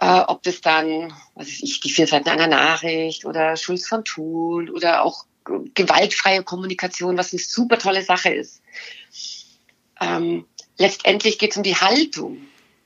Äh, 0.00 0.20
ob 0.20 0.42
das 0.42 0.60
dann, 0.60 1.12
was 1.34 1.48
weiß 1.48 1.62
ich, 1.62 1.80
die 1.80 1.90
vier 1.90 2.06
Seiten 2.06 2.28
einer 2.28 2.46
Nachricht 2.46 3.26
oder 3.26 3.56
Schulz 3.56 3.86
von 3.86 4.04
Thun 4.04 4.70
oder 4.70 5.02
auch 5.02 5.26
gewaltfreie 5.74 6.42
Kommunikation, 6.42 7.18
was 7.18 7.32
eine 7.32 7.40
super 7.40 7.78
tolle 7.78 8.02
Sache 8.02 8.30
ist. 8.30 8.62
Ähm, 10.00 10.46
letztendlich 10.78 11.38
geht 11.38 11.50
es 11.50 11.56
um 11.56 11.62
die 11.62 11.76
Haltung. 11.76 12.38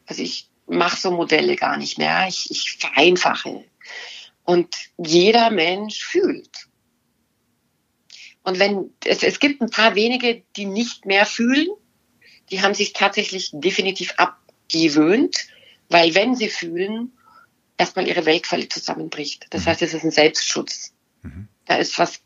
Also 0.07 0.23
ich 0.23 0.49
mache 0.69 1.01
so 1.01 1.11
Modelle 1.11 1.57
gar 1.57 1.77
nicht 1.77 1.99
mehr. 1.99 2.27
Ich, 2.29 2.51
ich 2.51 2.77
vereinfache. 2.79 3.65
Und 4.45 4.75
jeder 4.97 5.51
Mensch 5.51 6.05
fühlt. 6.05 6.69
Und 8.43 8.59
wenn 8.59 8.91
es, 9.05 9.23
es 9.23 9.41
gibt 9.41 9.61
ein 9.61 9.71
paar 9.71 9.95
wenige, 9.95 10.43
die 10.57 10.65
nicht 10.65 11.05
mehr 11.05 11.27
fühlen, 11.27 11.69
die 12.51 12.63
haben 12.63 12.75
sich 12.75 12.95
tatsächlich 12.95 13.51
definitiv 13.53 14.15
abgewöhnt, 14.17 15.37
weil 15.91 16.15
wenn 16.15 16.35
sie 16.35 16.49
fühlen, 16.49 17.13
erstmal 17.77 18.09
ihre 18.09 18.27
Weltqualität 18.27 18.73
zusammenbricht. 18.73 19.47
Das 19.51 19.67
heißt, 19.67 19.83
es 19.83 19.95
ist 19.95 20.05
ein 20.05 20.11
Selbstschutz. 20.11 20.93
Mhm. 21.23 21.49
Da 21.67 21.77
ist 21.77 21.99
was, 21.99 22.21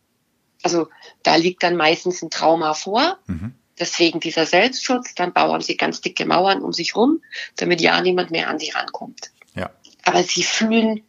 also 0.62 0.88
da 1.22 1.36
liegt 1.36 1.62
dann 1.62 1.76
meistens 1.76 2.22
ein 2.22 2.30
Trauma 2.30 2.74
vor. 2.74 3.18
Mhm. 3.26 3.54
Deswegen 3.78 4.20
dieser 4.20 4.46
Selbstschutz, 4.46 5.14
dann 5.14 5.32
bauen 5.32 5.60
sie 5.60 5.76
ganz 5.76 6.00
dicke 6.00 6.26
Mauern 6.26 6.62
um 6.62 6.72
sich 6.72 6.94
rum, 6.94 7.22
damit 7.56 7.80
ja 7.80 8.00
niemand 8.00 8.30
mehr 8.30 8.48
an 8.48 8.58
sie 8.58 8.70
rankommt. 8.70 9.30
Ja. 9.54 9.70
Aber 10.04 10.22
sie 10.22 10.42
fühlen, 10.42 11.02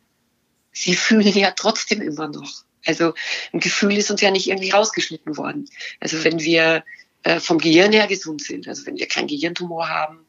sie 0.71 0.95
fühlen 0.95 1.33
ja 1.33 1.51
trotzdem 1.51 2.01
immer 2.01 2.27
noch. 2.27 2.63
Also 2.85 3.13
ein 3.53 3.59
Gefühl 3.59 3.97
ist 3.97 4.11
uns 4.11 4.21
ja 4.21 4.31
nicht 4.31 4.47
irgendwie 4.47 4.71
rausgeschnitten 4.71 5.37
worden. 5.37 5.69
Also 5.99 6.23
wenn 6.23 6.39
wir 6.39 6.83
äh, 7.23 7.39
vom 7.39 7.57
Gehirn 7.57 7.93
her 7.93 8.07
gesund 8.07 8.43
sind, 8.43 8.67
also 8.67 8.85
wenn 8.85 8.97
wir 8.97 9.07
keinen 9.07 9.27
Gehirntumor 9.27 9.87
haben, 9.87 10.25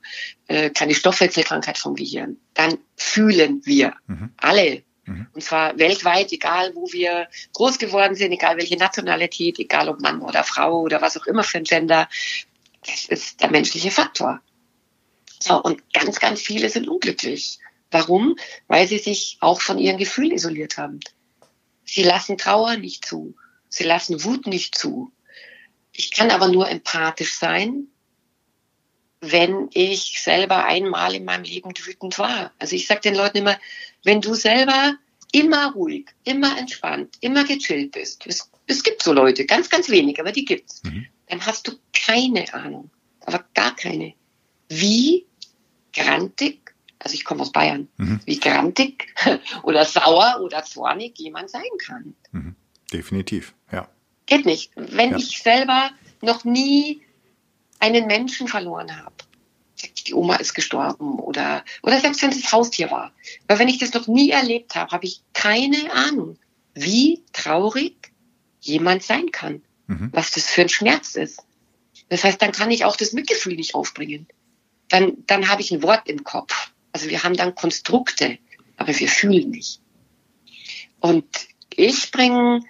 äh, 0.46 0.70
keine 0.70 0.94
Stoffwechselkrankheit 0.94 1.78
vom 1.78 1.96
Gehirn, 1.96 2.36
dann 2.54 2.78
fühlen 2.96 3.62
wir 3.64 3.94
mhm. 4.06 4.30
alle. 4.36 4.82
Mhm. 5.06 5.26
Und 5.32 5.42
zwar 5.42 5.78
weltweit, 5.78 6.32
egal 6.32 6.74
wo 6.74 6.90
wir 6.92 7.28
groß 7.52 7.78
geworden 7.78 8.14
sind, 8.14 8.32
egal 8.32 8.56
welche 8.56 8.76
Nationalität, 8.76 9.58
egal 9.58 9.88
ob 9.88 10.00
Mann 10.00 10.20
oder 10.20 10.44
Frau 10.44 10.80
oder 10.80 11.00
was 11.00 11.16
auch 11.16 11.26
immer 11.26 11.44
für 11.44 11.58
ein 11.58 11.64
Gender, 11.64 12.08
das 12.86 13.06
ist 13.06 13.40
der 13.40 13.50
menschliche 13.50 13.90
Faktor. 13.90 14.40
So, 15.40 15.62
und 15.62 15.82
ganz, 15.92 16.20
ganz 16.20 16.40
viele 16.40 16.70
sind 16.70 16.88
unglücklich. 16.88 17.58
Warum? 17.90 18.36
Weil 18.66 18.88
sie 18.88 18.98
sich 18.98 19.36
auch 19.40 19.60
von 19.60 19.78
ihren 19.78 19.98
Gefühlen 19.98 20.32
isoliert 20.32 20.78
haben. 20.78 21.00
Sie 21.84 22.02
lassen 22.02 22.38
Trauer 22.38 22.76
nicht 22.76 23.04
zu. 23.04 23.34
Sie 23.68 23.84
lassen 23.84 24.24
Wut 24.24 24.46
nicht 24.46 24.76
zu. 24.76 25.12
Ich 25.92 26.10
kann 26.10 26.30
aber 26.30 26.48
nur 26.48 26.68
empathisch 26.68 27.34
sein, 27.34 27.88
wenn 29.20 29.68
ich 29.72 30.20
selber 30.22 30.64
einmal 30.64 31.14
in 31.14 31.24
meinem 31.24 31.44
Leben 31.44 31.70
wütend 31.70 32.18
war. 32.18 32.52
Also 32.58 32.74
ich 32.74 32.86
sage 32.86 33.00
den 33.00 33.14
Leuten 33.14 33.38
immer, 33.38 33.58
wenn 34.04 34.20
du 34.20 34.34
selber 34.34 34.96
immer 35.32 35.72
ruhig, 35.72 36.10
immer 36.24 36.56
entspannt, 36.56 37.16
immer 37.20 37.44
gechillt 37.44 37.92
bist, 37.92 38.26
es, 38.26 38.50
es 38.66 38.82
gibt 38.82 39.02
so 39.02 39.12
Leute, 39.12 39.44
ganz, 39.46 39.68
ganz 39.68 39.88
wenig, 39.88 40.20
aber 40.20 40.30
die 40.30 40.44
gibt's, 40.44 40.82
mhm. 40.84 41.06
dann 41.28 41.44
hast 41.44 41.66
du 41.66 41.72
keine 41.92 42.52
Ahnung, 42.54 42.90
aber 43.26 43.44
gar 43.54 43.74
keine, 43.74 44.14
wie 44.68 45.26
grantig, 45.92 46.74
also 46.98 47.14
ich 47.14 47.24
komme 47.24 47.42
aus 47.42 47.52
Bayern, 47.52 47.88
mhm. 47.96 48.20
wie 48.24 48.38
grantig 48.38 49.14
oder 49.62 49.84
sauer 49.84 50.40
oder 50.42 50.64
zornig 50.64 51.18
jemand 51.18 51.50
sein 51.50 51.62
kann. 51.78 52.14
Mhm. 52.32 52.54
Definitiv, 52.92 53.54
ja. 53.72 53.88
Geht 54.26 54.46
nicht. 54.46 54.70
Wenn 54.76 55.10
ja. 55.10 55.16
ich 55.16 55.42
selber 55.42 55.90
noch 56.22 56.44
nie 56.44 57.02
einen 57.80 58.06
Menschen 58.06 58.48
verloren 58.48 58.96
habe, 58.96 59.14
die 60.06 60.14
Oma 60.14 60.36
ist 60.36 60.54
gestorben 60.54 61.18
oder, 61.18 61.64
oder 61.82 62.00
selbst 62.00 62.22
wenn 62.22 62.30
es 62.30 62.42
das 62.42 62.52
Haustier 62.52 62.90
war. 62.90 63.12
Aber 63.46 63.58
wenn 63.58 63.68
ich 63.68 63.78
das 63.78 63.92
noch 63.92 64.06
nie 64.06 64.30
erlebt 64.30 64.74
habe, 64.74 64.90
habe 64.90 65.06
ich 65.06 65.22
keine 65.32 65.92
Ahnung, 65.92 66.38
wie 66.74 67.22
traurig 67.32 68.12
jemand 68.60 69.02
sein 69.02 69.30
kann, 69.30 69.62
mhm. 69.86 70.10
was 70.12 70.30
das 70.32 70.46
für 70.46 70.62
ein 70.62 70.68
Schmerz 70.68 71.14
ist. 71.14 71.42
Das 72.08 72.24
heißt, 72.24 72.40
dann 72.40 72.52
kann 72.52 72.70
ich 72.70 72.84
auch 72.84 72.96
das 72.96 73.12
Mitgefühl 73.12 73.56
nicht 73.56 73.74
aufbringen. 73.74 74.26
Dann, 74.88 75.24
dann 75.26 75.48
habe 75.48 75.62
ich 75.62 75.70
ein 75.70 75.82
Wort 75.82 76.08
im 76.08 76.24
Kopf. 76.24 76.72
Also 76.92 77.08
wir 77.08 77.22
haben 77.22 77.36
dann 77.36 77.54
Konstrukte, 77.54 78.38
aber 78.76 78.98
wir 78.98 79.08
fühlen 79.08 79.50
nicht. 79.50 79.80
Und 81.00 81.26
ich 81.70 82.10
bringe 82.10 82.60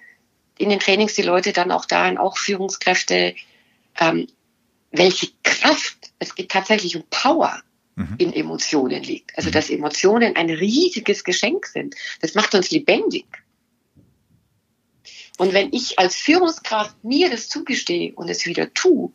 in 0.57 0.69
den 0.69 0.79
Trainings 0.79 1.13
die 1.15 1.21
Leute 1.21 1.53
dann 1.53 1.71
auch 1.71 1.85
dahin, 1.85 2.17
auch 2.17 2.37
Führungskräfte, 2.37 3.35
ähm, 3.99 4.27
welche 4.97 5.29
Kraft, 5.43 6.11
es 6.19 6.35
geht 6.35 6.49
tatsächlich 6.49 6.95
um 6.95 7.03
Power 7.09 7.61
mhm. 7.95 8.15
in 8.17 8.33
Emotionen 8.33 9.03
liegt. 9.03 9.37
Also, 9.37 9.49
mhm. 9.49 9.53
dass 9.53 9.69
Emotionen 9.69 10.35
ein 10.35 10.49
riesiges 10.49 11.23
Geschenk 11.23 11.65
sind. 11.65 11.95
Das 12.21 12.35
macht 12.35 12.53
uns 12.55 12.71
lebendig. 12.71 13.25
Und 15.37 15.53
wenn 15.53 15.73
ich 15.73 15.99
als 15.99 16.15
Führungskraft 16.15 17.03
mir 17.03 17.29
das 17.29 17.49
zugestehe 17.49 18.13
und 18.13 18.29
es 18.29 18.45
wieder 18.45 18.73
tue, 18.73 19.11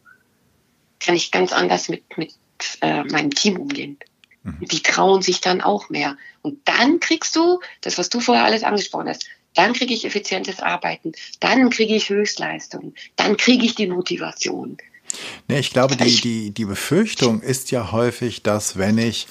kann 0.98 1.14
ich 1.14 1.30
ganz 1.30 1.52
anders 1.52 1.88
mit, 1.88 2.18
mit 2.18 2.34
äh, 2.82 3.04
meinem 3.04 3.30
Team 3.30 3.58
umgehen. 3.58 3.98
Mhm. 4.42 4.66
Die 4.66 4.82
trauen 4.82 5.22
sich 5.22 5.40
dann 5.40 5.62
auch 5.62 5.88
mehr. 5.88 6.18
Und 6.42 6.68
dann 6.68 7.00
kriegst 7.00 7.34
du 7.36 7.60
das, 7.80 7.96
was 7.96 8.10
du 8.10 8.20
vorher 8.20 8.44
alles 8.44 8.64
angesprochen 8.64 9.08
hast, 9.08 9.26
dann 9.54 9.72
kriege 9.72 9.94
ich 9.94 10.04
effizientes 10.04 10.60
Arbeiten, 10.60 11.12
dann 11.40 11.70
kriege 11.70 11.94
ich 11.94 12.08
Höchstleistung, 12.08 12.94
dann 13.16 13.36
kriege 13.36 13.64
ich 13.64 13.74
die 13.74 13.88
Motivation. 13.88 14.76
Nee, 15.48 15.58
ich 15.58 15.70
glaube, 15.70 15.96
die, 15.96 16.20
die, 16.20 16.50
die 16.50 16.64
Befürchtung 16.64 17.40
ist 17.40 17.70
ja 17.70 17.92
häufig, 17.92 18.42
dass 18.42 18.76
wenn 18.76 18.98
ich 18.98 19.26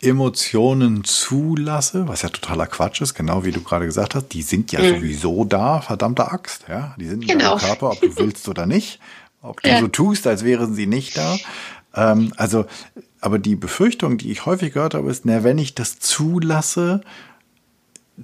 Emotionen 0.00 1.04
zulasse, 1.04 2.08
was 2.08 2.22
ja 2.22 2.28
totaler 2.28 2.66
Quatsch 2.66 3.00
ist, 3.00 3.14
genau 3.14 3.44
wie 3.44 3.52
du 3.52 3.62
gerade 3.62 3.86
gesagt 3.86 4.14
hast, 4.14 4.28
die 4.28 4.42
sind 4.42 4.72
ja 4.72 4.80
mhm. 4.80 4.96
sowieso 4.96 5.44
da, 5.44 5.80
verdammte 5.80 6.30
Axt, 6.30 6.64
ja, 6.68 6.94
die 6.98 7.06
sind 7.06 7.22
in 7.22 7.38
genau. 7.38 7.56
deinem 7.56 7.66
Körper, 7.66 7.90
ob 7.92 8.00
du 8.00 8.16
willst 8.16 8.48
oder 8.48 8.66
nicht, 8.66 9.00
ob 9.42 9.62
du 9.62 9.70
ja. 9.70 9.80
so 9.80 9.88
tust, 9.88 10.26
als 10.26 10.44
wären 10.44 10.74
sie 10.74 10.86
nicht 10.86 11.16
da. 11.16 11.36
Ähm, 11.94 12.32
also, 12.36 12.66
aber 13.20 13.38
die 13.38 13.56
Befürchtung, 13.56 14.18
die 14.18 14.30
ich 14.30 14.46
häufig 14.46 14.74
gehört 14.74 14.94
habe, 14.94 15.10
ist, 15.10 15.24
na, 15.24 15.44
wenn 15.44 15.58
ich 15.58 15.74
das 15.74 15.98
zulasse, 15.98 17.00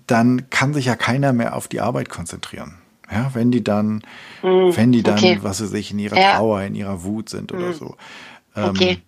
dann 0.07 0.51
kann 0.51 0.75
sich 0.75 0.87
ja 0.87 0.97
keiner 0.97 1.33
mehr 1.33 1.57
auf 1.57 1.69
die 1.69 1.81
Arbeit 1.81 2.09
konzentrieren. 2.09 2.80
Ja, 3.11 3.35
wenn 3.35 3.51
die 3.51 3.65
dann, 3.65 4.03
mm, 4.43 4.77
wenn 4.77 4.93
die 4.93 5.03
dann, 5.03 5.19
okay. 5.19 5.39
was 5.43 5.63
weiß 5.63 5.73
ich, 5.73 5.91
in 5.91 5.99
ihrer 5.99 6.19
ja. 6.19 6.37
Trauer, 6.37 6.63
in 6.63 6.75
ihrer 6.75 7.03
Wut 7.03 7.29
sind 7.29 7.53
oder 7.53 7.71
mm. 7.71 7.75
so. 7.75 7.97
Ähm, 8.57 8.71
okay. 8.71 9.03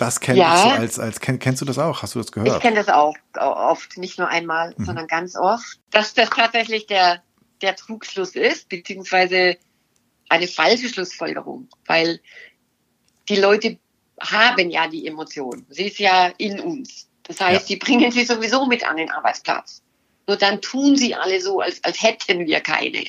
Das 0.00 0.20
kennst 0.20 0.40
ja. 0.40 0.64
du 0.64 0.80
als, 0.80 0.98
als 0.98 1.20
kenn, 1.20 1.38
kennst 1.38 1.60
du 1.60 1.66
das 1.66 1.78
auch? 1.78 2.00
Hast 2.00 2.14
du 2.14 2.20
das 2.20 2.32
gehört? 2.32 2.56
Ich 2.56 2.62
kenne 2.62 2.76
das 2.76 2.88
auch 2.88 3.14
oft, 3.38 3.98
nicht 3.98 4.18
nur 4.18 4.28
einmal, 4.28 4.74
mhm. 4.78 4.86
sondern 4.86 5.06
ganz 5.06 5.36
oft, 5.36 5.78
dass 5.90 6.14
das 6.14 6.30
tatsächlich 6.30 6.86
der, 6.86 7.22
der 7.60 7.76
Trugschluss 7.76 8.34
ist, 8.34 8.70
beziehungsweise 8.70 9.58
eine 10.30 10.48
falsche 10.48 10.88
Schlussfolgerung, 10.88 11.68
weil 11.84 12.18
die 13.28 13.36
Leute 13.36 13.78
haben 14.18 14.70
ja 14.70 14.88
die 14.88 15.06
Emotion. 15.06 15.66
Sie 15.68 15.88
ist 15.88 15.98
ja 15.98 16.30
in 16.38 16.60
uns. 16.60 17.06
Das 17.24 17.40
heißt, 17.40 17.68
ja. 17.68 17.76
die 17.76 17.84
bringen 17.84 18.10
sie 18.10 18.24
sowieso 18.24 18.64
mit 18.64 18.88
an 18.88 18.96
den 18.96 19.10
Arbeitsplatz. 19.10 19.82
Nur 20.30 20.36
dann 20.36 20.60
tun 20.60 20.94
sie 20.94 21.16
alle 21.16 21.40
so, 21.40 21.58
als, 21.58 21.82
als 21.82 22.00
hätten 22.04 22.46
wir 22.46 22.60
keine. 22.60 23.04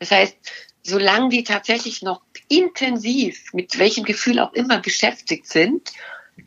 Das 0.00 0.10
heißt, 0.10 0.36
solange 0.82 1.28
die 1.28 1.44
tatsächlich 1.44 2.02
noch 2.02 2.22
intensiv 2.48 3.52
mit 3.52 3.78
welchem 3.78 4.02
Gefühl 4.02 4.40
auch 4.40 4.52
immer 4.54 4.80
beschäftigt 4.80 5.46
sind, 5.46 5.92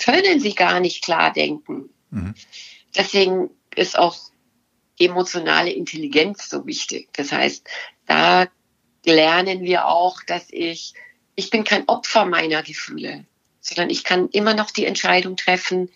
können 0.04 0.42
sie 0.42 0.56
gar 0.56 0.82
nicht 0.82 1.06
klar 1.06 1.32
denken. 1.32 1.90
Mhm. 2.10 2.34
Deswegen 2.94 3.50
ist 3.74 3.98
auch 3.98 4.18
emotionale 5.00 5.72
Intelligenz 5.72 6.50
so 6.50 6.68
wichtig. 6.68 7.08
Das 7.14 7.32
heißt, 7.32 7.66
da 8.06 8.50
lernen 9.06 9.62
wir 9.62 9.88
auch, 9.88 10.22
dass 10.24 10.48
ich, 10.50 10.96
ich 11.36 11.50
bin 11.50 11.64
kein 11.64 11.88
Opfer 11.88 12.26
meiner 12.26 12.62
Gefühle, 12.62 13.24
sondern 13.62 13.90
ich 13.90 14.04
kann 14.04 14.28
immer 14.34 14.54
noch 14.54 14.70
die 14.70 14.86
Entscheidung 14.86 15.38
treffen, 15.38 15.90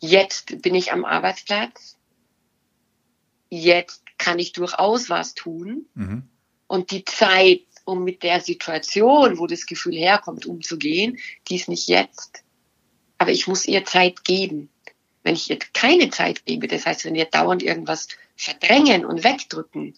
Jetzt 0.00 0.62
bin 0.62 0.74
ich 0.74 0.92
am 0.92 1.04
Arbeitsplatz. 1.04 1.98
Jetzt 3.50 4.02
kann 4.16 4.38
ich 4.38 4.52
durchaus 4.52 5.10
was 5.10 5.34
tun. 5.34 5.86
Mhm. 5.94 6.22
Und 6.66 6.90
die 6.92 7.04
Zeit, 7.04 7.62
um 7.84 8.04
mit 8.04 8.22
der 8.22 8.40
Situation, 8.40 9.38
wo 9.38 9.46
das 9.46 9.66
Gefühl 9.66 9.94
herkommt, 9.94 10.46
umzugehen, 10.46 11.18
die 11.48 11.56
ist 11.56 11.68
nicht 11.68 11.88
jetzt. 11.88 12.42
Aber 13.18 13.32
ich 13.32 13.46
muss 13.46 13.66
ihr 13.66 13.84
Zeit 13.84 14.24
geben. 14.24 14.70
Wenn 15.22 15.34
ich 15.34 15.50
ihr 15.50 15.58
keine 15.58 16.10
Zeit 16.10 16.46
gebe, 16.46 16.68
das 16.68 16.86
heißt, 16.86 17.04
wenn 17.04 17.14
wir 17.14 17.26
dauernd 17.26 17.62
irgendwas 17.62 18.08
verdrängen 18.36 19.04
und 19.04 19.24
wegdrücken, 19.24 19.94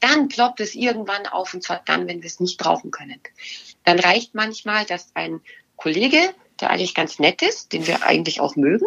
dann 0.00 0.28
ploppt 0.28 0.60
es 0.60 0.74
irgendwann 0.74 1.26
auf 1.26 1.54
und 1.54 1.62
zwar 1.62 1.80
dann, 1.86 2.06
wenn 2.06 2.22
wir 2.22 2.26
es 2.26 2.40
nicht 2.40 2.58
brauchen 2.58 2.90
können. 2.90 3.20
Dann 3.84 3.98
reicht 3.98 4.34
manchmal, 4.34 4.84
dass 4.84 5.14
ein 5.14 5.40
Kollege, 5.76 6.34
der 6.60 6.70
eigentlich 6.70 6.94
ganz 6.94 7.18
nett 7.18 7.40
ist, 7.40 7.72
den 7.72 7.86
wir 7.86 8.04
eigentlich 8.04 8.40
auch 8.40 8.56
mögen, 8.56 8.86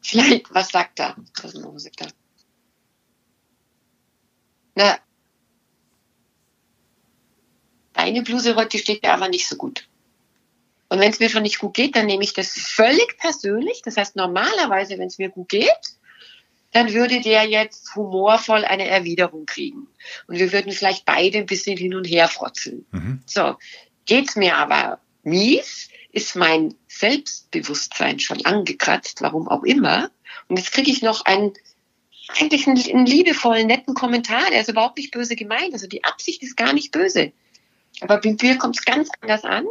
Vielleicht, 0.02 0.52
was 0.54 0.68
sagt 0.70 1.00
er? 1.00 1.16
Was 1.42 1.52
sagt 1.82 2.00
er? 2.00 2.08
Na, 4.80 4.98
deine 7.92 8.22
Bluse 8.22 8.56
heute 8.56 8.78
steht 8.78 9.02
mir 9.02 9.12
aber 9.12 9.28
nicht 9.28 9.46
so 9.46 9.56
gut. 9.56 9.86
Und 10.88 11.00
wenn 11.00 11.10
es 11.10 11.20
mir 11.20 11.28
schon 11.28 11.42
nicht 11.42 11.58
gut 11.58 11.74
geht, 11.74 11.94
dann 11.96 12.06
nehme 12.06 12.24
ich 12.24 12.32
das 12.32 12.52
völlig 12.52 13.18
persönlich. 13.18 13.82
Das 13.84 13.98
heißt, 13.98 14.16
normalerweise, 14.16 14.98
wenn 14.98 15.08
es 15.08 15.18
mir 15.18 15.28
gut 15.28 15.50
geht, 15.50 15.70
dann 16.72 16.94
würde 16.94 17.20
der 17.20 17.44
jetzt 17.44 17.94
humorvoll 17.94 18.64
eine 18.64 18.88
Erwiderung 18.88 19.44
kriegen. 19.44 19.86
Und 20.26 20.38
wir 20.38 20.50
würden 20.50 20.72
vielleicht 20.72 21.04
beide 21.04 21.38
ein 21.38 21.46
bisschen 21.46 21.76
hin 21.76 21.94
und 21.94 22.06
her 22.06 22.28
frotzeln. 22.28 22.86
Mhm. 22.90 23.22
So, 23.26 23.56
geht's 24.06 24.34
mir 24.34 24.56
aber 24.56 24.98
mies, 25.22 25.90
ist 26.10 26.36
mein 26.36 26.74
Selbstbewusstsein 26.88 28.18
schon 28.18 28.44
angekratzt, 28.46 29.20
warum 29.20 29.46
auch 29.46 29.62
immer. 29.62 30.10
Und 30.48 30.58
jetzt 30.58 30.72
kriege 30.72 30.90
ich 30.90 31.02
noch 31.02 31.26
einen, 31.26 31.52
eigentlich 32.38 32.66
einen, 32.66 32.82
einen 32.82 33.06
liebevollen, 33.06 33.66
netten 33.66 33.94
Kommentar, 33.94 34.50
der 34.50 34.60
ist 34.60 34.68
überhaupt 34.68 34.98
nicht 34.98 35.10
böse 35.10 35.36
gemeint. 35.36 35.72
Also 35.72 35.86
die 35.86 36.04
Absicht 36.04 36.42
ist 36.42 36.56
gar 36.56 36.72
nicht 36.72 36.92
böse. 36.92 37.32
Aber 38.00 38.18
bei 38.18 38.36
mir 38.40 38.58
kommt 38.58 38.78
es 38.78 38.84
ganz 38.84 39.08
anders 39.20 39.44
an. 39.44 39.66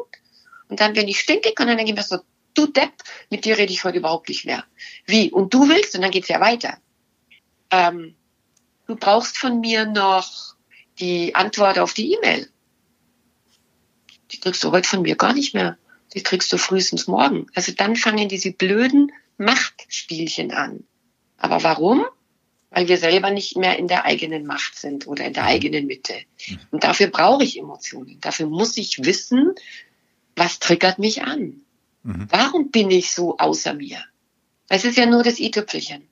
und 0.67 0.79
dann 0.79 0.93
bin 0.93 1.07
ich 1.07 1.19
stinkig 1.19 1.59
und 1.59 1.67
dann 1.67 1.77
denke 1.77 1.91
ich 1.91 1.97
mir 1.97 2.03
so, 2.03 2.19
du 2.53 2.67
Depp, 2.67 2.91
mit 3.29 3.45
dir 3.45 3.57
rede 3.57 3.71
ich 3.71 3.83
heute 3.83 3.99
überhaupt 3.99 4.29
nicht 4.29 4.45
mehr. 4.45 4.63
Wie? 5.05 5.31
Und 5.31 5.53
du 5.53 5.69
willst? 5.69 5.95
Und 5.95 6.01
dann 6.01 6.11
geht's 6.11 6.27
ja 6.27 6.39
weiter. 6.39 6.77
Ähm, 7.71 8.15
du 8.87 8.95
brauchst 8.95 9.37
von 9.37 9.59
mir 9.59 9.85
noch 9.85 10.55
die 10.99 11.35
Antwort 11.35 11.79
auf 11.79 11.93
die 11.93 12.13
E-Mail. 12.13 12.49
Die 14.31 14.39
kriegst 14.39 14.63
du 14.63 14.71
heute 14.71 14.87
von 14.87 15.01
mir 15.01 15.15
gar 15.15 15.33
nicht 15.33 15.53
mehr. 15.53 15.77
Die 16.13 16.23
kriegst 16.23 16.51
du 16.51 16.57
frühestens 16.57 17.07
morgen. 17.07 17.47
Also 17.55 17.71
dann 17.71 17.95
fangen 17.95 18.29
diese 18.29 18.51
blöden 18.51 19.11
Machtspielchen 19.37 20.51
an. 20.51 20.83
Aber 21.37 21.63
warum? 21.63 22.05
Weil 22.71 22.87
wir 22.87 22.97
selber 22.97 23.31
nicht 23.31 23.57
mehr 23.57 23.79
in 23.79 23.87
der 23.87 24.05
eigenen 24.05 24.45
Macht 24.45 24.77
sind 24.77 25.07
oder 25.07 25.25
in 25.25 25.33
der 25.33 25.45
eigenen 25.45 25.87
Mitte. 25.87 26.13
Und 26.71 26.83
dafür 26.83 27.07
brauche 27.07 27.43
ich 27.43 27.57
Emotionen. 27.57 28.19
Dafür 28.21 28.47
muss 28.47 28.77
ich 28.77 29.03
wissen, 29.03 29.55
was 30.35 30.59
triggert 30.59 30.99
mich 30.99 31.23
an. 31.23 31.61
Mhm. 32.03 32.27
Warum 32.29 32.71
bin 32.71 32.91
ich 32.91 33.11
so 33.11 33.37
außer 33.37 33.73
mir? 33.73 34.03
Es 34.69 34.85
ist 34.85 34.97
ja 34.97 35.05
nur 35.05 35.23
das 35.23 35.39
i-Tüpfelchen. 35.39 36.07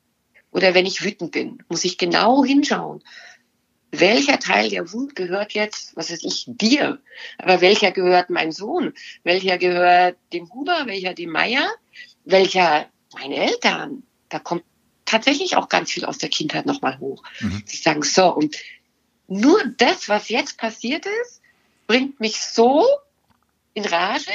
Oder 0.52 0.74
wenn 0.74 0.86
ich 0.86 1.04
wütend 1.04 1.32
bin, 1.32 1.64
muss 1.70 1.84
ich 1.84 1.98
genau 1.98 2.44
hinschauen. 2.44 3.04
Welcher 3.92 4.40
Teil 4.40 4.70
der 4.70 4.92
Wut 4.92 5.16
gehört 5.16 5.54
jetzt, 5.54 5.96
was 5.96 6.12
weiß 6.12 6.24
ich, 6.24 6.46
dir? 6.48 7.00
Aber 7.38 7.62
welcher 7.62 7.92
gehört 7.92 8.30
meinem 8.30 8.52
Sohn? 8.52 8.94
Welcher 9.24 9.58
gehört 9.58 10.18
dem 10.34 10.52
Huber? 10.52 10.84
Welcher 10.86 11.14
dem 11.14 11.30
Meier? 11.30 11.70
Welcher 12.26 12.88
meine 13.14 13.36
Eltern? 13.36 14.04
Da 14.30 14.40
kommt 14.40 14.64
tatsächlich 15.08 15.56
auch 15.56 15.70
ganz 15.70 15.92
viel 15.92 16.06
aus 16.06 16.20
der 16.20 16.30
Kindheit 16.30 16.68
nochmal 16.68 17.00
hoch. 17.00 17.24
Mhm. 17.40 17.64
Sie 17.66 17.78
sagen, 17.78 18.04
so, 18.04 18.32
und 18.32 18.56
nur 19.28 19.64
das, 19.78 20.08
was 20.08 20.30
jetzt 20.30 20.58
passiert 20.58 21.08
ist, 21.24 21.42
bringt 21.88 22.20
mich 22.20 22.40
so 22.40 22.86
in 23.74 23.86
Rage, 23.86 24.32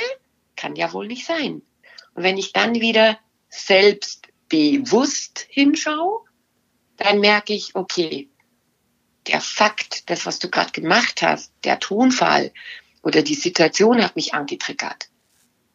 kann 0.57 0.75
ja 0.75 0.93
wohl 0.93 1.07
nicht 1.07 1.27
sein. 1.27 1.63
Und 2.15 2.23
wenn 2.25 2.39
ich 2.39 2.53
dann 2.53 2.75
wieder 2.75 3.19
selbstbewusst 3.49 5.47
hinschaue, 5.49 6.25
dann 6.97 7.21
merke 7.21 7.53
ich, 7.53 7.75
okay, 7.75 8.29
der 9.27 9.41
Fakt, 9.41 10.11
das, 10.11 10.27
was 10.27 10.39
du 10.39 10.51
gerade 10.51 10.73
gemacht 10.73 11.23
hast, 11.23 11.53
der 11.65 11.79
Tonfall 11.79 12.53
oder 13.03 13.23
die 13.23 13.35
Situation 13.35 14.03
hat 14.03 14.17
mich 14.17 14.35
angetriggert. 14.35 15.09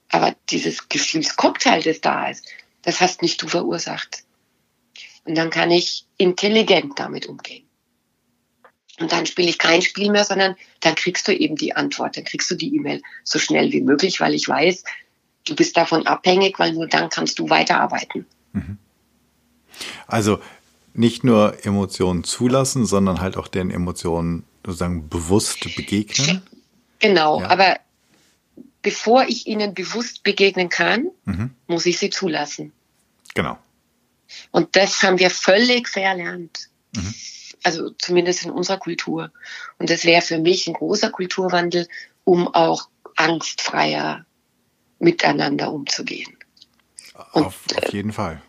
Aber 0.10 0.36
dieses 0.50 0.90
Gefühlscocktail, 0.90 1.82
das 1.82 2.02
da 2.02 2.30
ist, 2.30 2.46
das 2.82 3.02
hast 3.02 3.22
nicht 3.22 3.42
du 3.42 3.48
verursacht. 3.48 4.24
Und 5.28 5.36
dann 5.36 5.50
kann 5.50 5.72
ich 5.72 6.06
intelligent 6.18 6.98
damit 6.98 7.26
umgehen. 7.26 7.66
Und 9.00 9.12
dann 9.12 9.26
spiele 9.26 9.50
ich 9.50 9.58
kein 9.58 9.82
Spiel 9.82 10.10
mehr, 10.10 10.24
sondern 10.24 10.56
dann 10.80 10.96
kriegst 10.96 11.28
du 11.28 11.36
eben 11.36 11.56
die 11.56 11.76
Antwort, 11.76 12.18
dann 12.18 12.24
kriegst 12.24 12.50
du 12.50 12.56
die 12.56 12.74
E-Mail 12.76 13.04
so 13.24 13.38
schnell 13.38 13.72
wie 13.74 13.82
möglich, 13.82 14.20
weil 14.22 14.34
ich 14.34 14.48
weiß, 14.48 14.84
du 15.44 15.56
bist 15.56 15.78
davon 15.78 16.08
abhängig, 16.08 16.58
weil 16.60 16.74
nur 16.74 16.88
dann 16.88 17.10
kannst 17.10 17.38
du 17.40 17.50
weiterarbeiten. 17.50 18.26
Mhm. 18.54 18.78
Also 20.08 20.40
nicht 20.94 21.24
nur 21.24 21.64
Emotionen 21.64 22.24
zulassen, 22.24 22.86
sondern 22.86 23.22
halt 23.22 23.38
auch 23.38 23.50
den 23.50 23.70
Emotionen 23.70 24.46
sozusagen 24.66 25.10
bewusst 25.10 25.76
begegnen. 25.76 26.42
Genau, 27.00 27.42
ja. 27.42 27.50
aber 27.50 27.78
bevor 28.82 29.26
ich 29.26 29.46
ihnen 29.46 29.74
bewusst 29.74 30.24
begegnen 30.24 30.70
kann, 30.70 31.10
mhm. 31.26 31.52
muss 31.68 31.86
ich 31.86 32.00
sie 32.00 32.10
zulassen. 32.10 32.72
Genau. 33.36 33.58
Und 34.52 34.76
das 34.76 35.02
haben 35.04 35.20
wir 35.20 35.30
völlig 35.30 35.88
verlernt. 35.88 36.70
Mhm 36.96 37.14
also 37.64 37.90
zumindest 37.90 38.46
in 38.46 38.52
unserer 38.52 38.78
Kultur. 38.78 39.32
Und 39.78 39.90
das 39.90 40.06
wäre 40.06 40.22
für 40.22 40.40
mich 40.40 40.68
ein 40.68 40.74
großer 40.74 41.10
Kulturwandel, 41.10 41.88
um 42.24 42.48
auch 42.48 42.90
angstfreier 43.16 44.26
miteinander 45.00 45.72
umzugehen. 45.74 46.38
Und, 47.34 47.46
auf, 47.46 47.64
auf 47.76 47.94
jeden 47.94 48.14
Fall. 48.14 48.42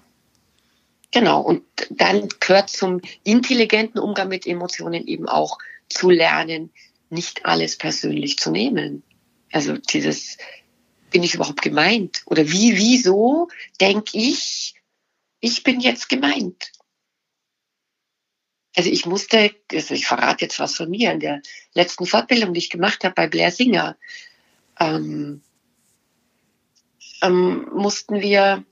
Genau, 1.10 1.40
und 1.40 1.64
dann 1.90 2.28
gehört 2.38 2.70
zum 2.70 3.00
intelligenten 3.24 3.98
Umgang 3.98 4.28
mit 4.28 4.46
Emotionen 4.46 5.06
eben 5.06 5.28
auch 5.28 5.58
zu 5.88 6.10
lernen, 6.10 6.70
nicht 7.10 7.46
alles 7.46 7.76
persönlich 7.76 8.38
zu 8.38 8.50
nehmen. 8.50 9.02
Also 9.50 9.78
dieses, 9.78 10.36
bin 11.10 11.22
ich 11.22 11.34
überhaupt 11.34 11.62
gemeint? 11.62 12.22
Oder 12.26 12.50
wie, 12.50 12.76
wieso 12.76 13.48
denke 13.80 14.18
ich, 14.18 14.74
ich 15.41 15.62
bin 15.62 15.80
jetzt 15.80 16.09
gemeint? 16.09 16.72
Also 18.76 18.91
ich 18.91 19.07
musste, 19.07 19.55
also 19.72 19.95
ich 19.95 20.07
verrate 20.07 20.45
jetzt 20.45 20.61
was 20.61 20.76
von 20.76 20.91
mir, 20.91 21.12
in 21.12 21.20
der 21.20 21.43
letzten 21.74 22.07
Fortbildung, 22.07 22.55
die 22.55 22.59
ich 22.59 22.70
gemacht 22.70 23.03
habe 23.05 23.14
bei 23.14 23.26
Blair 23.26 23.51
Singer, 23.51 23.97
ähm, 24.78 25.43
ähm, 27.22 27.68
mussten 27.74 28.20
wir, 28.20 28.64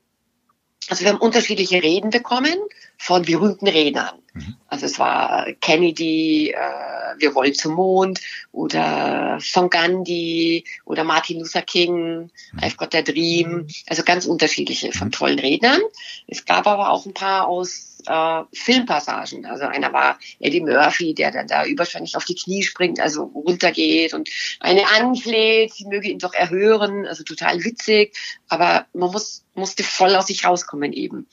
also 0.89 1.05
wir 1.05 1.11
haben 1.11 1.20
unterschiedliche 1.20 1.82
Reden 1.82 2.11
bekommen 2.11 2.57
von 2.97 3.22
berühmten 3.22 3.66
Rednern. 3.66 4.18
Mhm. 4.32 4.57
Also 4.68 4.87
es 4.87 4.99
war 4.99 5.47
Kennedy, 5.61 6.51
äh, 6.51 7.18
Wir 7.18 7.34
wollen 7.34 7.55
zum 7.55 7.74
Mond 7.74 8.20
oder 8.53 9.39
von 9.41 9.70
Gandhi 9.70 10.64
oder 10.84 11.03
Martin 11.03 11.41
Luther 11.41 11.62
King, 11.62 12.30
mhm. 12.53 12.59
I've 12.61 12.76
got 12.76 12.95
a 12.95 13.03
dream. 13.03 13.66
Also 13.87 14.03
ganz 14.03 14.26
unterschiedliche 14.26 14.93
von 14.93 15.09
mhm. 15.09 15.12
tollen 15.12 15.39
Rednern. 15.39 15.80
Es 16.26 16.45
gab 16.45 16.66
aber 16.66 16.91
auch 16.91 17.07
ein 17.07 17.14
paar 17.14 17.49
aus 17.49 17.95
äh, 18.07 18.42
Filmpassagen. 18.52 19.46
Also 19.46 19.64
einer 19.64 19.92
war 19.92 20.18
Eddie 20.38 20.61
Murphy, 20.61 21.14
der 21.14 21.30
dann 21.30 21.46
da 21.46 21.64
überschwänglich 21.64 22.16
auf 22.16 22.24
die 22.24 22.34
Knie 22.34 22.62
springt, 22.62 23.00
also 23.00 23.24
runtergeht 23.24 24.14
und 24.14 24.30
eine 24.61 24.86
anfleht, 24.88 25.74
sie 25.74 25.86
möge 25.86 26.09
ihn 26.09 26.18
doch 26.18 26.34
erhören, 26.34 27.07
also 27.07 27.24
total 27.24 27.64
witzig, 27.64 28.16
aber 28.48 28.86
man 28.92 29.11
muss, 29.11 29.44
musste 29.54 29.82
voll 29.82 30.14
aus 30.14 30.26
sich 30.26 30.44
rauskommen 30.44 30.92
eben. 30.92 31.26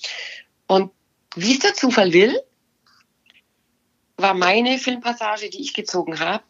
Und 0.68 0.92
wie 1.36 1.54
es 1.54 1.60
der 1.60 1.74
Zufall 1.74 2.14
will, 2.14 2.40
war 4.18 4.34
meine 4.34 4.78
Filmpassage, 4.78 5.50
die 5.50 5.62
ich 5.62 5.74
gezogen 5.74 6.20
habe, 6.20 6.44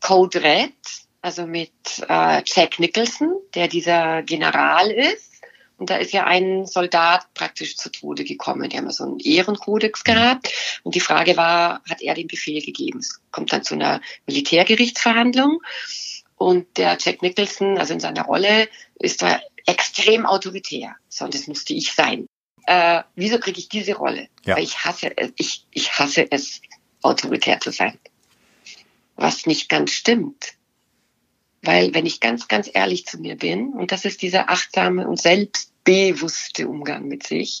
Code 0.00 0.42
Red, 0.42 0.72
also 1.20 1.46
mit 1.46 1.72
äh, 2.08 2.42
Jack 2.44 2.78
Nicholson, 2.78 3.34
der 3.54 3.68
dieser 3.68 4.22
General 4.22 4.90
ist 4.90 5.27
da 5.78 5.96
ist 5.96 6.12
ja 6.12 6.24
ein 6.24 6.66
Soldat 6.66 7.32
praktisch 7.34 7.76
zu 7.76 7.90
Tode 7.90 8.24
gekommen. 8.24 8.68
Die 8.68 8.76
haben 8.76 8.86
ja 8.86 8.92
so 8.92 9.04
einen 9.04 9.20
Ehrenkodex 9.20 10.02
gehabt. 10.02 10.52
Und 10.82 10.94
die 10.94 11.00
Frage 11.00 11.36
war, 11.36 11.82
hat 11.88 12.02
er 12.02 12.14
den 12.14 12.26
Befehl 12.26 12.60
gegeben? 12.60 12.98
Es 12.98 13.20
kommt 13.30 13.52
dann 13.52 13.62
zu 13.62 13.74
einer 13.74 14.00
Militärgerichtsverhandlung. 14.26 15.60
Und 16.36 16.78
der 16.78 16.96
Jack 17.00 17.22
Nicholson, 17.22 17.78
also 17.78 17.94
in 17.94 18.00
seiner 18.00 18.22
Rolle, 18.22 18.68
ist 18.96 19.22
da 19.22 19.40
extrem 19.66 20.26
autoritär. 20.26 20.96
So, 21.08 21.24
und 21.24 21.34
das 21.34 21.46
musste 21.46 21.74
ich 21.74 21.92
sein. 21.92 22.26
Äh, 22.66 23.02
wieso 23.14 23.38
kriege 23.38 23.58
ich 23.58 23.68
diese 23.68 23.94
Rolle? 23.94 24.28
Ja. 24.44 24.56
Weil 24.56 24.64
ich 24.64 24.84
hasse 24.84 25.16
es, 25.16 25.32
ich, 25.36 25.66
ich 25.70 25.98
hasse 25.98 26.26
es, 26.30 26.60
autoritär 27.02 27.60
zu 27.60 27.70
sein. 27.70 27.98
Was 29.16 29.46
nicht 29.46 29.68
ganz 29.68 29.92
stimmt. 29.92 30.54
Weil 31.68 31.92
wenn 31.92 32.06
ich 32.06 32.20
ganz, 32.20 32.48
ganz 32.48 32.70
ehrlich 32.72 33.04
zu 33.04 33.18
mir 33.18 33.36
bin, 33.36 33.74
und 33.74 33.92
das 33.92 34.06
ist 34.06 34.22
dieser 34.22 34.48
achtsame 34.48 35.06
und 35.06 35.20
selbstbewusste 35.20 36.66
Umgang 36.66 37.08
mit 37.08 37.26
sich, 37.26 37.60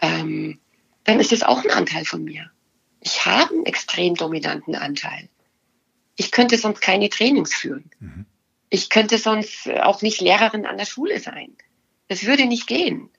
ähm, 0.00 0.58
dann 1.04 1.20
ist 1.20 1.30
es 1.30 1.42
auch 1.42 1.62
ein 1.62 1.70
Anteil 1.70 2.06
von 2.06 2.24
mir. 2.24 2.50
Ich 3.02 3.26
habe 3.26 3.52
einen 3.52 3.66
extrem 3.66 4.14
dominanten 4.14 4.74
Anteil. 4.74 5.28
Ich 6.16 6.30
könnte 6.30 6.56
sonst 6.56 6.80
keine 6.80 7.10
Trainings 7.10 7.52
führen. 7.52 7.90
Mhm. 8.00 8.24
Ich 8.70 8.88
könnte 8.88 9.18
sonst 9.18 9.68
auch 9.68 10.00
nicht 10.00 10.22
Lehrerin 10.22 10.64
an 10.64 10.78
der 10.78 10.86
Schule 10.86 11.20
sein. 11.20 11.54
Das 12.08 12.24
würde 12.24 12.46
nicht 12.46 12.66
gehen. 12.66 13.10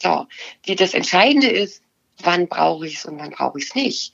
So, 0.00 0.28
die, 0.68 0.76
das 0.76 0.94
Entscheidende 0.94 1.48
ist, 1.48 1.82
wann 2.22 2.46
brauche 2.46 2.86
ich 2.86 2.98
es 2.98 3.06
und 3.06 3.18
wann 3.18 3.30
brauche 3.30 3.58
ich 3.58 3.64
es 3.64 3.74
nicht. 3.74 4.12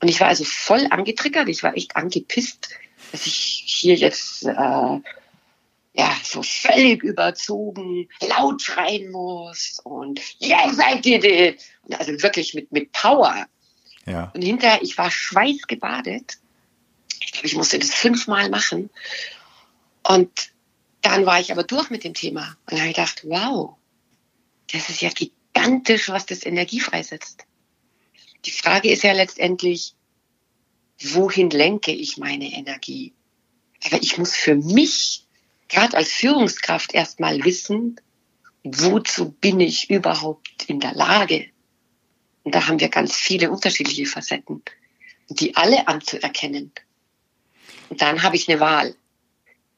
Und 0.00 0.06
ich 0.06 0.20
war 0.20 0.28
also 0.28 0.44
voll 0.44 0.86
angetriggert, 0.88 1.48
ich 1.48 1.64
war 1.64 1.76
echt 1.76 1.96
angepisst, 1.96 2.76
dass 3.12 3.26
ich 3.26 3.62
hier 3.66 3.94
jetzt 3.94 4.44
äh, 4.44 5.00
ja 5.94 6.16
so 6.24 6.42
völlig 6.42 7.02
überzogen 7.02 8.08
laut 8.26 8.62
schreien 8.62 9.10
muss 9.12 9.80
und 9.84 10.20
ja 10.38 10.64
yeah, 10.64 10.74
seid 10.74 11.06
ihr 11.06 11.20
das? 11.20 11.98
Also 11.98 12.22
wirklich 12.22 12.54
mit 12.54 12.72
mit 12.72 12.90
Power. 12.92 13.46
Ja. 14.06 14.32
Und 14.34 14.42
hinterher, 14.42 14.82
ich 14.82 14.98
war 14.98 15.10
schweißgebadet. 15.10 16.38
Ich 17.24 17.32
glaube, 17.32 17.46
ich 17.46 17.54
musste 17.54 17.78
das 17.78 17.94
fünfmal 17.94 18.50
machen. 18.50 18.90
Und 20.02 20.50
dann 21.02 21.26
war 21.26 21.40
ich 21.40 21.52
aber 21.52 21.64
durch 21.64 21.90
mit 21.90 22.04
dem 22.04 22.14
Thema. 22.14 22.56
Und 22.66 22.72
dann 22.72 22.80
habe 22.80 22.90
ich 22.90 22.96
gedacht, 22.96 23.22
wow, 23.24 23.76
das 24.72 24.88
ist 24.88 25.02
ja 25.02 25.10
gigantisch, 25.10 26.08
was 26.08 26.26
das 26.26 26.44
Energie 26.44 26.80
freisetzt. 26.80 27.44
Die 28.44 28.50
Frage 28.50 28.90
ist 28.90 29.04
ja 29.04 29.12
letztendlich, 29.12 29.94
wohin 31.02 31.50
lenke 31.50 31.92
ich 31.92 32.16
meine 32.16 32.52
Energie? 32.52 33.12
Aber 33.84 34.00
ich 34.02 34.18
muss 34.18 34.34
für 34.34 34.54
mich, 34.54 35.26
gerade 35.68 35.96
als 35.96 36.12
Führungskraft, 36.12 36.94
erstmal 36.94 37.44
wissen, 37.44 38.00
wozu 38.62 39.30
bin 39.32 39.60
ich 39.60 39.90
überhaupt 39.90 40.64
in 40.66 40.80
der 40.80 40.94
Lage? 40.94 41.46
Und 42.44 42.54
da 42.54 42.66
haben 42.66 42.80
wir 42.80 42.88
ganz 42.88 43.14
viele 43.14 43.50
unterschiedliche 43.50 44.06
Facetten, 44.06 44.62
die 45.28 45.56
alle 45.56 45.88
anzuerkennen. 45.88 46.72
Und 47.88 48.02
dann 48.02 48.22
habe 48.22 48.36
ich 48.36 48.48
eine 48.48 48.60
Wahl. 48.60 48.94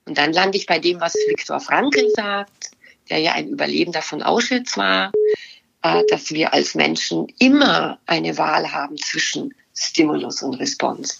Und 0.06 0.18
dann 0.18 0.32
lande 0.32 0.58
ich 0.58 0.66
bei 0.66 0.78
dem, 0.78 1.00
was 1.00 1.14
Viktor 1.14 1.60
Frankl 1.60 2.10
sagt, 2.14 2.70
der 3.10 3.18
ja 3.18 3.32
ein 3.32 3.48
Überlebender 3.48 4.02
von 4.02 4.22
Auschwitz 4.22 4.76
war, 4.76 5.12
äh, 5.82 6.02
dass 6.08 6.30
wir 6.30 6.52
als 6.52 6.74
Menschen 6.74 7.28
immer 7.38 7.98
eine 8.06 8.36
Wahl 8.38 8.72
haben 8.72 8.96
zwischen 8.96 9.54
Stimulus 9.74 10.42
und 10.42 10.54
Response. 10.54 11.16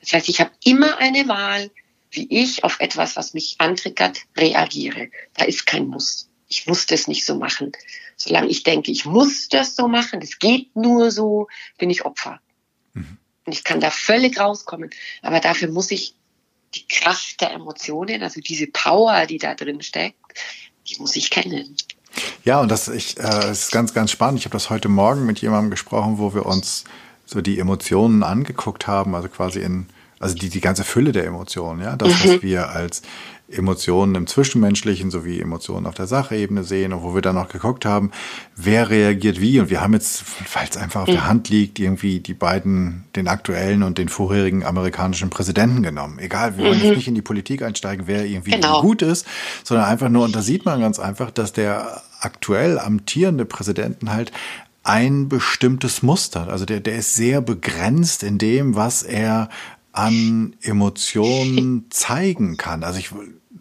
Das 0.00 0.12
heißt, 0.12 0.28
ich 0.28 0.40
habe 0.40 0.50
immer 0.64 0.98
eine 0.98 1.28
Wahl, 1.28 1.70
wie 2.10 2.26
ich 2.28 2.64
auf 2.64 2.80
etwas, 2.80 3.16
was 3.16 3.32
mich 3.32 3.56
antriggert, 3.58 4.20
reagiere. 4.36 5.08
Da 5.34 5.44
ist 5.44 5.66
kein 5.66 5.86
Muss. 5.86 6.28
Ich 6.48 6.66
muss 6.66 6.86
das 6.86 7.08
nicht 7.08 7.24
so 7.24 7.36
machen. 7.36 7.72
Solange 8.16 8.48
ich 8.48 8.62
denke, 8.62 8.90
ich 8.90 9.06
muss 9.06 9.48
das 9.48 9.74
so 9.74 9.88
machen, 9.88 10.20
das 10.20 10.38
geht 10.38 10.76
nur 10.76 11.10
so, 11.10 11.48
bin 11.78 11.88
ich 11.88 12.04
Opfer. 12.04 12.40
Mhm. 12.92 13.16
Und 13.46 13.52
ich 13.52 13.64
kann 13.64 13.80
da 13.80 13.90
völlig 13.90 14.38
rauskommen. 14.38 14.90
Aber 15.22 15.40
dafür 15.40 15.68
muss 15.68 15.90
ich 15.90 16.14
die 16.74 16.86
Kraft 16.86 17.40
der 17.40 17.52
Emotionen, 17.52 18.22
also 18.22 18.40
diese 18.40 18.66
Power, 18.66 19.26
die 19.26 19.38
da 19.38 19.54
drin 19.54 19.82
steckt, 19.82 20.16
die 20.86 20.96
muss 20.98 21.16
ich 21.16 21.30
kennen. 21.30 21.76
Ja, 22.44 22.60
und 22.60 22.68
das, 22.68 22.88
ich, 22.88 23.18
äh, 23.18 23.50
ist 23.50 23.72
ganz, 23.72 23.94
ganz 23.94 24.10
spannend. 24.10 24.40
Ich 24.40 24.44
habe 24.44 24.52
das 24.52 24.68
heute 24.68 24.88
Morgen 24.88 25.24
mit 25.24 25.40
jemandem 25.40 25.70
gesprochen, 25.70 26.18
wo 26.18 26.34
wir 26.34 26.44
uns 26.44 26.84
so 27.32 27.40
die 27.40 27.58
Emotionen 27.58 28.22
angeguckt 28.22 28.86
haben, 28.86 29.14
also 29.14 29.28
quasi 29.28 29.60
in, 29.60 29.86
also 30.20 30.34
die, 30.34 30.48
die 30.48 30.60
ganze 30.60 30.84
Fülle 30.84 31.12
der 31.12 31.26
Emotionen, 31.26 31.82
ja, 31.82 31.96
das, 31.96 32.08
mhm. 32.08 32.28
was 32.28 32.42
wir 32.42 32.70
als 32.70 33.02
Emotionen 33.52 34.14
im 34.14 34.26
Zwischenmenschlichen 34.26 35.10
sowie 35.10 35.40
Emotionen 35.40 35.86
auf 35.86 35.94
der 35.94 36.06
Sachebene 36.06 36.64
sehen 36.64 36.92
und 36.92 37.02
wo 37.02 37.14
wir 37.14 37.22
dann 37.22 37.34
noch 37.34 37.48
geguckt 37.48 37.84
haben, 37.84 38.10
wer 38.56 38.88
reagiert 38.88 39.40
wie. 39.40 39.60
Und 39.60 39.68
wir 39.68 39.80
haben 39.80 39.92
jetzt, 39.92 40.24
weil 40.54 40.66
es 40.68 40.76
einfach 40.76 41.02
auf 41.02 41.08
mhm. 41.08 41.12
der 41.12 41.26
Hand 41.26 41.48
liegt, 41.48 41.78
irgendwie 41.78 42.20
die 42.20 42.34
beiden, 42.34 43.04
den 43.14 43.28
aktuellen 43.28 43.82
und 43.82 43.98
den 43.98 44.08
vorherigen 44.08 44.64
amerikanischen 44.64 45.30
Präsidenten 45.30 45.82
genommen. 45.82 46.18
Egal, 46.18 46.56
wir 46.56 46.64
wollen 46.64 46.78
mhm. 46.78 46.84
jetzt 46.84 46.96
nicht 46.96 47.08
in 47.08 47.14
die 47.14 47.22
Politik 47.22 47.62
einsteigen, 47.62 48.06
wer 48.06 48.24
irgendwie 48.24 48.52
genau. 48.52 48.80
gut 48.80 49.02
ist, 49.02 49.26
sondern 49.64 49.86
einfach 49.86 50.08
nur, 50.08 50.24
und 50.24 50.34
da 50.34 50.40
sieht 50.40 50.64
man 50.64 50.80
ganz 50.80 50.98
einfach, 50.98 51.30
dass 51.30 51.52
der 51.52 52.02
aktuell 52.20 52.78
amtierende 52.78 53.44
Präsidenten 53.44 54.12
halt 54.12 54.32
ein 54.82 55.28
bestimmtes 55.28 56.02
Muster. 56.02 56.48
Also 56.48 56.64
der, 56.64 56.80
der 56.80 56.96
ist 56.96 57.14
sehr 57.14 57.40
begrenzt 57.40 58.22
in 58.22 58.38
dem, 58.38 58.74
was 58.74 59.02
er 59.02 59.48
an 59.92 60.56
Emotionen 60.60 61.86
zeigen 61.90 62.56
kann. 62.56 62.82
Also 62.82 62.98
ich 62.98 63.10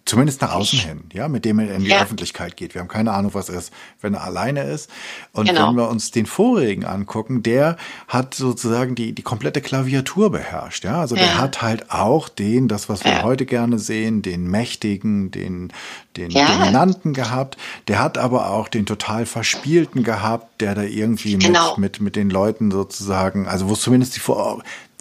Zumindest 0.06 0.42
nach 0.42 0.54
außen 0.54 0.80
hin, 0.80 1.04
ja, 1.14 1.28
mit 1.28 1.44
dem 1.44 1.60
er 1.60 1.76
in 1.76 1.84
die 1.84 1.90
ja. 1.90 2.02
Öffentlichkeit 2.02 2.56
geht. 2.56 2.74
Wir 2.74 2.82
haben 2.82 2.88
keine 2.88 3.12
Ahnung, 3.12 3.34
was 3.34 3.50
er 3.50 3.60
ist, 3.60 3.74
wenn 4.00 4.14
er 4.14 4.24
alleine 4.24 4.64
ist. 4.64 4.90
Und 5.34 5.50
genau. 5.50 5.68
wenn 5.68 5.76
wir 5.76 5.90
uns 5.90 6.12
den 6.12 6.26
vorigen 6.26 6.86
angucken, 6.86 7.44
der 7.44 7.76
hat 8.08 8.34
sozusagen 8.34 8.96
die, 8.96 9.14
die 9.14 9.22
komplette 9.22 9.60
Klaviatur 9.60 10.32
beherrscht, 10.32 10.86
ja. 10.86 11.02
Also 11.02 11.16
ja. 11.16 11.24
der 11.24 11.38
hat 11.38 11.62
halt 11.62 11.92
auch 11.92 12.30
den, 12.30 12.70
das, 12.70 12.88
was 12.88 13.04
wir 13.04 13.12
ja. 13.12 13.24
heute 13.24 13.46
gerne 13.46 13.80
sehen, 13.80 14.22
den 14.22 14.48
Mächtigen, 14.48 15.30
den, 15.30 15.74
den 16.16 16.30
Dominanten 16.30 17.14
gehabt. 17.14 17.58
Der 17.90 18.00
hat 18.00 18.18
aber 18.18 18.50
auch 18.50 18.70
den 18.70 18.86
total 18.86 19.26
Verspielten 19.26 20.04
gehabt, 20.04 20.62
der 20.62 20.74
da 20.74 20.84
irgendwie 20.84 21.38
genau. 21.38 21.72
mit, 21.72 21.78
mit, 21.78 22.02
mit 22.02 22.16
den 22.16 22.30
Leuten 22.30 22.72
sozusagen, 22.72 23.48
also 23.48 23.68
wo 23.68 23.74
es 23.74 23.82
zumindest 23.82 24.16
die, 24.16 24.22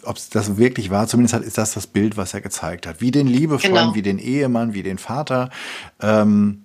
ob 0.05 0.16
es 0.16 0.28
das 0.28 0.57
wirklich 0.57 0.90
war, 0.90 1.07
zumindest 1.07 1.34
hat, 1.34 1.42
ist 1.42 1.59
das 1.59 1.74
das 1.74 1.86
Bild, 1.86 2.16
was 2.16 2.34
er 2.34 2.40
gezeigt 2.40 2.86
hat. 2.86 3.01
Wie 3.01 3.11
den 3.11 3.26
Liebevollen, 3.26 3.74
genau. 3.74 3.94
wie 3.94 4.03
den 4.03 4.18
Ehemann, 4.18 4.74
wie 4.74 4.82
den 4.82 4.98
Vater. 4.98 5.51
Ähm, 6.01 6.64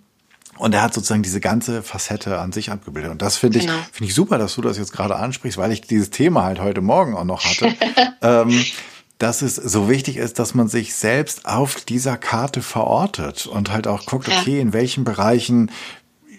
und 0.58 0.74
er 0.74 0.82
hat 0.82 0.94
sozusagen 0.94 1.24
diese 1.24 1.42
ganze 1.42 1.84
Facette 1.84 2.40
an 2.40 2.52
sich 2.52 2.72
abgebildet. 2.72 3.12
Und 3.12 3.22
das 3.22 3.38
finde 3.38 3.60
ich, 3.60 3.66
genau. 3.66 3.78
finde 3.92 4.10
ich 4.10 4.16
super, 4.16 4.38
dass 4.38 4.56
du 4.56 4.62
das 4.62 4.78
jetzt 4.78 4.94
gerade 4.94 5.18
ansprichst, 5.18 5.58
weil 5.58 5.72
ich 5.72 5.82
dieses 5.82 6.12
Thema 6.12 6.44
halt 6.44 6.62
heute 6.62 6.82
Morgen 6.82 7.16
auch 7.16 7.26
noch 7.26 7.44
hatte. 7.44 7.76
ähm, 8.22 8.66
dass 9.18 9.42
es 9.42 9.56
so 9.56 9.90
wichtig 9.90 10.18
ist, 10.18 10.40
dass 10.40 10.56
man 10.56 10.68
sich 10.68 10.94
selbst 10.94 11.46
auf 11.46 11.76
dieser 11.82 12.18
Karte 12.18 12.62
verortet 12.62 13.48
und 13.48 13.72
halt 13.72 13.88
auch 13.88 14.06
guckt, 14.06 14.28
okay, 14.28 14.60
in 14.60 14.74
welchen 14.74 15.06
Bereichen 15.06 15.72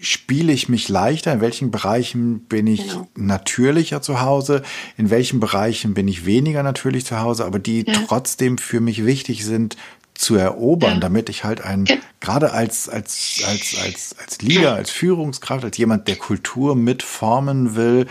spiele 0.01 0.51
ich 0.53 0.69
mich 0.69 0.89
leichter? 0.89 1.33
In 1.33 1.41
welchen 1.41 1.71
Bereichen 1.71 2.39
bin 2.41 2.67
ich 2.67 2.87
genau. 2.87 3.07
natürlicher 3.15 4.01
zu 4.01 4.21
Hause? 4.21 4.63
In 4.97 5.09
welchen 5.09 5.39
Bereichen 5.39 5.93
bin 5.93 6.07
ich 6.07 6.25
weniger 6.25 6.63
natürlich 6.63 7.05
zu 7.05 7.19
Hause, 7.19 7.45
aber 7.45 7.59
die 7.59 7.85
ja. 7.85 7.93
trotzdem 8.07 8.57
für 8.57 8.79
mich 8.79 9.05
wichtig 9.05 9.45
sind 9.45 9.77
zu 10.13 10.35
erobern, 10.35 10.95
ja. 10.95 10.99
damit 10.99 11.29
ich 11.29 11.43
halt 11.43 11.61
ein, 11.61 11.85
ja. 11.85 11.95
gerade 12.19 12.51
als, 12.51 12.89
als, 12.89 13.41
als, 13.45 13.75
als, 13.83 14.15
als 14.19 14.41
Leader, 14.41 14.73
als 14.73 14.89
Führungskraft, 14.89 15.63
als 15.63 15.77
jemand, 15.77 16.07
der 16.07 16.15
Kultur 16.15 16.75
mitformen 16.75 17.75
will, 17.75 18.07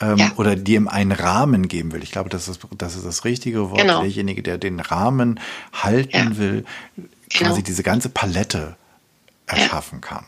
ähm, 0.00 0.18
ja. 0.18 0.32
oder 0.36 0.56
dem 0.56 0.88
einen 0.88 1.12
Rahmen 1.12 1.68
geben 1.68 1.92
will. 1.92 2.02
Ich 2.02 2.12
glaube, 2.12 2.28
das 2.28 2.48
ist 2.48 2.60
das, 2.76 2.96
ist 2.96 3.06
das 3.06 3.24
richtige 3.24 3.70
Wort. 3.70 3.80
Genau. 3.80 4.00
Derjenige, 4.00 4.42
der 4.42 4.58
den 4.58 4.80
Rahmen 4.80 5.40
halten 5.72 6.36
will, 6.36 6.64
quasi 7.30 7.54
genau. 7.54 7.66
diese 7.66 7.82
ganze 7.82 8.10
Palette 8.10 8.76
erschaffen 9.46 10.00
kann. 10.00 10.24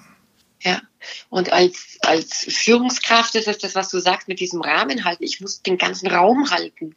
Und 1.30 1.52
als, 1.52 1.98
als 2.00 2.46
Führungskraft 2.48 3.34
ist 3.34 3.48
es 3.48 3.59
das, 3.59 3.74
was 3.74 3.88
du 3.88 4.00
sagst, 4.00 4.28
mit 4.28 4.40
diesem 4.40 4.61
Rahmen 4.61 5.04
halten. 5.04 5.24
Ich 5.24 5.40
muss 5.40 5.62
den 5.62 5.78
ganzen 5.78 6.09
Raum 6.09 6.50
halten. 6.50 6.94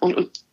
Und, 0.00 0.14
und 0.14 0.44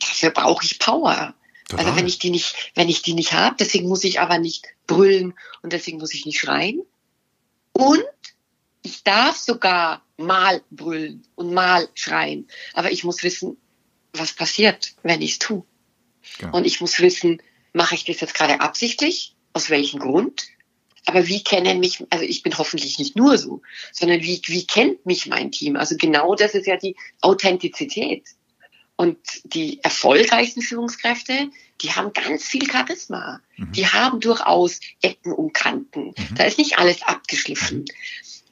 dafür 0.00 0.30
brauche 0.30 0.64
ich 0.64 0.78
Power. 0.78 1.34
Total. 1.68 1.86
Also 1.86 1.96
wenn 1.96 2.06
ich 2.06 2.18
die 2.18 2.30
nicht, 2.30 2.72
wenn 2.74 2.88
ich 2.88 3.02
die 3.02 3.14
nicht 3.14 3.32
habe, 3.32 3.56
deswegen 3.58 3.88
muss 3.88 4.04
ich 4.04 4.20
aber 4.20 4.38
nicht 4.38 4.66
brüllen 4.86 5.34
und 5.62 5.72
deswegen 5.72 5.98
muss 5.98 6.14
ich 6.14 6.26
nicht 6.26 6.40
schreien. 6.40 6.82
Und 7.72 8.02
ich 8.82 9.04
darf 9.04 9.36
sogar 9.36 10.02
mal 10.16 10.62
brüllen 10.70 11.26
und 11.36 11.52
mal 11.52 11.88
schreien. 11.94 12.48
Aber 12.74 12.90
ich 12.90 13.04
muss 13.04 13.22
wissen, 13.22 13.56
was 14.12 14.32
passiert, 14.32 14.94
wenn 15.02 15.22
ich 15.22 15.32
es 15.32 15.38
tue. 15.38 15.64
Ja. 16.40 16.50
Und 16.50 16.66
ich 16.66 16.80
muss 16.80 16.98
wissen, 16.98 17.40
mache 17.72 17.94
ich 17.94 18.04
das 18.04 18.20
jetzt 18.20 18.34
gerade 18.34 18.60
absichtlich? 18.60 19.36
Aus 19.52 19.70
welchem 19.70 20.00
Grund? 20.00 20.48
Aber 21.06 21.26
wie 21.26 21.42
kennen 21.42 21.80
mich, 21.80 22.04
also 22.10 22.24
ich 22.24 22.42
bin 22.42 22.56
hoffentlich 22.56 22.98
nicht 22.98 23.16
nur 23.16 23.38
so, 23.38 23.62
sondern 23.92 24.22
wie, 24.22 24.40
wie 24.46 24.66
kennt 24.66 25.06
mich 25.06 25.26
mein 25.26 25.50
Team? 25.50 25.76
Also 25.76 25.96
genau 25.96 26.34
das 26.34 26.54
ist 26.54 26.66
ja 26.66 26.76
die 26.76 26.96
Authentizität. 27.20 28.24
Und 28.96 29.18
die 29.44 29.82
erfolgreichsten 29.82 30.60
Führungskräfte, 30.60 31.48
die 31.80 31.92
haben 31.92 32.12
ganz 32.12 32.44
viel 32.44 32.70
Charisma. 32.70 33.40
Mhm. 33.56 33.72
Die 33.72 33.86
haben 33.86 34.20
durchaus 34.20 34.80
Ecken 35.00 35.32
und 35.32 35.54
Kanten. 35.54 36.08
Mhm. 36.08 36.34
Da 36.36 36.44
ist 36.44 36.58
nicht 36.58 36.78
alles 36.78 37.02
abgeschliffen. 37.02 37.78
Mhm. 37.78 37.84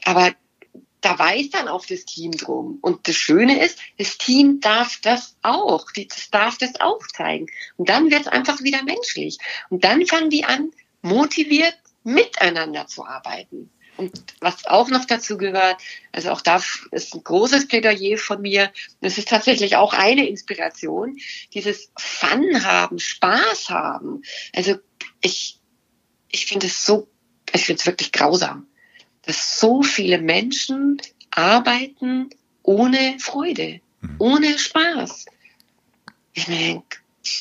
Aber 0.05 0.35
da 1.03 1.19
weiß 1.19 1.51
dann 1.51 1.69
auch 1.69 1.85
das 1.85 2.07
Team 2.07 2.33
drum. 2.33 2.79
Und 2.81 3.07
das 3.09 3.17
Schöne 3.17 3.63
ist, 3.63 3.79
das 3.99 4.17
Team 4.17 4.61
darf 4.61 4.99
das 5.03 5.37
auch. 5.43 5.87
Das 5.95 6.31
darf 6.31 6.57
das 6.57 6.81
auch 6.81 7.07
zeigen. 7.15 7.47
Und 7.77 7.91
dann 7.91 8.11
wird 8.11 8.23
es 8.23 8.29
einfach 8.29 8.63
wieder 8.63 8.83
menschlich. 8.83 9.37
Und 9.69 9.85
dann 9.85 10.07
fangen 10.07 10.31
die 10.31 10.45
an, 10.45 10.71
motiviert 11.03 11.77
miteinander 12.09 12.87
zu 12.87 13.05
arbeiten. 13.05 13.71
Und 13.97 14.13
was 14.41 14.65
auch 14.67 14.89
noch 14.91 15.05
dazu 15.07 15.37
gehört, 15.37 15.77
also 16.13 16.31
auch 16.31 16.41
da 16.41 16.63
ist 16.93 17.15
ein 17.15 17.25
großes 17.25 17.67
Plädoyer 17.67 18.17
von 18.17 18.41
mir, 18.41 18.73
das 19.01 19.19
ist 19.19 19.29
tatsächlich 19.29 19.75
auch 19.75 19.93
eine 19.93 20.29
Inspiration, 20.29 21.19
dieses 21.53 21.91
Fun 21.99 22.65
haben, 22.65 23.01
Spaß 23.01 23.71
haben. 23.71 24.23
Also 24.55 24.77
ich, 25.21 25.59
ich 26.31 26.47
finde 26.47 26.69
es 26.69 26.87
so, 26.87 27.09
ich 27.53 27.65
finde 27.65 27.81
es 27.81 27.87
wirklich 27.87 28.13
grausam, 28.13 28.69
dass 29.23 29.59
so 29.59 29.83
viele 29.83 30.19
Menschen 30.19 31.03
arbeiten 31.33 32.31
ohne 32.63 33.17
Freude, 33.19 33.81
mhm. 34.01 34.17
ohne 34.19 34.59
Spaß. 34.59 35.27
Ich 36.35 36.47
meine, 36.47 36.85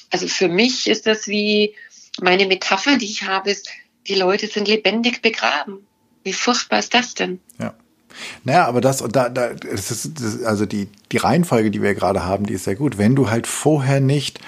also 0.09 0.27
für 0.27 0.47
mich 0.47 0.87
ist 0.87 1.05
das 1.05 1.27
wie 1.27 1.75
meine 2.19 2.47
Metapher, 2.47 2.97
die 2.97 3.05
ich 3.05 3.23
habe, 3.23 3.51
ist, 3.51 3.69
die 4.07 4.15
Leute 4.15 4.47
sind 4.47 4.67
lebendig 4.67 5.21
begraben. 5.21 5.79
Wie 6.23 6.33
furchtbar 6.33 6.79
ist 6.79 6.93
das 6.93 7.13
denn? 7.13 7.39
Ja. 7.59 7.73
Naja, 8.43 8.65
aber 8.65 8.81
das, 8.81 9.03
da, 9.11 9.29
da, 9.29 9.53
das 9.53 9.91
ist, 9.91 10.19
das, 10.19 10.43
also 10.43 10.65
die, 10.65 10.89
die 11.11 11.17
Reihenfolge, 11.17 11.71
die 11.71 11.81
wir 11.81 11.93
gerade 11.93 12.25
haben, 12.25 12.45
die 12.45 12.53
ist 12.53 12.63
sehr 12.63 12.75
gut. 12.75 12.97
Wenn 12.97 13.15
du 13.15 13.29
halt 13.29 13.47
vorher 13.47 13.99
nicht 13.99 14.39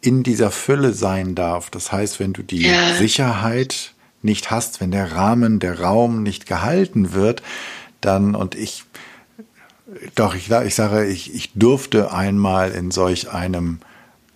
in 0.00 0.22
dieser 0.22 0.50
Fülle 0.50 0.92
sein 0.92 1.34
darf, 1.34 1.70
das 1.70 1.92
heißt, 1.92 2.20
wenn 2.20 2.32
du 2.32 2.42
die 2.42 2.62
ja. 2.62 2.94
Sicherheit 2.94 3.94
nicht 4.22 4.50
hast, 4.50 4.80
wenn 4.80 4.90
der 4.90 5.12
Rahmen, 5.12 5.60
der 5.60 5.80
Raum 5.80 6.22
nicht 6.22 6.46
gehalten 6.46 7.12
wird, 7.12 7.42
dann, 8.00 8.34
und 8.34 8.54
ich, 8.54 8.84
doch, 10.14 10.34
ich, 10.34 10.50
ich 10.50 10.74
sage, 10.74 11.06
ich, 11.06 11.34
ich 11.34 11.52
durfte 11.54 12.12
einmal 12.12 12.72
in 12.72 12.90
solch 12.90 13.30
einem 13.30 13.80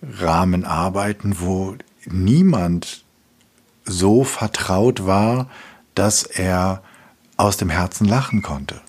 Rahmen 0.01 0.65
arbeiten, 0.65 1.37
wo 1.39 1.75
niemand 2.05 3.04
so 3.85 4.23
vertraut 4.23 5.05
war, 5.05 5.49
dass 5.93 6.23
er 6.23 6.81
aus 7.37 7.57
dem 7.57 7.69
Herzen 7.69 8.05
lachen 8.05 8.41
konnte. 8.41 8.81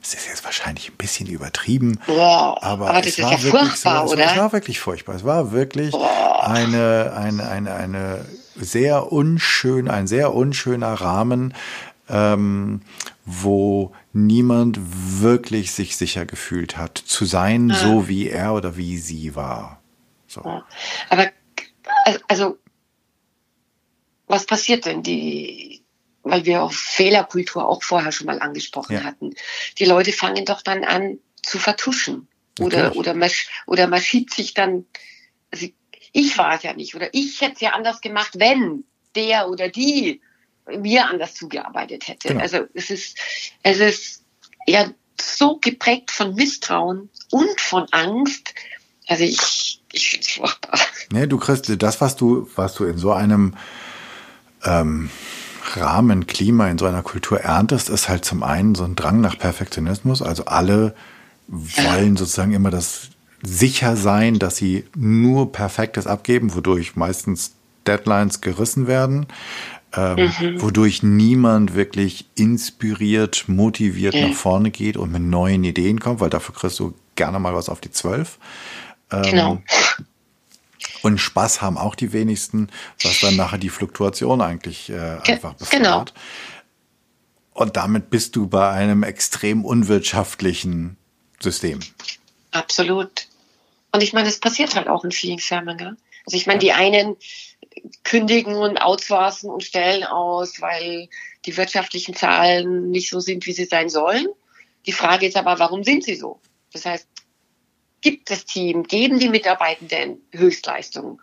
Das 0.00 0.14
ist 0.14 0.26
jetzt 0.26 0.44
wahrscheinlich 0.44 0.90
ein 0.90 0.96
bisschen 0.96 1.28
übertrieben, 1.28 2.00
Boah, 2.06 2.58
aber, 2.60 2.90
aber 2.90 3.06
es 3.06 3.22
war 3.22 3.32
ja 3.32 3.42
wirklich 3.42 3.76
so, 3.76 3.88
es, 3.88 4.12
es, 4.12 4.36
war 4.36 4.52
wirklich 4.52 4.80
furchtbar. 4.80 5.14
Es 5.14 5.24
war 5.24 5.52
wirklich 5.52 5.94
eine, 5.94 7.12
eine, 7.14 7.48
eine, 7.48 7.74
eine 7.74 8.24
sehr 8.56 9.12
unschön, 9.12 9.88
ein 9.88 10.08
sehr 10.08 10.34
unschöner 10.34 10.92
Rahmen, 10.94 11.54
ähm, 12.08 12.80
wo 13.24 13.92
niemand 14.12 14.80
wirklich 15.20 15.70
sich 15.70 15.96
sicher 15.96 16.26
gefühlt 16.26 16.76
hat, 16.76 16.98
zu 16.98 17.24
sein, 17.24 17.70
ah. 17.70 17.74
so 17.76 18.08
wie 18.08 18.28
er 18.28 18.54
oder 18.54 18.76
wie 18.76 18.98
sie 18.98 19.36
war. 19.36 19.80
So. 20.26 20.62
Aber 21.10 21.28
also 22.26 22.58
was 24.32 24.46
passiert 24.46 24.86
denn? 24.86 25.02
Die, 25.02 25.82
weil 26.22 26.46
wir 26.46 26.62
auf 26.62 26.74
Fehlerkultur 26.74 27.68
auch 27.68 27.82
vorher 27.82 28.12
schon 28.12 28.26
mal 28.26 28.40
angesprochen 28.40 28.94
ja. 28.94 29.04
hatten. 29.04 29.34
Die 29.78 29.84
Leute 29.84 30.12
fangen 30.12 30.46
doch 30.46 30.62
dann 30.62 30.84
an 30.84 31.18
zu 31.42 31.58
vertuschen. 31.58 32.28
Oder, 32.58 32.96
oder, 32.96 33.12
man, 33.12 33.30
oder 33.66 33.86
man 33.88 34.00
schiebt 34.00 34.32
sich 34.32 34.54
dann, 34.54 34.86
also 35.50 35.66
ich 36.12 36.38
war 36.38 36.54
es 36.54 36.62
ja 36.62 36.72
nicht, 36.72 36.94
oder 36.94 37.08
ich 37.12 37.40
hätte 37.42 37.54
es 37.56 37.60
ja 37.60 37.70
anders 37.70 38.00
gemacht, 38.00 38.32
wenn 38.36 38.84
der 39.14 39.48
oder 39.48 39.68
die 39.68 40.22
mir 40.66 41.08
anders 41.08 41.34
zugearbeitet 41.34 42.08
hätte. 42.08 42.28
Genau. 42.28 42.40
Also 42.40 42.66
es 42.72 42.88
ist, 42.88 43.18
es 43.62 43.80
ist 43.80 44.24
ja 44.66 44.90
so 45.20 45.58
geprägt 45.58 46.10
von 46.10 46.34
Misstrauen 46.34 47.10
und 47.30 47.60
von 47.60 47.86
Angst. 47.90 48.54
Also 49.08 49.24
ich, 49.24 49.82
ich 49.92 50.08
finde 50.08 50.26
es 50.26 50.32
furchtbar. 50.32 50.80
Nee, 51.10 51.26
du 51.26 51.36
kriegst 51.36 51.70
das, 51.82 52.00
was 52.00 52.16
du, 52.16 52.48
was 52.54 52.74
du 52.74 52.84
in 52.84 52.96
so 52.96 53.12
einem 53.12 53.56
ähm, 54.64 55.10
Rahmen, 55.74 56.26
Klima, 56.26 56.68
in 56.68 56.78
so 56.78 56.86
einer 56.86 57.02
Kultur 57.02 57.40
erntest, 57.40 57.88
ist 57.88 58.08
halt 58.08 58.24
zum 58.24 58.42
einen 58.42 58.74
so 58.74 58.84
ein 58.84 58.96
Drang 58.96 59.20
nach 59.20 59.38
Perfektionismus. 59.38 60.22
Also 60.22 60.44
alle 60.46 60.94
wollen 61.48 62.16
sozusagen 62.16 62.52
immer 62.52 62.70
das 62.70 63.08
sicher 63.42 63.96
sein, 63.96 64.38
dass 64.38 64.56
sie 64.56 64.84
nur 64.96 65.52
Perfektes 65.52 66.06
abgeben, 66.06 66.54
wodurch 66.54 66.96
meistens 66.96 67.52
Deadlines 67.86 68.40
gerissen 68.40 68.86
werden 68.86 69.26
ähm, 69.94 70.30
mhm. 70.40 70.62
wodurch 70.62 71.02
niemand 71.02 71.74
wirklich 71.74 72.26
inspiriert, 72.34 73.44
motiviert 73.48 74.14
mhm. 74.14 74.30
nach 74.30 74.34
vorne 74.34 74.70
geht 74.70 74.96
und 74.96 75.12
mit 75.12 75.22
neuen 75.22 75.64
Ideen 75.64 76.00
kommt, 76.00 76.20
weil 76.20 76.30
dafür 76.30 76.54
kriegst 76.54 76.78
du 76.78 76.94
gerne 77.14 77.38
mal 77.38 77.54
was 77.54 77.68
auf 77.68 77.80
die 77.80 77.90
Zwölf. 77.90 78.38
Ähm, 79.10 79.22
genau. 79.22 79.62
Und 81.02 81.18
Spaß 81.18 81.60
haben 81.60 81.78
auch 81.78 81.94
die 81.94 82.12
wenigsten, 82.12 82.70
was 83.02 83.20
dann 83.20 83.36
nachher 83.36 83.58
die 83.58 83.68
Fluktuation 83.68 84.40
eigentlich 84.40 84.90
äh, 84.90 85.18
einfach 85.24 85.54
befördert. 85.54 86.14
Genau. 86.14 86.22
Und 87.54 87.76
damit 87.76 88.08
bist 88.08 88.36
du 88.36 88.46
bei 88.46 88.70
einem 88.70 89.02
extrem 89.02 89.64
unwirtschaftlichen 89.64 90.96
System. 91.40 91.80
Absolut. 92.52 93.26
Und 93.92 94.02
ich 94.02 94.12
meine, 94.12 94.28
es 94.28 94.40
passiert 94.40 94.74
halt 94.74 94.88
auch 94.88 95.04
in 95.04 95.10
vielen 95.10 95.38
Firmen. 95.38 95.76
Gell? 95.76 95.96
Also 96.24 96.36
ich 96.36 96.46
meine, 96.46 96.60
die 96.60 96.72
einen 96.72 97.16
kündigen 98.04 98.54
und 98.54 98.78
outsourcen 98.78 99.50
und 99.50 99.64
stellen 99.64 100.04
aus, 100.04 100.60
weil 100.60 101.08
die 101.44 101.56
wirtschaftlichen 101.56 102.14
Zahlen 102.14 102.90
nicht 102.90 103.10
so 103.10 103.20
sind, 103.20 103.46
wie 103.46 103.52
sie 103.52 103.64
sein 103.64 103.88
sollen. 103.88 104.28
Die 104.86 104.92
Frage 104.92 105.26
ist 105.26 105.36
aber, 105.36 105.58
warum 105.58 105.84
sind 105.84 106.04
sie 106.04 106.16
so? 106.16 106.40
Das 106.72 106.86
heißt, 106.86 107.06
gibt 108.02 108.30
das 108.30 108.44
Team, 108.44 108.82
geben 108.82 109.18
die 109.18 109.28
Mitarbeitenden 109.28 110.20
Höchstleistungen 110.32 111.20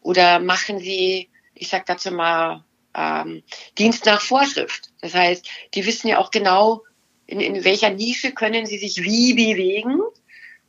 oder 0.00 0.40
machen 0.40 0.80
sie, 0.80 1.28
ich 1.54 1.68
sage 1.68 1.84
dazu 1.86 2.10
mal, 2.10 2.64
ähm, 2.94 3.42
Dienst 3.78 4.04
nach 4.06 4.20
Vorschrift. 4.20 4.90
Das 5.00 5.14
heißt, 5.14 5.48
die 5.74 5.86
wissen 5.86 6.08
ja 6.08 6.18
auch 6.18 6.30
genau, 6.30 6.82
in, 7.26 7.40
in 7.40 7.64
welcher 7.64 7.90
Nische 7.90 8.32
können 8.32 8.66
sie 8.66 8.78
sich 8.78 9.02
wie 9.02 9.32
bewegen, 9.34 10.00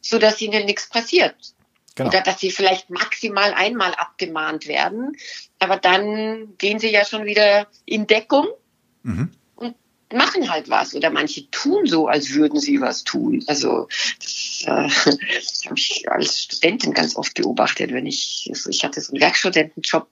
so 0.02 0.20
dass 0.20 0.42
ihnen 0.42 0.66
nichts 0.66 0.88
passiert. 0.88 1.36
Genau. 1.96 2.10
Oder 2.10 2.22
dass 2.22 2.40
sie 2.40 2.52
vielleicht 2.52 2.90
maximal 2.90 3.54
einmal 3.54 3.94
abgemahnt 3.94 4.68
werden. 4.68 5.16
Aber 5.60 5.78
dann 5.78 6.58
gehen 6.58 6.80
sie 6.80 6.90
ja 6.90 7.06
schon 7.06 7.26
wieder 7.26 7.68
in 7.86 8.08
Deckung 8.08 8.48
mhm. 9.04 9.32
Machen 10.12 10.50
halt 10.50 10.70
was. 10.70 10.94
Oder 10.96 11.10
manche 11.10 11.50
tun 11.52 11.86
so, 11.86 12.08
als 12.08 12.32
würden 12.32 12.60
sie 12.60 12.82
was 12.82 13.04
tun. 13.04 13.44
Also 13.48 13.88
das, 14.20 14.64
äh, 14.66 14.90
habe 15.66 15.76
ich 15.78 16.06
als 16.10 16.44
Studentin 16.44 16.94
ganz 16.94 17.16
oft 17.16 17.34
beobachtet, 17.36 17.92
wenn 17.92 18.06
ich, 18.06 18.48
also 18.50 18.70
ich 18.70 18.84
hatte 18.84 19.02
so 19.02 19.14
einen 19.14 19.22
Werkstudentenjob 19.22 20.10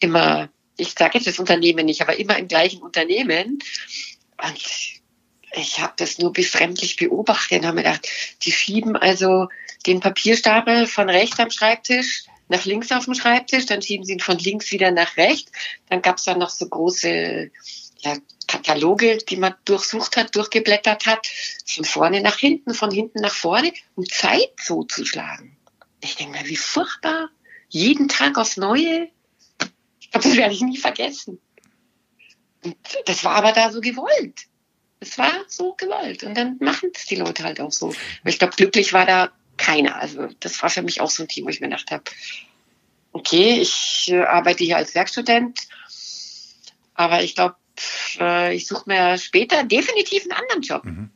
immer, 0.00 0.48
ich 0.76 0.94
sage 0.98 1.18
jetzt 1.18 1.26
das 1.26 1.38
Unternehmen 1.38 1.86
nicht, 1.86 2.02
aber 2.02 2.18
immer 2.18 2.38
im 2.38 2.48
gleichen 2.48 2.82
Unternehmen. 2.82 3.58
Und 4.42 5.02
ich 5.54 5.80
habe 5.80 5.92
das 5.96 6.18
nur 6.18 6.32
befremdlich 6.32 6.96
beobachtet 6.96 7.60
und 7.60 7.66
habe 7.66 7.76
mir 7.76 7.82
gedacht, 7.82 8.08
die 8.42 8.52
schieben 8.52 8.96
also 8.96 9.48
den 9.86 10.00
Papierstapel 10.00 10.86
von 10.86 11.08
rechts 11.08 11.38
am 11.38 11.50
Schreibtisch 11.50 12.24
nach 12.52 12.64
links 12.66 12.92
auf 12.92 13.06
dem 13.06 13.14
Schreibtisch, 13.14 13.66
dann 13.66 13.82
schieben 13.82 14.04
sie 14.04 14.12
ihn 14.12 14.20
von 14.20 14.38
links 14.38 14.70
wieder 14.70 14.90
nach 14.90 15.16
rechts. 15.16 15.50
Dann 15.88 16.02
gab 16.02 16.18
es 16.18 16.24
dann 16.24 16.38
noch 16.38 16.50
so 16.50 16.68
große 16.68 17.50
ja, 18.02 18.16
Kataloge, 18.46 19.18
die 19.18 19.36
man 19.36 19.54
durchsucht 19.64 20.16
hat, 20.16 20.34
durchgeblättert 20.34 21.06
hat, 21.06 21.26
von 21.66 21.84
vorne 21.84 22.20
nach 22.20 22.38
hinten, 22.38 22.74
von 22.74 22.90
hinten 22.90 23.20
nach 23.20 23.34
vorne, 23.34 23.72
um 23.94 24.04
Zeit 24.06 24.52
so 24.60 24.82
zu 24.84 25.04
schlagen. 25.04 25.56
Ich 26.00 26.16
denke 26.16 26.38
mal, 26.38 26.46
wie 26.46 26.56
furchtbar. 26.56 27.30
Jeden 27.68 28.08
Tag 28.08 28.36
aufs 28.36 28.56
Neue. 28.56 29.08
Ich 30.00 30.10
glaube, 30.10 30.28
das 30.28 30.36
werde 30.36 30.52
ich 30.52 30.60
nie 30.60 30.76
vergessen. 30.76 31.40
Und 32.64 32.76
das 33.06 33.24
war 33.24 33.36
aber 33.36 33.52
da 33.52 33.70
so 33.70 33.80
gewollt. 33.80 34.46
Es 35.00 35.16
war 35.16 35.32
so 35.48 35.74
gewollt. 35.74 36.22
Und 36.22 36.34
dann 36.36 36.58
machen 36.60 36.90
es 36.94 37.06
die 37.06 37.16
Leute 37.16 37.44
halt 37.44 37.60
auch 37.60 37.72
so. 37.72 37.94
Ich 38.24 38.38
glaube, 38.38 38.54
glücklich 38.56 38.92
war 38.92 39.06
da 39.06 39.32
keiner. 39.56 39.96
Also 39.96 40.28
das 40.40 40.62
war 40.62 40.70
für 40.70 40.82
mich 40.82 41.00
auch 41.00 41.10
so 41.10 41.22
ein 41.22 41.28
Team, 41.28 41.46
wo 41.46 41.48
ich 41.48 41.60
mir 41.60 41.68
gedacht 41.68 41.90
habe, 41.90 42.04
okay, 43.12 43.60
ich 43.60 44.08
äh, 44.08 44.22
arbeite 44.22 44.64
hier 44.64 44.76
als 44.76 44.94
Werkstudent, 44.94 45.58
aber 46.94 47.22
ich 47.22 47.34
glaube, 47.34 47.56
äh, 48.18 48.54
ich 48.54 48.66
suche 48.66 48.84
mir 48.86 49.18
später 49.18 49.64
definitiv 49.64 50.22
einen 50.24 50.32
anderen 50.32 50.62
Job. 50.62 50.84
Mhm. 50.84 51.10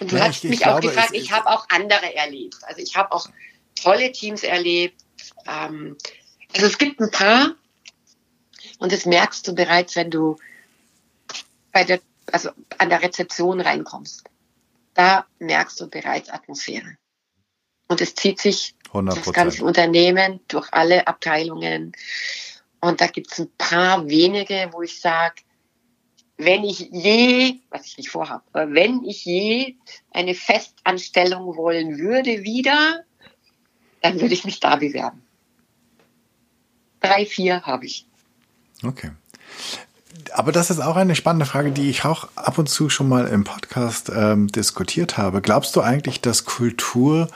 Und 0.00 0.12
du 0.12 0.16
ja, 0.16 0.24
hast 0.24 0.44
ich, 0.44 0.50
mich 0.50 0.60
ich 0.60 0.66
auch 0.66 0.80
glaube, 0.80 0.94
gefragt, 0.94 1.14
ich 1.14 1.32
habe 1.32 1.48
auch 1.48 1.66
andere 1.68 2.14
erlebt. 2.14 2.56
Also 2.62 2.80
ich 2.80 2.96
habe 2.96 3.12
auch 3.12 3.28
tolle 3.80 4.12
Teams 4.12 4.42
erlebt. 4.42 5.00
Ähm, 5.46 5.96
also 6.52 6.66
es 6.66 6.78
gibt 6.78 7.00
ein 7.00 7.10
paar, 7.10 7.54
und 8.78 8.92
das 8.92 9.06
merkst 9.06 9.46
du 9.46 9.54
bereits, 9.54 9.96
wenn 9.96 10.10
du 10.10 10.36
bei 11.72 11.84
der, 11.84 12.00
also 12.30 12.50
an 12.78 12.88
der 12.88 13.02
Rezeption 13.02 13.60
reinkommst. 13.60 14.24
Da 14.94 15.26
merkst 15.40 15.80
du 15.80 15.88
bereits 15.88 16.30
Atmosphäre. 16.30 16.96
Und 17.88 18.00
es 18.00 18.14
zieht 18.14 18.40
sich 18.40 18.74
100%. 18.92 19.14
das 19.14 19.32
ganze 19.32 19.64
Unternehmen 19.64 20.40
durch 20.48 20.72
alle 20.72 21.06
Abteilungen. 21.06 21.92
Und 22.80 23.00
da 23.00 23.08
gibt 23.08 23.32
es 23.32 23.40
ein 23.40 23.50
paar 23.58 24.06
wenige, 24.08 24.68
wo 24.72 24.82
ich 24.82 25.00
sage, 25.00 25.42
wenn 26.36 26.64
ich 26.64 26.80
je, 26.90 27.60
was 27.70 27.86
ich 27.86 27.96
nicht 27.96 28.10
vorhabe, 28.10 28.42
aber 28.52 28.72
wenn 28.72 29.04
ich 29.04 29.24
je 29.24 29.76
eine 30.10 30.34
Festanstellung 30.34 31.56
wollen 31.56 31.98
würde 31.98 32.42
wieder, 32.42 33.04
dann 34.00 34.20
würde 34.20 34.34
ich 34.34 34.44
mich 34.44 34.60
da 34.60 34.76
bewerben. 34.76 35.22
Drei, 37.00 37.24
vier 37.26 37.62
habe 37.62 37.86
ich. 37.86 38.06
Okay. 38.82 39.10
Aber 40.32 40.52
das 40.52 40.70
ist 40.70 40.80
auch 40.80 40.96
eine 40.96 41.14
spannende 41.14 41.46
Frage, 41.46 41.70
die 41.70 41.90
ich 41.90 42.04
auch 42.04 42.28
ab 42.34 42.58
und 42.58 42.68
zu 42.68 42.88
schon 42.88 43.08
mal 43.08 43.26
im 43.26 43.44
Podcast 43.44 44.10
ähm, 44.14 44.48
diskutiert 44.48 45.18
habe. 45.18 45.40
Glaubst 45.40 45.76
du 45.76 45.80
eigentlich, 45.80 46.20
dass 46.20 46.44
Kultur 46.44 47.28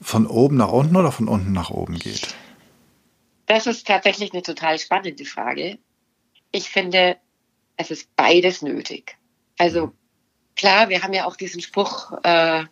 von 0.00 0.26
oben 0.26 0.56
nach 0.56 0.72
unten 0.72 0.96
oder 0.96 1.12
von 1.12 1.28
unten 1.28 1.52
nach 1.52 1.70
oben 1.70 1.98
geht? 1.98 2.34
Das 3.46 3.66
ist 3.66 3.86
tatsächlich 3.86 4.32
eine 4.32 4.42
total 4.42 4.78
spannende 4.78 5.24
Frage. 5.24 5.78
Ich 6.50 6.68
finde, 6.68 7.16
es 7.82 7.90
ist 7.90 8.16
beides 8.16 8.62
nötig. 8.62 9.16
Also 9.58 9.88
mhm. 9.88 9.92
klar, 10.56 10.88
wir 10.88 11.02
haben 11.02 11.12
ja 11.12 11.26
auch 11.26 11.36
diesen 11.36 11.60
Spruch, 11.60 12.12
äh, 12.22 12.64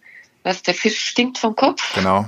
was 0.42 0.62
der 0.62 0.74
Fisch 0.74 1.00
stinkt 1.00 1.38
vom 1.38 1.54
Kopf. 1.54 1.94
Genau. 1.94 2.26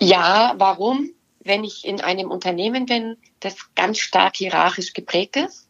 Ja, 0.00 0.54
warum? 0.58 1.10
Wenn 1.40 1.62
ich 1.62 1.84
in 1.84 2.00
einem 2.00 2.30
Unternehmen 2.30 2.86
bin, 2.86 3.16
das 3.40 3.56
ganz 3.74 3.98
stark 3.98 4.36
hierarchisch 4.36 4.94
geprägt 4.94 5.36
ist 5.36 5.68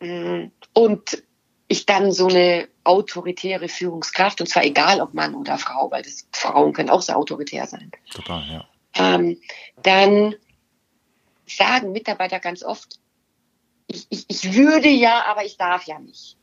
mm, 0.00 0.46
und 0.72 1.22
ich 1.68 1.84
dann 1.84 2.12
so 2.12 2.28
eine 2.28 2.66
autoritäre 2.82 3.68
Führungskraft, 3.68 4.40
und 4.40 4.46
zwar 4.46 4.64
egal 4.64 5.02
ob 5.02 5.12
Mann 5.12 5.34
oder 5.34 5.58
Frau, 5.58 5.90
weil 5.90 6.02
das, 6.02 6.26
Frauen 6.32 6.72
können 6.72 6.88
auch 6.88 7.02
so 7.02 7.12
autoritär 7.12 7.66
sein. 7.66 7.92
Total, 8.10 8.42
ja. 8.50 8.68
Ähm, 8.94 9.38
dann 9.82 10.34
sagen 11.46 11.92
Mitarbeiter 11.92 12.40
ganz 12.40 12.62
oft, 12.62 12.98
ich, 13.88 14.06
ich, 14.10 14.24
ich 14.28 14.54
würde 14.54 14.88
ja, 14.88 15.24
aber 15.24 15.44
ich 15.44 15.56
darf 15.56 15.84
ja 15.84 15.98
nicht. 15.98 16.36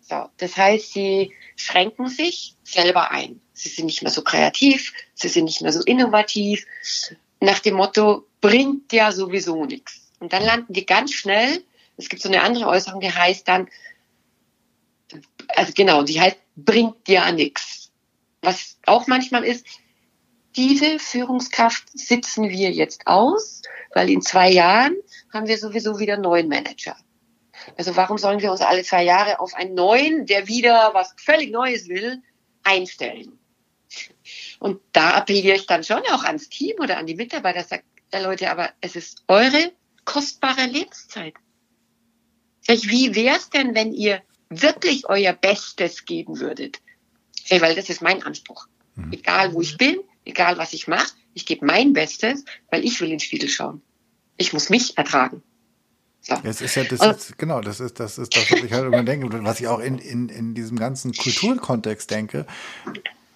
So, 0.00 0.28
das 0.38 0.56
heißt, 0.56 0.92
sie 0.92 1.32
schränken 1.56 2.08
sich 2.08 2.54
selber 2.64 3.10
ein. 3.10 3.40
Sie 3.52 3.68
sind 3.68 3.86
nicht 3.86 4.02
mehr 4.02 4.10
so 4.10 4.22
kreativ, 4.22 4.92
sie 5.14 5.28
sind 5.28 5.44
nicht 5.44 5.60
mehr 5.60 5.72
so 5.72 5.82
innovativ. 5.82 6.66
Nach 7.40 7.58
dem 7.60 7.74
Motto, 7.74 8.26
bringt 8.40 8.92
ja 8.92 9.12
sowieso 9.12 9.64
nichts. 9.64 10.12
Und 10.20 10.32
dann 10.32 10.42
landen 10.42 10.72
die 10.72 10.86
ganz 10.86 11.12
schnell, 11.12 11.64
es 11.96 12.08
gibt 12.08 12.22
so 12.22 12.28
eine 12.28 12.42
andere 12.42 12.66
Äußerung, 12.68 13.00
die 13.00 13.12
heißt 13.12 13.46
dann, 13.46 13.68
also 15.48 15.72
genau, 15.74 16.02
die 16.02 16.20
heißt, 16.20 16.36
bringt 16.56 17.08
ja 17.08 17.30
nichts. 17.32 17.90
Was 18.42 18.78
auch 18.86 19.06
manchmal 19.06 19.44
ist, 19.44 19.66
diese 20.58 20.98
Führungskraft 20.98 21.84
sitzen 21.94 22.48
wir 22.48 22.72
jetzt 22.72 23.06
aus, 23.06 23.62
weil 23.94 24.10
in 24.10 24.22
zwei 24.22 24.50
Jahren 24.50 24.96
haben 25.32 25.46
wir 25.46 25.56
sowieso 25.56 26.00
wieder 26.00 26.14
einen 26.14 26.22
neuen 26.22 26.48
Manager. 26.48 26.96
Also 27.76 27.94
warum 27.94 28.18
sollen 28.18 28.40
wir 28.40 28.50
uns 28.50 28.60
alle 28.60 28.82
zwei 28.82 29.04
Jahre 29.04 29.38
auf 29.38 29.54
einen 29.54 29.74
neuen, 29.74 30.26
der 30.26 30.48
wieder 30.48 30.90
was 30.94 31.14
völlig 31.16 31.52
Neues 31.52 31.88
will, 31.88 32.20
einstellen? 32.64 33.38
Und 34.58 34.80
da 34.92 35.12
appelliere 35.12 35.56
ich 35.56 35.66
dann 35.66 35.84
schon 35.84 36.02
auch 36.10 36.24
ans 36.24 36.48
Team 36.48 36.74
oder 36.80 36.98
an 36.98 37.06
die 37.06 37.14
Mitarbeiter, 37.14 37.62
sagt, 37.62 37.84
Leute, 38.12 38.50
aber 38.50 38.70
es 38.80 38.96
ist 38.96 39.22
eure 39.28 39.72
kostbare 40.04 40.66
Lebenszeit. 40.66 41.34
Wie 42.66 43.14
wär's 43.14 43.48
denn, 43.50 43.76
wenn 43.76 43.92
ihr 43.92 44.22
wirklich 44.48 45.08
euer 45.08 45.34
Bestes 45.34 46.04
geben 46.04 46.40
würdet? 46.40 46.80
Weil 47.48 47.76
das 47.76 47.88
ist 47.90 48.02
mein 48.02 48.24
Anspruch. 48.24 48.66
Mhm. 48.96 49.12
Egal 49.12 49.54
wo 49.54 49.60
ich 49.60 49.76
bin, 49.76 50.00
egal 50.28 50.58
was 50.58 50.72
ich 50.72 50.86
mache, 50.86 51.12
ich 51.34 51.46
gebe 51.46 51.64
mein 51.64 51.92
Bestes, 51.92 52.44
weil 52.70 52.84
ich 52.84 53.00
will 53.00 53.10
ins 53.10 53.24
Spiegel 53.24 53.48
schauen. 53.48 53.82
Ich 54.36 54.52
muss 54.52 54.70
mich 54.70 54.96
ertragen. 54.96 55.42
So. 56.20 56.36
Das 56.42 56.60
ist 56.60 56.74
ja, 56.74 56.84
das 56.84 57.00
ist, 57.00 57.38
genau, 57.38 57.60
das 57.60 57.80
ist, 57.80 57.98
das 57.98 58.18
ist 58.18 58.36
das, 58.36 58.50
was 58.50 58.62
ich 58.62 58.72
halt 58.72 58.86
immer 58.86 59.02
denke, 59.02 59.44
was 59.44 59.60
ich 59.60 59.68
auch 59.68 59.78
in, 59.78 59.98
in, 59.98 60.28
in 60.28 60.54
diesem 60.54 60.78
ganzen 60.78 61.12
Kulturkontext 61.12 62.10
denke. 62.10 62.46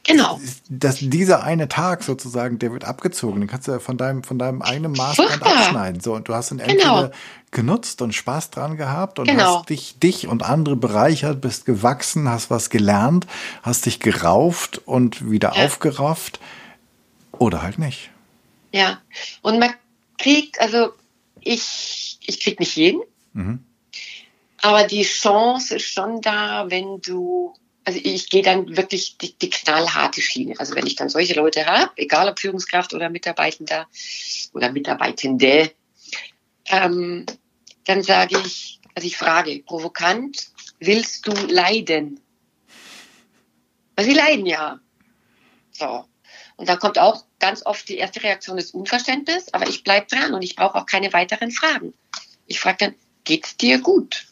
Genau. 0.05 0.40
Dass 0.68 0.99
dieser 0.99 1.45
eine 1.45 1.68
Tag 1.68 2.03
sozusagen, 2.03 2.59
der 2.59 2.72
wird 2.72 2.84
abgezogen. 2.84 3.40
Den 3.40 3.49
kannst 3.49 3.68
du 3.68 3.72
ja 3.72 3.78
von 3.78 3.97
deinem, 3.97 4.24
von 4.24 4.38
deinem 4.38 4.61
eigenen 4.61 4.93
Maßband 4.93 5.43
abschneiden. 5.43 6.01
So, 6.01 6.14
und 6.14 6.28
du 6.28 6.34
hast 6.34 6.51
ihn 6.51 6.59
genau. 6.59 6.72
entweder 6.72 7.11
genutzt 7.53 8.03
und 8.03 8.12
Spaß 8.12 8.51
dran 8.51 8.76
gehabt 8.76 9.20
und 9.20 9.28
genau. 9.28 9.59
hast 9.59 9.68
dich, 9.68 9.99
dich 10.01 10.26
und 10.26 10.43
andere 10.43 10.74
bereichert, 10.74 11.40
bist 11.40 11.66
gewachsen, 11.66 12.28
hast 12.28 12.51
was 12.51 12.68
gelernt, 12.68 13.26
hast 13.62 13.86
dich 13.86 14.01
gerauft 14.01 14.82
und 14.86 15.30
wieder 15.30 15.53
ja. 15.55 15.66
aufgerafft. 15.66 16.40
Oder 17.43 17.62
halt 17.62 17.80
nicht. 17.80 18.11
Ja. 18.72 19.03
Und 19.43 19.59
man 19.59 19.74
kriegt, 20.16 20.61
also 20.61 20.93
ich, 21.40 22.18
ich 22.24 22.38
krieg 22.38 22.61
nicht 22.61 22.76
jeden. 22.76 23.03
Mhm. 23.32 23.64
Aber 24.61 24.84
die 24.84 25.03
Chance 25.03 25.74
ist 25.74 25.93
schon 25.93 26.20
da, 26.20 26.70
wenn 26.70 27.01
du 27.01 27.53
also 27.84 27.99
ich 28.01 28.30
gehe 28.30 28.45
dann 28.45 28.76
wirklich 28.76 29.18
die, 29.18 29.36
die 29.36 29.51
knallharte 29.51 30.20
Schiene. 30.20 30.55
Also 30.61 30.76
wenn 30.76 30.86
ich 30.86 30.95
dann 30.95 31.09
solche 31.09 31.34
Leute 31.34 31.66
habe, 31.66 31.90
egal 31.97 32.28
ob 32.28 32.38
Führungskraft 32.38 32.95
oder 32.95 33.11
Mitarbeitender 33.11 33.88
oder 34.53 34.70
Mitarbeitende, 34.70 35.72
ähm, 36.66 37.26
dann 37.86 38.05
sage 38.05 38.38
ich, 38.38 38.78
also 38.95 39.05
ich 39.05 39.16
frage 39.16 39.64
provokant, 39.66 40.47
willst 40.78 41.26
du 41.26 41.32
leiden? 41.32 42.20
Weil 43.97 44.05
sie 44.05 44.14
leiden 44.14 44.47
ja. 44.47 44.78
So. 45.72 46.05
Und 46.57 46.68
dann 46.68 46.78
kommt 46.78 46.98
auch 46.98 47.24
ganz 47.38 47.64
oft 47.64 47.88
die 47.88 47.96
erste 47.96 48.22
Reaktion 48.22 48.57
des 48.57 48.72
Unverständnis, 48.72 49.53
aber 49.53 49.68
ich 49.68 49.84
bleib 49.84 50.09
dran 50.09 50.34
und 50.34 50.42
ich 50.42 50.57
brauche 50.57 50.76
auch 50.76 50.86
keine 50.86 51.12
weiteren 51.12 51.50
Fragen. 51.50 51.94
Ich 52.46 52.61
frage 52.61 52.76
dann, 52.80 52.94
geht's 53.24 53.57
dir 53.57 53.78
gut? 53.78 54.26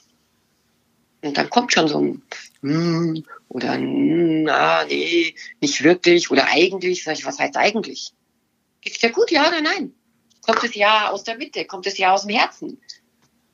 Und 1.23 1.37
dann 1.37 1.51
kommt 1.51 1.73
schon 1.73 1.89
so 1.89 2.01
ein 2.01 2.23
hm, 2.63 3.25
oder 3.49 3.79
na, 3.79 4.85
nee, 4.85 5.35
nicht 5.61 5.83
wirklich 5.83 6.31
oder 6.31 6.47
eigentlich. 6.49 7.05
Sag 7.05 7.19
ich, 7.19 7.27
was 7.27 7.39
heißt 7.39 7.57
eigentlich? 7.57 8.13
Geht's 8.81 8.99
dir 8.99 9.11
gut, 9.11 9.31
ja 9.31 9.49
oder 9.49 9.61
nein? 9.61 9.95
Kommt 10.43 10.65
es 10.65 10.75
ja 10.75 11.11
aus 11.11 11.25
der 11.25 11.37
Mitte? 11.37 11.65
Kommt 11.65 11.87
es 11.87 11.99
ja 11.99 12.13
aus 12.13 12.23
dem 12.27 12.35
Herzen? 12.35 12.81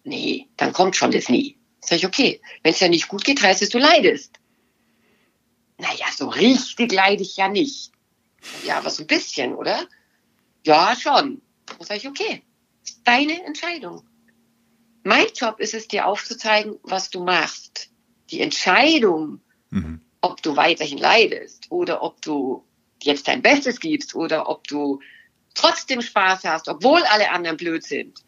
Nee, 0.05 0.47
dann 0.57 0.73
kommt 0.73 0.97
schon 0.97 1.11
das 1.11 1.29
nie. 1.29 1.57
Sag 1.81 1.99
ich, 1.99 2.07
okay, 2.07 2.41
wenn 2.63 2.73
es 2.73 2.81
ja 2.81 2.89
nicht 2.89 3.09
gut 3.09 3.25
geht, 3.25 3.43
heißt 3.43 3.63
es, 3.63 3.71
du 3.71 3.79
leidest. 3.79 4.39
Naja, 5.79 6.07
so 6.17 6.29
richtig 6.29 6.93
leide 6.93 7.23
ich 7.23 7.37
ja 7.37 7.49
nicht. 7.49 7.93
Ja, 8.65 8.79
aber 8.79 8.91
so 8.91 9.03
ein 9.03 9.07
bisschen, 9.07 9.55
oder? 9.55 9.87
Ja, 10.65 10.95
schon. 10.97 11.43
Dann 11.67 11.87
sag 11.87 11.97
ich, 11.97 12.09
okay, 12.09 12.43
deine 13.05 13.45
Entscheidung. 13.45 14.03
Mein 15.03 15.27
Job 15.35 15.61
ist 15.61 15.75
es, 15.75 15.89
dir 15.89 16.07
aufzuzeigen, 16.07 16.79
was 16.83 17.11
du 17.11 17.23
machst 17.23 17.91
die 18.31 18.41
Entscheidung, 18.41 19.41
mhm. 19.71 20.01
ob 20.21 20.43
du 20.43 20.57
weiterhin 20.57 20.99
leidest 20.99 21.67
oder 21.71 22.03
ob 22.03 22.21
du 22.23 22.65
jetzt 23.03 23.29
dein 23.29 23.43
Bestes 23.43 23.81
gibst 23.81 24.15
oder 24.15 24.49
ob 24.49 24.67
du 24.67 25.01
trotzdem 25.55 26.03
Spaß 26.03 26.45
hast, 26.45 26.69
obwohl 26.69 27.03
alle 27.05 27.31
anderen 27.31 27.57
blöd 27.57 27.85
sind, 27.85 28.19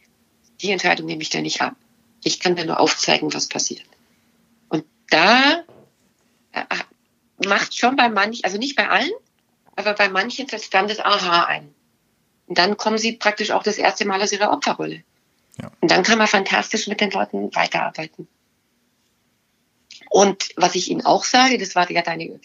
die 0.61 0.71
Entscheidung 0.71 1.07
nehme 1.07 1.23
ich 1.23 1.31
dir 1.31 1.43
nicht 1.43 1.61
ab. 1.61 1.77
Ich 2.25 2.41
kann 2.41 2.57
dir 2.57 2.65
nur 2.65 2.81
aufzeigen, 2.81 3.33
was 3.33 3.49
passiert. 3.49 3.85
Und 4.69 4.85
da 5.11 5.65
äh, 6.53 6.65
macht 7.47 7.77
schon 7.77 7.97
bei 7.97 8.09
manchen, 8.09 8.45
also 8.45 8.59
nicht 8.59 8.77
bei 8.77 8.89
allen, 8.89 9.13
aber 9.79 9.95
bei 9.95 10.09
manchen 10.09 10.49
setzt 10.49 10.75
dann 10.75 10.89
das 10.89 10.99
Aha 10.99 11.45
ein. 11.45 11.73
Und 12.47 12.59
dann 12.59 12.77
kommen 12.77 12.99
sie 12.99 13.13
praktisch 13.13 13.53
auch 13.53 13.63
das 13.63 13.79
erste 13.79 14.05
Mal 14.05 14.21
aus 14.21 14.33
ihrer 14.33 14.51
Opferrolle. 14.51 15.05
Ja. 15.63 15.71
Und 15.81 15.91
dann 15.91 16.03
kann 16.03 16.19
man 16.19 16.27
fantastisch 16.27 16.89
mit 16.89 17.01
den 17.01 17.13
Leuten 17.13 17.55
weiterarbeiten. 17.55 18.27
Und 20.11 20.49
was 20.57 20.75
ich 20.75 20.91
Ihnen 20.91 21.07
auch 21.07 21.25
sage, 21.25 21.59
das 21.59 21.77
war 21.77 21.89
ja 21.91 22.03
deine 22.03 22.41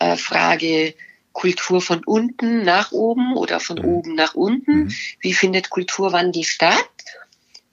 äh, 0.00 0.16
Frage, 0.16 0.94
Kultur 1.32 1.80
von 1.80 2.02
unten 2.04 2.62
nach 2.62 2.90
oben 2.90 3.36
oder 3.36 3.60
von 3.60 3.78
mhm. 3.78 3.84
oben 3.84 4.14
nach 4.14 4.34
unten. 4.34 4.84
Mhm. 4.84 4.92
Wie 5.20 5.34
findet 5.34 5.70
Kulturwandel 5.70 6.42
statt? 6.42 6.88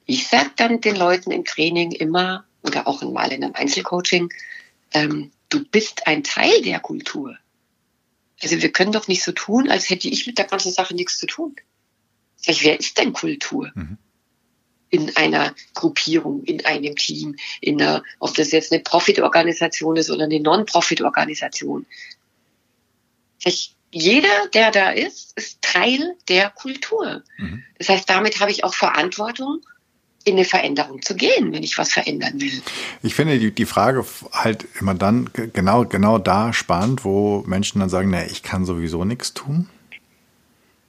Ich 0.06 0.28
sage 0.28 0.50
dann 0.56 0.80
den 0.80 0.96
Leuten 0.96 1.32
im 1.32 1.44
Training 1.44 1.90
immer 1.92 2.44
oder 2.62 2.86
auch 2.86 3.02
mal 3.02 3.32
in 3.32 3.42
einem 3.42 3.54
Einzelcoaching, 3.54 4.32
ähm, 4.92 5.32
du 5.48 5.64
bist 5.64 6.06
ein 6.06 6.22
Teil 6.22 6.62
der 6.62 6.78
Kultur. 6.78 7.36
Also 8.42 8.60
wir 8.60 8.72
können 8.72 8.92
doch 8.92 9.08
nicht 9.08 9.22
so 9.22 9.32
tun, 9.32 9.70
als 9.70 9.90
hätte 9.90 10.08
ich 10.08 10.26
mit 10.26 10.38
der 10.38 10.46
ganzen 10.46 10.72
Sache 10.72 10.94
nichts 10.94 11.18
zu 11.18 11.26
tun. 11.26 11.56
Sag 12.36 12.54
ich, 12.54 12.64
wer 12.64 12.80
ist 12.80 12.98
denn 12.98 13.12
Kultur? 13.12 13.70
Mhm 13.74 13.98
in 14.90 15.16
einer 15.16 15.54
Gruppierung, 15.74 16.42
in 16.44 16.64
einem 16.66 16.96
Team, 16.96 17.36
in 17.60 17.80
einer, 17.80 18.02
ob 18.18 18.34
das 18.34 18.50
jetzt 18.50 18.72
eine 18.72 18.82
Profit-Organisation 18.82 19.96
ist 19.96 20.10
oder 20.10 20.24
eine 20.24 20.40
Non-Profit-Organisation. 20.40 21.86
Jeder, 23.92 24.48
der 24.54 24.70
da 24.70 24.90
ist, 24.90 25.36
ist 25.36 25.62
Teil 25.62 26.16
der 26.28 26.50
Kultur. 26.50 27.22
Mhm. 27.38 27.64
Das 27.78 27.88
heißt, 27.88 28.08
damit 28.08 28.40
habe 28.40 28.50
ich 28.50 28.62
auch 28.62 28.74
Verantwortung, 28.74 29.60
in 30.24 30.34
eine 30.34 30.44
Veränderung 30.44 31.00
zu 31.02 31.14
gehen, 31.14 31.52
wenn 31.52 31.62
ich 31.62 31.78
was 31.78 31.92
verändern 31.92 32.40
will. 32.40 32.62
Ich 33.02 33.14
finde 33.14 33.38
die, 33.38 33.52
die 33.52 33.64
Frage 33.64 34.04
halt 34.32 34.66
immer 34.78 34.94
dann 34.94 35.30
genau, 35.32 35.84
genau 35.86 36.18
da 36.18 36.52
spannend, 36.52 37.04
wo 37.04 37.42
Menschen 37.46 37.80
dann 37.80 37.88
sagen, 37.88 38.10
na, 38.10 38.26
ich 38.26 38.42
kann 38.42 38.64
sowieso 38.64 39.04
nichts 39.04 39.32
tun. 39.32 39.68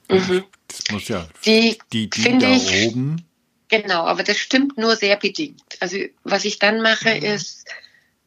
Mhm. 0.10 0.44
Das 0.68 0.84
muss 0.92 1.08
ja 1.08 1.28
die, 1.46 1.78
die, 1.94 2.10
die 2.10 2.38
da 2.38 2.50
ich, 2.50 2.88
oben 2.88 3.26
Genau, 3.72 4.04
aber 4.04 4.24
das 4.24 4.38
stimmt 4.38 4.78
nur 4.78 4.98
sehr 4.98 5.16
bedingt. 5.16 5.64
Also 5.80 5.98
was 6.26 6.44
ich 6.44 6.60
dann 6.60 6.82
mache 6.82 7.16
mhm. 7.16 7.24
ist, 7.24 7.66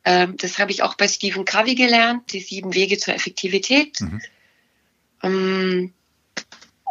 ähm, 0.07 0.39
das 0.39 0.59
habe 0.59 0.71
ich 0.71 0.83
auch 0.83 0.95
bei 0.95 1.07
Stephen 1.07 1.45
Covey 1.45 1.75
gelernt, 1.75 2.33
die 2.33 2.41
sieben 2.41 2.73
Wege 2.73 2.97
zur 2.97 3.15
Effektivität. 3.15 4.01
Mhm. 4.01 4.23
Ähm, 5.23 5.93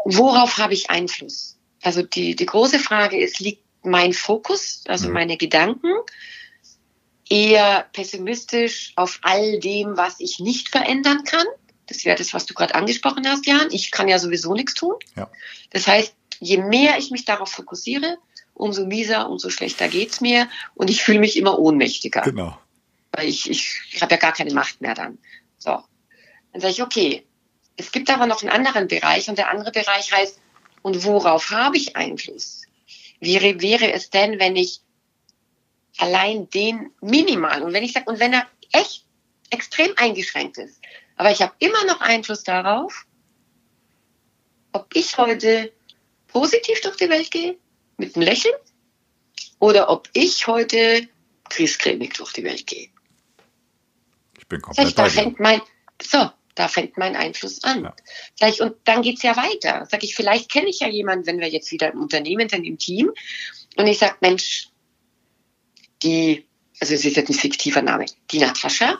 worauf 0.05 0.59
habe 0.59 0.76
ich 0.76 0.91
Einfluss? 0.91 1.57
Also 1.82 2.03
die, 2.03 2.36
die 2.36 2.45
große 2.45 2.78
Frage 2.78 3.20
ist, 3.20 3.39
liegt 3.39 3.62
mein 3.84 4.14
Fokus, 4.14 4.84
also 4.88 5.08
mhm. 5.08 5.14
meine 5.14 5.38
Gedanken, 5.38 5.92
eher 7.30 7.88
pessimistisch 7.94 8.94
auf 8.96 9.20
all 9.22 9.60
dem, 9.60 9.98
was 9.98 10.20
ich 10.20 10.40
nicht 10.40 10.70
verändern 10.70 11.24
kann? 11.24 11.46
Das 11.88 12.06
wäre 12.06 12.18
das, 12.18 12.34
was 12.34 12.46
du 12.46 12.54
gerade 12.54 12.76
angesprochen 12.76 13.28
hast, 13.28 13.46
Jan. 13.46 13.68
Ich 13.72 13.92
kann 13.92 14.08
ja 14.08 14.20
sowieso 14.20 14.54
nichts 14.54 14.74
tun. 14.74 14.96
Ja. 15.16 15.30
Das 15.72 15.88
heißt, 15.88 16.14
je 16.40 16.58
mehr 16.58 16.98
ich 16.98 17.12
mich 17.12 17.26
darauf 17.26 17.50
fokussiere, 17.50 18.18
umso 18.54 18.86
mieser, 18.86 19.30
umso 19.30 19.50
schlechter 19.50 19.88
geht's 19.88 20.22
mir 20.22 20.48
und 20.76 20.90
ich 20.90 21.04
fühle 21.04 21.20
mich 21.20 21.38
immer 21.38 21.60
ohnmächtiger. 21.60 22.22
Genau. 22.22 22.58
Weil 23.12 23.28
ich, 23.28 23.50
ich, 23.50 23.82
ich 23.92 24.02
habe 24.02 24.14
ja 24.14 24.20
gar 24.20 24.34
keine 24.34 24.54
Macht 24.54 24.82
mehr 24.82 24.94
dann. 24.94 25.18
So. 25.58 25.84
Dann 26.52 26.62
sage 26.62 26.74
ich, 26.74 26.84
okay, 26.84 27.26
es 27.78 27.92
gibt 27.92 28.10
aber 28.10 28.28
noch 28.28 28.42
einen 28.42 28.52
anderen 28.52 28.88
Bereich 28.88 29.30
und 29.30 29.38
der 29.38 29.50
andere 29.50 29.72
Bereich 29.72 30.12
heißt, 30.12 30.40
und 30.82 31.04
worauf 31.04 31.50
habe 31.50 31.78
ich 31.78 31.96
Einfluss? 31.96 32.64
Wäre, 33.20 33.61
wäre 33.61 33.91
es 33.93 34.09
denn, 34.09 34.39
wenn 34.39 34.55
ich 34.55 34.82
allein 35.97 36.49
den 36.49 36.91
minimal, 37.01 37.64
und 37.64 37.74
wenn 37.74 37.84
ich 37.84 37.93
sage, 37.93 38.09
und 38.09 38.20
wenn 38.20 38.34
er 38.34 38.47
echt 38.72 39.05
extrem 39.49 39.93
eingeschränkt 39.97 40.57
ist, 40.57 40.80
aber 41.16 41.32
ich 41.32 41.41
habe 41.41 41.53
immer 41.59 41.86
noch 41.86 42.01
Einfluss 42.01 42.43
darauf, 42.43 43.05
ob 44.72 44.95
ich 44.95 45.18
heute 45.18 45.72
positiv 46.28 46.82
durch 46.82 46.97
die 46.97 47.09
Welt 47.09 47.30
gehe 47.30 47.57
mit 47.97 48.16
einem 48.16 48.26
Lächeln 48.26 48.55
oder 49.59 49.89
ob 49.89 50.09
ich 50.14 50.47
heute 50.47 51.07
griesgrämig 51.49 52.14
durch 52.14 52.34
die 52.34 52.43
Welt 52.43 52.66
gehe. 52.66 52.89
Ich 54.38 54.47
bin 54.47 54.61
komplett 54.61 54.88
ich, 54.88 54.95
da 54.95 55.07
fängt 55.07 55.39
mein, 55.39 55.61
so, 56.01 56.30
da 56.56 56.68
fängt 56.68 56.97
mein 56.97 57.16
Einfluss 57.16 57.64
an. 57.64 57.84
Ja. 57.84 57.95
Sag 58.36 58.49
ich, 58.49 58.62
und 58.62 58.76
dann 58.86 59.01
geht's 59.01 59.24
ja 59.24 59.36
weiter. 59.36 59.88
Sag 59.89 60.04
ich, 60.04 60.16
vielleicht 60.16 60.51
kenne 60.51 60.70
ich 60.70 60.80
ja 60.80 60.88
jemanden, 60.88 61.26
wenn 61.26 61.39
wir 61.39 61.49
jetzt 61.49 61.72
wieder 61.72 61.91
im 61.91 62.01
Unternehmen 62.01 62.49
sind, 62.49 62.64
im 62.64 62.78
Team, 62.78 63.12
und 63.76 63.88
ich 63.88 63.97
sag, 63.97 64.22
Mensch, 64.22 64.70
die, 66.04 66.45
also 66.80 66.93
es 66.93 67.06
ist 67.06 67.16
jetzt 67.16 67.30
ein 67.30 67.36
fiktiver 67.36 67.82
Name, 67.82 68.06
die 68.32 68.39
Natascha, 68.39 68.99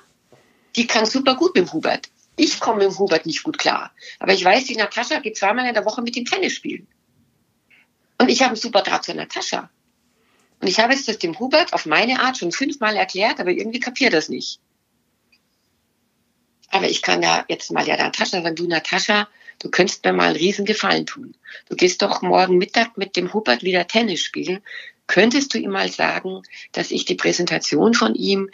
die 0.76 0.88
kann 0.88 1.06
super 1.06 1.36
gut 1.36 1.56
mit 1.56 1.68
dem 1.68 1.74
Hubert. 1.74 2.10
Ich 2.36 2.60
komme 2.60 2.80
mit 2.80 2.88
dem 2.88 2.98
Hubert 2.98 3.28
nicht 3.28 3.44
gut 3.44 3.60
klar. 3.60 3.92
Aber 4.20 4.34
ich 4.34 4.44
weiß, 4.44 4.66
die 4.66 4.76
Natascha 4.76 5.20
geht 5.20 5.38
zweimal 5.38 5.68
in 5.68 5.76
der 5.76 5.86
Woche 5.86 6.02
mit 6.02 6.16
dem 6.16 6.26
Tennis 6.26 6.54
spielen. 6.54 6.88
Und 8.18 8.30
ich 8.30 8.42
habe 8.42 8.50
einen 8.50 8.58
super 8.58 8.82
Draht 8.82 9.06
zur 9.06 9.14
Natascha. 9.14 9.70
Und 10.60 10.68
ich 10.68 10.80
habe 10.80 10.94
es 10.94 11.06
das 11.06 11.20
dem 11.20 11.38
Hubert 11.38 11.74
auf 11.74 11.86
meine 11.86 12.22
Art 12.22 12.38
schon 12.38 12.52
fünfmal 12.52 12.96
erklärt, 12.96 13.40
aber 13.40 13.52
irgendwie 13.52 13.80
kapiert 13.80 14.14
das 14.14 14.30
nicht. 14.30 14.60
Aber 16.74 16.90
ich 16.90 17.04
kann 17.04 17.22
ja 17.22 17.46
jetzt 17.50 17.72
mal 17.72 17.88
ja 17.88 17.96
Natascha 17.96 18.42
sagen, 18.42 18.56
du 18.56 18.66
Natascha, 18.66 19.30
du 19.60 19.70
könntest 19.70 20.04
mir 20.04 20.12
mal 20.12 20.30
einen 20.30 20.38
riesen 20.38 20.66
Gefallen 20.66 21.06
tun. 21.06 21.36
Du 21.70 21.76
gehst 21.76 22.02
doch 22.02 22.24
morgen 22.24 22.58
Mittag 22.58 22.98
mit 22.98 23.16
dem 23.16 23.32
Hubert 23.32 23.62
wieder 23.62 23.86
Tennis 23.86 24.22
spielen. 24.22 24.60
Könntest 25.06 25.54
du 25.54 25.60
ihm 25.60 25.70
mal 25.70 25.92
sagen, 25.92 26.42
dass 26.72 26.90
ich 26.90 27.06
die 27.06 27.14
Präsentation 27.14 27.94
von 27.94 28.16
ihm 28.16 28.50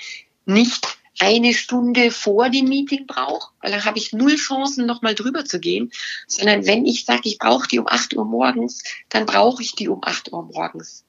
nicht 0.46 0.98
eine 1.18 1.54
Stunde 1.54 2.12
vor 2.12 2.50
dem 2.50 2.66
Meeting 2.66 3.08
brauche, 3.08 3.54
weil 3.62 3.72
dann 3.72 3.86
habe 3.86 3.98
ich 3.98 4.12
null 4.12 4.36
Chancen, 4.36 4.86
nochmal 4.86 5.16
drüber 5.16 5.46
zu 5.46 5.62
gehen, 5.62 5.90
sondern 6.28 6.66
wenn 6.66 6.86
ich 6.86 7.06
sage, 7.06 7.22
ich 7.24 7.40
brauche 7.40 7.70
die 7.70 7.80
um 7.80 7.88
8 7.88 8.16
Uhr 8.16 8.26
morgens, 8.26 8.84
dann 9.08 9.26
brauche 9.26 9.64
ich 9.64 9.76
die 9.76 9.88
um 9.88 10.04
8 10.04 10.34
Uhr 10.34 10.44
morgens. 10.44 11.06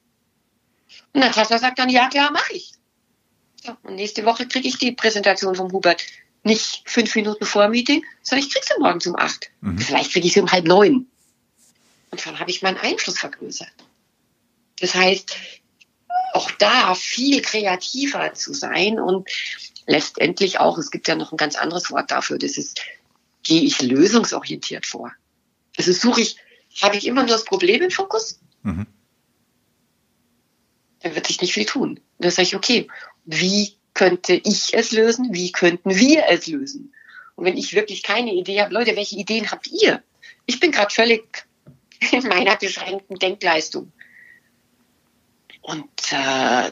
Und 1.12 1.22
Natascha 1.22 1.58
sagt 1.58 1.80
dann, 1.80 1.88
ja 1.88 2.08
klar, 2.08 2.30
mache 2.30 2.52
ich. 2.52 2.74
So, 3.64 3.72
und 3.82 3.96
nächste 3.96 4.24
Woche 4.24 4.46
kriege 4.46 4.68
ich 4.68 4.78
die 4.78 4.92
Präsentation 4.92 5.56
vom 5.56 5.72
Hubert 5.72 6.04
nicht 6.42 6.82
fünf 6.86 7.14
Minuten 7.14 7.44
vor 7.44 7.62
dem 7.62 7.72
Meeting, 7.72 8.04
sondern 8.22 8.46
ich 8.46 8.52
kriege 8.52 8.66
sie 8.66 8.80
morgens 8.80 9.06
um 9.06 9.16
acht. 9.16 9.50
Mhm. 9.60 9.78
Vielleicht 9.78 10.12
kriege 10.12 10.26
ich 10.26 10.32
sie 10.32 10.40
um 10.40 10.50
halb 10.50 10.66
neun. 10.66 11.06
Und 12.10 12.26
dann 12.26 12.38
habe 12.40 12.50
ich 12.50 12.62
meinen 12.62 12.78
Einfluss 12.78 13.18
vergrößert. 13.18 13.72
Das 14.80 14.94
heißt, 14.94 15.36
auch 16.32 16.50
da 16.52 16.94
viel 16.94 17.42
kreativer 17.42 18.34
zu 18.34 18.54
sein 18.54 18.98
und 18.98 19.28
letztendlich 19.86 20.60
auch, 20.60 20.78
es 20.78 20.90
gibt 20.90 21.08
ja 21.08 21.14
noch 21.14 21.32
ein 21.32 21.36
ganz 21.36 21.56
anderes 21.56 21.90
Wort 21.90 22.10
dafür, 22.10 22.38
das 22.38 22.56
ist, 22.56 22.80
gehe 23.42 23.62
ich 23.62 23.80
lösungsorientiert 23.82 24.86
vor. 24.86 25.12
Also 25.76 25.92
suche 25.92 26.22
ich, 26.22 26.36
habe 26.80 26.96
ich 26.96 27.06
immer 27.06 27.22
nur 27.22 27.30
das 27.30 27.44
Problem 27.44 27.82
im 27.82 27.90
Fokus? 27.90 28.40
Mhm. 28.62 28.86
Dann 31.00 31.14
wird 31.14 31.26
sich 31.26 31.40
nicht 31.40 31.54
viel 31.54 31.64
tun. 31.64 31.90
Und 31.90 32.00
dann 32.18 32.30
sage 32.30 32.48
ich, 32.48 32.56
okay, 32.56 32.88
wie 33.24 33.74
könnte 33.94 34.34
ich 34.34 34.74
es 34.74 34.92
lösen? 34.92 35.32
Wie 35.32 35.52
könnten 35.52 35.96
wir 35.96 36.24
es 36.28 36.46
lösen? 36.46 36.94
Und 37.36 37.44
wenn 37.44 37.56
ich 37.56 37.74
wirklich 37.74 38.02
keine 38.02 38.32
Idee 38.32 38.60
habe, 38.60 38.74
Leute, 38.74 38.96
welche 38.96 39.16
Ideen 39.16 39.50
habt 39.50 39.68
ihr? 39.68 40.02
Ich 40.46 40.60
bin 40.60 40.72
gerade 40.72 40.92
völlig 40.92 41.46
in 42.12 42.26
meiner 42.26 42.56
beschränkten 42.56 43.18
Denkleistung. 43.18 43.92
Und 45.62 45.88
äh, 46.10 46.70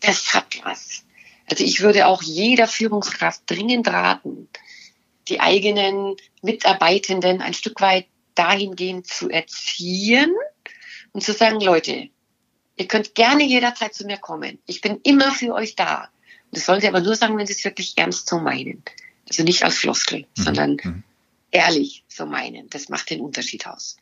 das 0.00 0.34
hat 0.34 0.60
was. 0.64 1.04
Also 1.48 1.64
ich 1.64 1.80
würde 1.80 2.06
auch 2.06 2.22
jeder 2.22 2.66
Führungskraft 2.66 3.42
dringend 3.46 3.88
raten, 3.88 4.48
die 5.28 5.40
eigenen 5.40 6.16
Mitarbeitenden 6.42 7.40
ein 7.40 7.54
Stück 7.54 7.80
weit 7.80 8.06
dahingehend 8.34 9.06
zu 9.06 9.28
erziehen 9.28 10.34
und 11.12 11.22
zu 11.22 11.32
sagen, 11.32 11.60
Leute, 11.60 12.08
ihr 12.76 12.88
könnt 12.88 13.14
gerne 13.14 13.44
jederzeit 13.44 13.94
zu 13.94 14.04
mir 14.06 14.16
kommen. 14.16 14.58
Ich 14.66 14.80
bin 14.80 15.00
immer 15.02 15.30
für 15.30 15.52
euch 15.52 15.76
da. 15.76 16.08
Das 16.52 16.66
sollen 16.66 16.80
sie 16.80 16.88
aber 16.88 17.00
nur 17.00 17.16
sagen, 17.16 17.36
wenn 17.36 17.46
sie 17.46 17.54
es 17.54 17.64
wirklich 17.64 17.96
ernst 17.96 18.28
so 18.28 18.38
meinen. 18.38 18.82
Also 19.28 19.42
nicht 19.42 19.64
als 19.64 19.78
Floskel, 19.78 20.26
mhm. 20.36 20.42
sondern 20.42 20.70
mhm. 20.82 21.02
ehrlich 21.50 22.04
so 22.08 22.26
meinen. 22.26 22.68
Das 22.70 22.88
macht 22.88 23.10
den 23.10 23.20
Unterschied 23.20 23.66
aus. 23.66 23.96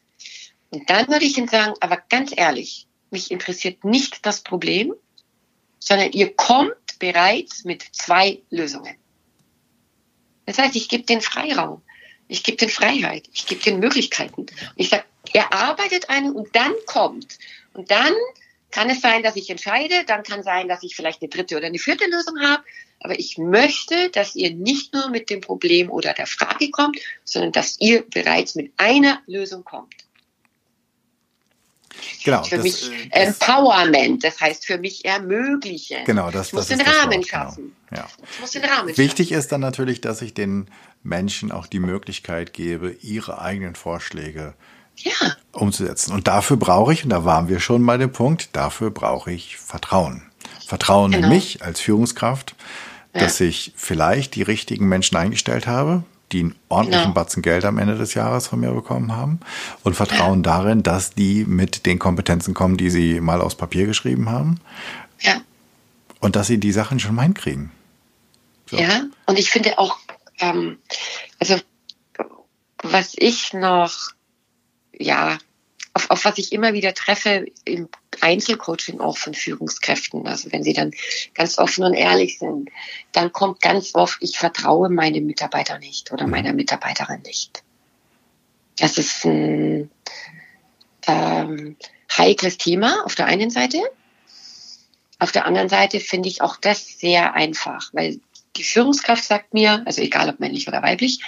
Und 0.70 0.90
dann 0.90 1.08
würde 1.08 1.24
ich 1.24 1.38
ihnen 1.38 1.48
sagen, 1.48 1.74
aber 1.80 2.02
ganz 2.08 2.32
ehrlich, 2.36 2.86
mich 3.10 3.30
interessiert 3.30 3.84
nicht 3.84 4.26
das 4.26 4.40
Problem, 4.42 4.94
sondern 5.78 6.12
ihr 6.12 6.34
kommt 6.34 6.74
bereits 6.98 7.64
mit 7.64 7.84
zwei 7.92 8.40
Lösungen. 8.50 8.94
Das 10.46 10.58
heißt, 10.58 10.76
ich 10.76 10.88
gebe 10.88 11.04
den 11.04 11.20
Freiraum, 11.20 11.82
ich 12.28 12.42
gebe 12.44 12.56
den 12.56 12.68
Freiheit, 12.68 13.28
ich 13.32 13.46
gebe 13.46 13.62
den 13.62 13.80
Möglichkeiten. 13.80 14.46
Ich 14.76 14.90
sage, 14.90 15.04
er 15.32 15.52
arbeitet 15.52 16.08
eine 16.08 16.32
und 16.32 16.54
dann 16.54 16.72
kommt. 16.86 17.38
Und 17.72 17.90
dann 17.90 18.12
kann 18.70 18.90
es 18.90 19.00
sein, 19.00 19.22
dass 19.22 19.36
ich 19.36 19.50
entscheide, 19.50 20.04
dann 20.06 20.22
kann 20.22 20.42
sein, 20.42 20.68
dass 20.68 20.82
ich 20.82 20.94
vielleicht 20.94 21.22
eine 21.22 21.28
dritte 21.28 21.56
oder 21.56 21.66
eine 21.66 21.78
vierte 21.78 22.04
Lösung 22.08 22.40
habe. 22.40 22.62
Aber 23.00 23.18
ich 23.18 23.38
möchte, 23.38 24.10
dass 24.10 24.34
ihr 24.36 24.54
nicht 24.54 24.92
nur 24.92 25.08
mit 25.08 25.30
dem 25.30 25.40
Problem 25.40 25.90
oder 25.90 26.12
der 26.12 26.26
Frage 26.26 26.70
kommt, 26.70 26.98
sondern 27.24 27.52
dass 27.52 27.76
ihr 27.80 28.04
bereits 28.08 28.54
mit 28.54 28.72
einer 28.76 29.22
Lösung 29.26 29.64
kommt. 29.64 29.94
Genau. 32.24 32.42
Für 32.44 32.56
das, 32.56 32.64
mich 32.64 32.90
äh, 32.90 33.08
das, 33.10 33.40
Empowerment, 33.40 34.24
das 34.24 34.40
heißt 34.40 34.66
für 34.66 34.78
mich 34.78 35.04
ermöglichen. 35.04 36.04
Genau, 36.04 36.30
das, 36.30 36.48
ich 36.48 36.52
muss 36.52 36.68
das 36.68 36.78
den 36.78 36.86
Rahmen 36.86 37.00
Wort, 37.02 37.10
genau. 37.10 37.26
schaffen. 37.26 37.76
Genau. 37.88 38.02
Ja. 38.02 38.08
Ich 38.32 38.40
muss 38.40 38.50
den 38.52 38.64
Rahmen 38.64 38.96
Wichtig 38.96 39.28
schaffen. 39.28 39.38
ist 39.38 39.52
dann 39.52 39.60
natürlich, 39.60 40.00
dass 40.00 40.22
ich 40.22 40.34
den 40.34 40.70
Menschen 41.02 41.50
auch 41.50 41.66
die 41.66 41.80
Möglichkeit 41.80 42.52
gebe, 42.52 42.92
ihre 43.00 43.40
eigenen 43.40 43.74
Vorschläge 43.74 44.54
ja. 45.04 45.12
umzusetzen. 45.52 46.12
Und 46.12 46.28
dafür 46.28 46.56
brauche 46.56 46.92
ich, 46.92 47.04
und 47.04 47.10
da 47.10 47.24
waren 47.24 47.48
wir 47.48 47.60
schon 47.60 47.84
bei 47.84 47.96
dem 47.96 48.12
Punkt, 48.12 48.50
dafür 48.52 48.90
brauche 48.90 49.32
ich 49.32 49.56
Vertrauen. 49.56 50.22
Vertrauen 50.66 51.12
genau. 51.12 51.26
in 51.26 51.32
mich 51.32 51.62
als 51.62 51.80
Führungskraft, 51.80 52.54
ja. 53.14 53.20
dass 53.20 53.40
ich 53.40 53.72
vielleicht 53.76 54.34
die 54.34 54.42
richtigen 54.42 54.88
Menschen 54.88 55.16
eingestellt 55.16 55.66
habe, 55.66 56.04
die 56.32 56.40
einen 56.40 56.54
ordentlichen 56.68 57.04
genau. 57.06 57.14
Batzen 57.14 57.42
Geld 57.42 57.64
am 57.64 57.78
Ende 57.78 57.96
des 57.96 58.14
Jahres 58.14 58.46
von 58.46 58.60
mir 58.60 58.70
bekommen 58.70 59.16
haben 59.16 59.40
und 59.82 59.94
Vertrauen 59.94 60.44
ja. 60.44 60.58
darin, 60.58 60.82
dass 60.82 61.14
die 61.14 61.44
mit 61.44 61.86
den 61.86 61.98
Kompetenzen 61.98 62.54
kommen, 62.54 62.76
die 62.76 62.90
sie 62.90 63.20
mal 63.20 63.40
aufs 63.40 63.56
Papier 63.56 63.86
geschrieben 63.86 64.30
haben. 64.30 64.60
Ja. 65.20 65.40
Und 66.20 66.36
dass 66.36 66.46
sie 66.46 66.58
die 66.58 66.72
Sachen 66.72 67.00
schon 67.00 67.14
mal 67.14 67.22
hinkriegen. 67.22 67.72
So. 68.66 68.78
Ja, 68.78 69.02
und 69.26 69.38
ich 69.38 69.50
finde 69.50 69.78
auch, 69.78 69.98
ähm, 70.38 70.78
also 71.40 71.56
was 72.82 73.14
ich 73.16 73.52
noch 73.52 74.12
ja, 75.00 75.38
auf, 75.94 76.10
auf 76.10 76.24
was 76.24 76.38
ich 76.38 76.52
immer 76.52 76.72
wieder 76.72 76.94
treffe 76.94 77.46
im 77.64 77.88
Einzelcoaching 78.20 79.00
auch 79.00 79.16
von 79.16 79.34
Führungskräften, 79.34 80.26
also 80.26 80.52
wenn 80.52 80.62
sie 80.62 80.72
dann 80.72 80.92
ganz 81.34 81.58
offen 81.58 81.84
und 81.84 81.94
ehrlich 81.94 82.38
sind, 82.38 82.70
dann 83.12 83.32
kommt 83.32 83.60
ganz 83.60 83.94
oft, 83.94 84.18
ich 84.20 84.38
vertraue 84.38 84.88
meinem 84.88 85.26
Mitarbeiter 85.26 85.78
nicht 85.78 86.12
oder 86.12 86.26
mhm. 86.26 86.30
meiner 86.30 86.52
Mitarbeiterin 86.52 87.22
nicht. 87.22 87.62
Das 88.76 88.98
ist 88.98 89.24
ein 89.24 89.90
ähm, 91.06 91.76
heikles 92.16 92.58
Thema 92.58 93.04
auf 93.04 93.14
der 93.14 93.26
einen 93.26 93.50
Seite. 93.50 93.78
Auf 95.18 95.32
der 95.32 95.44
anderen 95.44 95.68
Seite 95.68 96.00
finde 96.00 96.28
ich 96.28 96.40
auch 96.40 96.56
das 96.56 96.98
sehr 96.98 97.34
einfach, 97.34 97.90
weil 97.92 98.20
die 98.56 98.64
Führungskraft 98.64 99.24
sagt 99.24 99.54
mir, 99.54 99.82
also 99.86 100.00
egal 100.00 100.28
ob 100.28 100.40
männlich 100.40 100.66
oder 100.66 100.82
weiblich, 100.82 101.20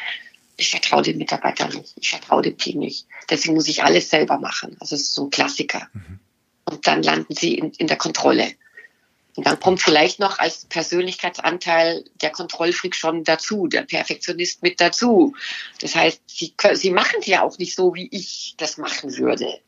ich 0.62 0.70
vertraue 0.70 1.02
den 1.02 1.18
Mitarbeitern 1.18 1.70
nicht, 1.70 1.94
ich 1.96 2.10
vertraue 2.10 2.42
dem 2.42 2.56
Team 2.56 2.78
nicht. 2.78 3.06
Deswegen 3.28 3.54
muss 3.54 3.68
ich 3.68 3.82
alles 3.82 4.10
selber 4.10 4.38
machen. 4.38 4.76
Also 4.80 4.94
es 4.94 5.02
ist 5.02 5.14
so 5.14 5.24
ein 5.24 5.30
Klassiker. 5.30 5.88
Mhm. 5.92 6.20
Und 6.64 6.86
dann 6.86 7.02
landen 7.02 7.34
sie 7.34 7.54
in, 7.54 7.72
in 7.72 7.88
der 7.88 7.96
Kontrolle. 7.96 8.52
Und 9.34 9.46
dann 9.46 9.58
kommt 9.58 9.80
vielleicht 9.80 10.20
noch 10.20 10.38
als 10.38 10.66
Persönlichkeitsanteil 10.66 12.04
der 12.20 12.30
Kontrollfreak 12.30 12.94
schon 12.94 13.24
dazu, 13.24 13.66
der 13.66 13.82
Perfektionist 13.82 14.62
mit 14.62 14.80
dazu. 14.80 15.34
Das 15.80 15.96
heißt, 15.96 16.20
sie, 16.26 16.54
sie 16.74 16.90
machen 16.90 17.16
es 17.20 17.26
ja 17.26 17.42
auch 17.42 17.58
nicht 17.58 17.74
so, 17.74 17.94
wie 17.94 18.08
ich 18.12 18.54
das 18.58 18.76
machen 18.76 19.16
würde. 19.16 19.60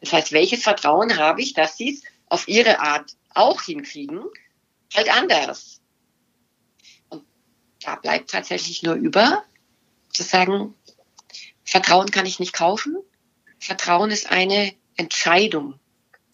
Das 0.00 0.12
heißt, 0.12 0.32
welches 0.32 0.62
Vertrauen 0.62 1.16
habe 1.16 1.42
ich, 1.42 1.52
dass 1.52 1.76
sie 1.76 1.94
es 1.94 2.02
auf 2.28 2.48
ihre 2.48 2.80
Art 2.80 3.14
auch 3.34 3.62
hinkriegen, 3.62 4.24
halt 4.94 5.14
anders. 5.14 5.80
Und 7.10 7.24
da 7.82 7.96
bleibt 7.96 8.30
tatsächlich 8.30 8.82
nur 8.82 8.94
über, 8.94 9.44
zu 10.12 10.22
sagen, 10.22 10.74
Vertrauen 11.64 12.10
kann 12.10 12.26
ich 12.26 12.40
nicht 12.40 12.52
kaufen. 12.52 12.96
Vertrauen 13.58 14.10
ist 14.10 14.30
eine 14.30 14.72
Entscheidung. 14.96 15.74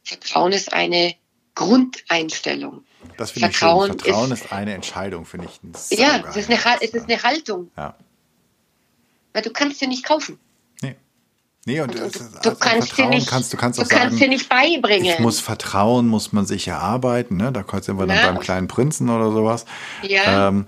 Vertrauen 0.03 0.53
ist 0.53 0.72
eine 0.72 1.14
Grundeinstellung. 1.55 2.85
Das 3.16 3.33
finde 3.33 3.49
ich 3.49 3.59
schön. 3.59 3.68
Vertrauen 3.68 4.33
ist, 4.33 4.45
ist, 4.45 4.53
eine 4.53 4.74
Entscheidung, 4.74 5.24
finde 5.24 5.49
ich. 5.49 5.99
Ja, 5.99 6.22
es 6.29 6.37
ist, 6.37 6.51
eine, 6.51 6.61
es 6.81 6.91
ist 6.91 7.11
eine 7.11 7.22
Haltung. 7.22 7.70
Ja. 7.77 7.97
Weil 9.33 9.43
du 9.43 9.51
kannst 9.51 9.81
sie 9.81 9.87
nicht 9.87 10.05
kaufen. 10.05 10.39
Nee. 10.81 10.97
Nee, 11.64 11.81
und, 11.81 11.95
und, 11.95 12.03
und 12.03 12.14
du, 12.14 12.51
du 12.51 12.57
kannst 12.57 12.97
dir 12.97 13.09
nicht, 13.09 13.29
kannst, 13.29 13.53
du 13.53 13.57
kannst, 13.57 13.79
du 13.79 13.87
kannst 13.87 14.18
sagen, 14.18 14.31
nicht 14.31 14.49
beibringen. 14.49 15.07
Ich 15.07 15.18
muss 15.18 15.41
vertrauen, 15.41 16.07
muss 16.07 16.33
man 16.33 16.47
sich 16.47 16.68
erarbeiten. 16.68 17.37
Ne? 17.37 17.53
Da 17.53 17.64
sind 17.81 17.99
wir 17.99 18.07
dann 18.07 18.35
beim 18.35 18.41
kleinen 18.41 18.68
Prinzen 18.68 19.11
oder 19.11 19.33
sowas. 19.33 19.64
Ja. 20.03 20.49
Ähm, 20.49 20.66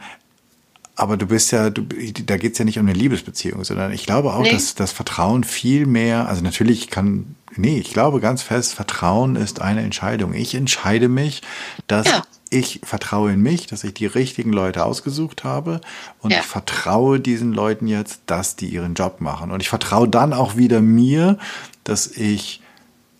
aber 0.98 1.16
du 1.16 1.26
bist 1.26 1.52
ja, 1.52 1.70
du, 1.70 1.82
da 1.82 2.36
geht's 2.36 2.58
ja 2.58 2.64
nicht 2.64 2.80
um 2.80 2.84
eine 2.84 2.98
Liebesbeziehung, 2.98 3.62
sondern 3.62 3.92
ich 3.92 4.04
glaube 4.04 4.34
auch, 4.34 4.42
nee. 4.42 4.50
dass 4.50 4.74
das 4.74 4.90
Vertrauen 4.90 5.44
viel 5.44 5.86
mehr, 5.86 6.28
also 6.28 6.42
natürlich 6.42 6.90
kann, 6.90 7.36
nee, 7.54 7.78
ich 7.78 7.92
glaube 7.92 8.18
ganz 8.18 8.42
fest, 8.42 8.74
Vertrauen 8.74 9.36
ist 9.36 9.62
eine 9.62 9.82
Entscheidung. 9.82 10.34
Ich 10.34 10.56
entscheide 10.56 11.08
mich, 11.08 11.42
dass 11.86 12.08
ja. 12.08 12.22
ich 12.50 12.80
vertraue 12.82 13.32
in 13.32 13.40
mich, 13.40 13.68
dass 13.68 13.84
ich 13.84 13.94
die 13.94 14.06
richtigen 14.06 14.52
Leute 14.52 14.84
ausgesucht 14.84 15.44
habe 15.44 15.80
und 16.18 16.32
ja. 16.32 16.40
ich 16.40 16.44
vertraue 16.44 17.20
diesen 17.20 17.52
Leuten 17.52 17.86
jetzt, 17.86 18.22
dass 18.26 18.56
die 18.56 18.66
ihren 18.66 18.94
Job 18.94 19.20
machen. 19.20 19.52
Und 19.52 19.60
ich 19.60 19.68
vertraue 19.68 20.08
dann 20.08 20.32
auch 20.32 20.56
wieder 20.56 20.80
mir, 20.80 21.38
dass 21.84 22.08
ich 22.08 22.60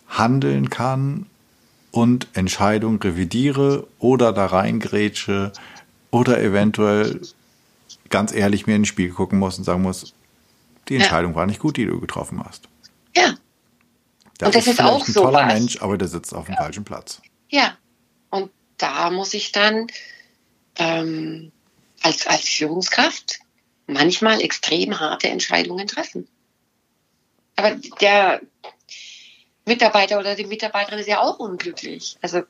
handeln 0.09 0.69
kann 0.69 1.27
und 1.91 2.27
Entscheidungen 2.33 2.99
revidiere 2.99 3.87
oder 3.99 4.33
da 4.33 4.47
reingrätsche 4.47 5.53
oder 6.11 6.41
eventuell 6.41 7.21
ganz 8.09 8.33
ehrlich 8.33 8.67
mir 8.67 8.75
ins 8.75 8.87
Spiel 8.87 9.11
gucken 9.11 9.39
muss 9.39 9.57
und 9.57 9.63
sagen 9.63 9.81
muss, 9.81 10.13
die 10.87 10.95
Entscheidung 10.95 11.31
ja. 11.31 11.37
war 11.37 11.45
nicht 11.45 11.59
gut, 11.59 11.77
die 11.77 11.85
du 11.85 11.99
getroffen 11.99 12.43
hast. 12.43 12.67
Ja. 13.15 13.35
Das 14.37 14.47
und 14.47 14.55
das 14.55 14.67
ist, 14.67 14.73
ist 14.73 14.81
auch 14.81 15.05
ein 15.05 15.13
so 15.13 15.21
toller 15.23 15.45
was. 15.45 15.53
Mensch, 15.53 15.81
aber 15.81 15.97
der 15.97 16.07
sitzt 16.07 16.33
auf 16.33 16.45
dem 16.45 16.55
ja. 16.55 16.61
falschen 16.61 16.83
Platz. 16.83 17.21
Ja. 17.49 17.77
Und 18.29 18.51
da 18.77 19.09
muss 19.09 19.33
ich 19.33 19.51
dann 19.51 19.87
ähm, 20.77 21.51
als, 22.01 22.25
als 22.27 22.47
Führungskraft 22.47 23.39
manchmal 23.87 24.41
extrem 24.41 24.99
harte 24.99 25.29
Entscheidungen 25.29 25.87
treffen. 25.87 26.27
Aber 27.55 27.75
der 27.99 28.41
Mitarbeiter 29.65 30.19
oder 30.19 30.35
die 30.35 30.45
Mitarbeiterin 30.45 30.99
ist 30.99 31.07
ja 31.07 31.21
auch 31.21 31.39
unglücklich. 31.39 32.17
Also 32.21 32.43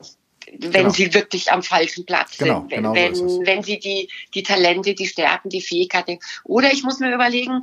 wenn 0.58 0.72
genau. 0.72 0.90
sie 0.90 1.14
wirklich 1.14 1.52
am 1.52 1.62
falschen 1.62 2.06
Platz 2.06 2.38
genau, 2.38 2.60
sind, 2.60 2.70
wenn, 2.70 2.76
genau 2.78 2.94
wenn, 2.94 3.14
so 3.14 3.42
wenn 3.44 3.62
sie 3.62 3.78
die, 3.78 4.08
die 4.34 4.42
Talente, 4.42 4.94
die 4.94 5.06
Stärken, 5.06 5.48
die 5.48 5.60
Fähigkeiten. 5.60 6.18
Oder 6.44 6.72
ich 6.72 6.82
muss 6.82 6.98
mir 6.98 7.14
überlegen, 7.14 7.60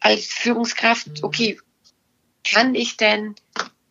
als 0.00 0.26
Führungskraft, 0.26 1.22
okay, 1.22 1.58
kann 2.44 2.74
ich 2.74 2.96
denn 2.96 3.34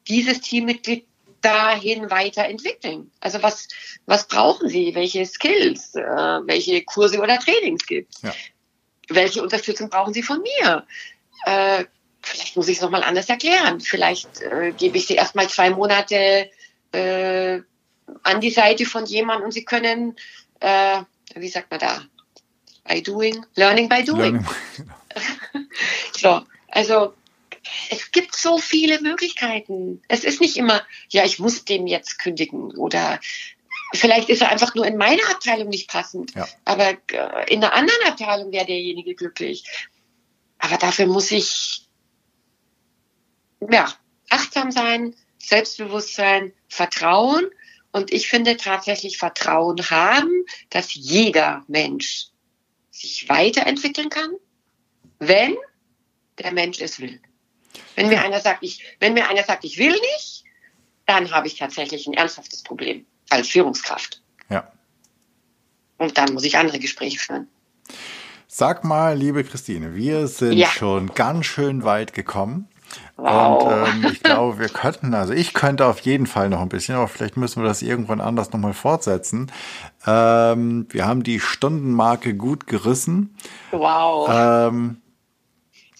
dieses 0.07 0.41
Teammitglied 0.41 1.05
dahin 1.41 2.09
weiterentwickeln? 2.09 3.11
Also 3.19 3.43
was, 3.43 3.67
was 4.05 4.27
brauchen 4.27 4.69
sie? 4.69 4.95
Welche 4.95 5.25
Skills? 5.25 5.95
Äh, 5.95 6.01
welche 6.03 6.83
Kurse 6.83 7.19
oder 7.19 7.39
Trainings 7.39 7.85
gibt 7.85 8.13
ja. 8.23 8.33
Welche 9.07 9.43
Unterstützung 9.43 9.89
brauchen 9.89 10.13
sie 10.13 10.23
von 10.23 10.41
mir? 10.41 10.87
Äh, 11.45 11.85
vielleicht 12.23 12.55
muss 12.55 12.67
ich 12.67 12.77
es 12.77 12.81
nochmal 12.81 13.03
anders 13.03 13.29
erklären. 13.29 13.79
Vielleicht 13.79 14.41
äh, 14.41 14.73
gebe 14.75 14.97
ich 14.97 15.05
sie 15.05 15.13
erstmal 15.13 15.47
zwei 15.47 15.69
Monate 15.69 16.49
äh, 16.91 17.59
an 18.23 18.41
die 18.41 18.51
Seite 18.51 18.85
von 18.85 19.05
jemandem 19.05 19.45
und 19.45 19.51
sie 19.51 19.65
können, 19.65 20.15
äh, 20.59 21.01
wie 21.35 21.49
sagt 21.49 21.71
man 21.71 21.79
da, 21.79 22.05
by 22.87 23.01
doing, 23.01 23.45
learning 23.55 23.89
by 23.89 24.03
doing. 24.03 24.35
Learning. 24.35 24.47
so, 26.17 26.41
also 26.69 27.13
es 27.89 28.11
gibt 28.11 28.35
so 28.35 28.57
viele 28.57 29.01
Möglichkeiten. 29.01 30.01
Es 30.07 30.23
ist 30.23 30.41
nicht 30.41 30.57
immer, 30.57 30.85
ja, 31.09 31.23
ich 31.25 31.39
muss 31.39 31.65
dem 31.65 31.87
jetzt 31.87 32.19
kündigen 32.19 32.71
oder 32.77 33.19
vielleicht 33.93 34.29
ist 34.29 34.41
er 34.41 34.49
einfach 34.49 34.75
nur 34.75 34.85
in 34.85 34.97
meiner 34.97 35.27
Abteilung 35.31 35.69
nicht 35.69 35.89
passend, 35.89 36.33
ja. 36.35 36.47
aber 36.63 36.97
äh, 37.11 37.53
in 37.53 37.63
einer 37.63 37.73
anderen 37.73 38.07
Abteilung 38.07 38.51
wäre 38.51 38.65
derjenige 38.65 39.15
glücklich. 39.15 39.63
Aber 40.59 40.77
dafür 40.77 41.07
muss 41.07 41.31
ich 41.31 41.87
ja, 43.69 43.91
achtsam 44.29 44.71
sein, 44.71 45.15
Selbstbewusstsein, 45.37 46.53
Vertrauen 46.67 47.49
und 47.95 48.11
ich 48.11 48.27
finde 48.27 48.57
tatsächlich 48.57 49.17
Vertrauen 49.17 49.77
haben, 49.89 50.45
dass 50.69 50.93
jeder 50.93 51.63
Mensch 51.69 52.27
sich 52.91 53.29
weiterentwickeln 53.29 54.09
kann, 54.09 54.31
wenn 55.19 55.55
der 56.37 56.51
Mensch 56.51 56.81
es 56.81 56.99
will. 56.99 57.21
Wenn 57.95 58.09
mir 58.09 58.21
einer 58.21 58.41
sagt, 58.41 58.63
ich, 58.63 58.83
wenn 58.99 59.13
mir 59.13 59.29
einer 59.29 59.45
sagt, 59.45 59.63
ich 59.63 59.77
will 59.77 59.93
nicht, 59.93 60.43
dann 61.05 61.31
habe 61.31 61.47
ich 61.47 61.55
tatsächlich 61.55 62.05
ein 62.05 62.13
ernsthaftes 62.13 62.63
Problem 62.63 63.05
als 63.29 63.47
Führungskraft. 63.47 64.21
Ja. 64.49 64.69
Und 65.97 66.17
dann 66.17 66.33
muss 66.33 66.43
ich 66.43 66.57
andere 66.57 66.79
Gespräche 66.79 67.17
führen. 67.17 67.47
Sag 68.49 68.83
mal, 68.83 69.17
liebe 69.17 69.45
Christine, 69.45 69.95
wir 69.95 70.27
sind 70.27 70.57
ja. 70.57 70.67
schon 70.67 71.13
ganz 71.13 71.45
schön 71.45 71.85
weit 71.85 72.11
gekommen. 72.11 72.67
Wow. 73.17 73.63
Und 73.63 74.03
ähm, 74.03 74.11
ich 74.11 74.21
glaube, 74.21 74.59
wir 74.59 74.69
könnten, 74.69 75.13
also 75.13 75.33
ich 75.33 75.53
könnte 75.53 75.85
auf 75.85 75.99
jeden 75.99 76.27
Fall 76.27 76.49
noch 76.49 76.61
ein 76.61 76.69
bisschen, 76.69 76.95
aber 76.95 77.07
vielleicht 77.07 77.37
müssen 77.37 77.61
wir 77.61 77.67
das 77.67 77.81
irgendwann 77.81 78.19
anders 78.19 78.51
nochmal 78.51 78.73
fortsetzen. 78.73 79.51
Ähm, 80.05 80.87
wir 80.89 81.05
haben 81.05 81.23
die 81.23 81.39
Stundenmarke 81.39 82.35
gut 82.35 82.67
gerissen. 82.67 83.35
Wow. 83.71 84.29
Ähm, 84.29 84.97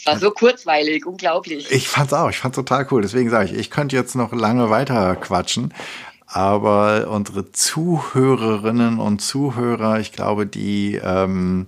war 0.05 0.19
so 0.19 0.29
kurzweilig, 0.29 1.05
unglaublich. 1.05 1.71
Ich 1.71 1.87
fand's 1.87 2.13
auch, 2.13 2.29
ich 2.29 2.37
fand's 2.37 2.57
total 2.57 2.87
cool. 2.91 3.01
Deswegen 3.01 3.29
sage 3.29 3.45
ich, 3.45 3.53
ich 3.53 3.71
könnte 3.71 3.95
jetzt 3.95 4.15
noch 4.15 4.31
lange 4.33 4.69
weiter 4.69 5.15
quatschen. 5.15 5.73
Aber 6.27 7.07
unsere 7.09 7.51
Zuhörerinnen 7.51 8.99
und 8.99 9.21
Zuhörer, 9.21 9.99
ich 9.99 10.11
glaube, 10.11 10.45
die 10.45 10.99
ähm, 11.03 11.67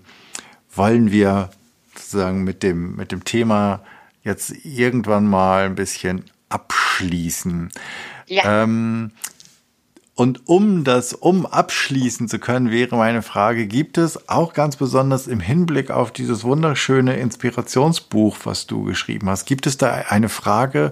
wollen 0.74 1.12
wir 1.12 1.50
sozusagen 1.96 2.44
mit 2.44 2.64
dem, 2.64 2.96
mit 2.96 3.12
dem 3.12 3.24
Thema 3.24 3.82
jetzt 4.28 4.54
irgendwann 4.64 5.26
mal 5.26 5.66
ein 5.66 5.76
bisschen 5.76 6.26
abschließen. 6.50 7.72
Ja. 8.28 8.64
Ähm, 8.64 9.12
und 10.16 10.48
um 10.48 10.84
das, 10.84 11.14
um 11.14 11.46
abschließen 11.46 12.28
zu 12.28 12.40
können, 12.40 12.72
wäre 12.72 12.96
meine 12.96 13.22
Frage, 13.22 13.68
gibt 13.68 14.00
es 14.00 14.28
auch 14.30 14.54
ganz 14.54 14.76
besonders 14.76 15.28
im 15.28 15.40
Hinblick 15.40 15.92
auf 15.92 16.12
dieses 16.12 16.44
wunderschöne 16.44 17.18
Inspirationsbuch, 17.18 18.38
was 18.44 18.66
du 18.66 18.84
geschrieben 18.84 19.30
hast, 19.30 19.46
gibt 19.46 19.68
es 19.68 19.78
da 19.78 19.94
eine 20.10 20.30
Frage 20.30 20.92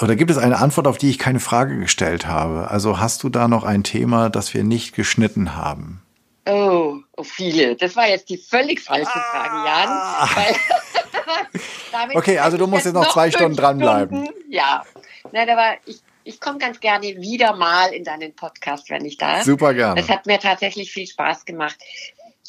oder 0.00 0.14
gibt 0.14 0.30
es 0.30 0.38
eine 0.38 0.58
Antwort, 0.58 0.86
auf 0.86 0.98
die 0.98 1.10
ich 1.10 1.18
keine 1.18 1.40
Frage 1.40 1.78
gestellt 1.78 2.26
habe? 2.26 2.70
Also 2.70 2.98
hast 2.98 3.22
du 3.22 3.30
da 3.30 3.48
noch 3.48 3.64
ein 3.64 3.82
Thema, 3.82 4.28
das 4.28 4.52
wir 4.52 4.62
nicht 4.62 4.94
geschnitten 4.94 5.56
haben? 5.56 6.02
Oh, 6.46 6.96
oh 7.16 7.22
viele. 7.22 7.76
Das 7.76 7.96
war 7.96 8.08
jetzt 8.08 8.28
die 8.28 8.38
völlig 8.38 8.80
falsche 8.80 9.10
Frage, 9.10 9.54
Jan. 9.54 9.88
Ah. 9.88 10.28
Weil 12.06 12.16
okay, 12.16 12.38
also 12.38 12.56
du 12.56 12.66
musst 12.66 12.84
jetzt 12.84 12.94
noch 12.94 13.12
zwei 13.12 13.30
Stunden 13.30 13.56
dranbleiben. 13.56 14.24
Stunden, 14.24 14.52
ja, 14.52 14.84
nein, 15.32 15.48
aber 15.50 15.76
ich, 15.86 16.00
ich 16.24 16.40
komme 16.40 16.58
ganz 16.58 16.80
gerne 16.80 17.06
wieder 17.20 17.56
mal 17.56 17.92
in 17.92 18.04
deinen 18.04 18.34
Podcast, 18.34 18.90
wenn 18.90 19.04
ich 19.04 19.16
darf. 19.16 19.44
Super 19.44 19.74
gerne. 19.74 20.00
Das 20.00 20.08
hat 20.08 20.26
mir 20.26 20.38
tatsächlich 20.38 20.92
viel 20.92 21.06
Spaß 21.06 21.44
gemacht. 21.44 21.76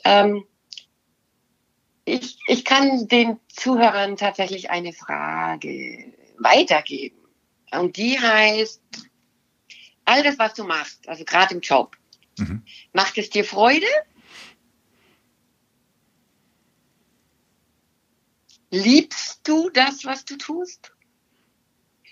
Ähm, 0.04 0.44
ich, 2.06 2.38
ich 2.48 2.66
kann 2.66 3.08
den 3.08 3.40
Zuhörern 3.48 4.18
tatsächlich 4.18 4.70
eine 4.70 4.94
Frage 4.94 6.14
weitergeben. 6.38 7.18
Und 7.72 7.98
die 7.98 8.20
heißt, 8.20 8.82
all 10.06 10.24
das, 10.24 10.40
was 10.40 10.56
du 10.56 10.64
machst, 10.64 11.08
also 11.08 11.24
gerade 11.24 11.54
im 11.54 11.62
Job, 11.62 11.96
mhm. 12.38 12.64
macht 12.94 13.18
es 13.18 13.30
dir 13.30 13.46
Freude 13.46 13.86
Liebst 18.72 19.29
du 19.44 19.70
das, 19.70 20.06
was 20.06 20.26
du 20.26 20.38
tust? 20.38 20.92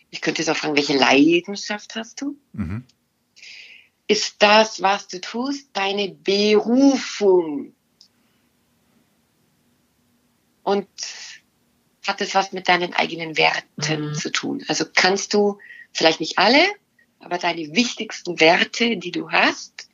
Ich 0.09 0.21
könnte 0.21 0.41
jetzt 0.41 0.49
auch 0.49 0.57
fragen, 0.57 0.75
welche 0.75 0.97
Leidenschaft 0.97 1.95
hast 1.95 2.21
du? 2.21 2.37
Mhm. 2.53 2.83
Ist 4.07 4.35
das, 4.39 4.81
was 4.81 5.07
du 5.07 5.19
tust, 5.19 5.69
deine 5.73 6.09
Berufung? 6.09 7.73
Und 10.63 10.87
hat 12.05 12.21
es 12.21 12.33
was 12.35 12.53
mit 12.53 12.69
deinen 12.69 12.93
eigenen 12.93 13.37
Werten 13.37 14.09
mhm. 14.09 14.13
zu 14.13 14.31
tun? 14.31 14.63
Also 14.67 14.85
kannst 14.93 15.33
du 15.33 15.59
vielleicht 15.91 16.21
nicht 16.21 16.37
alle, 16.37 16.65
aber 17.19 17.37
deine 17.37 17.75
wichtigsten 17.75 18.39
Werte, 18.39 18.97
die 18.97 19.11
du 19.11 19.31
hast, 19.31 19.89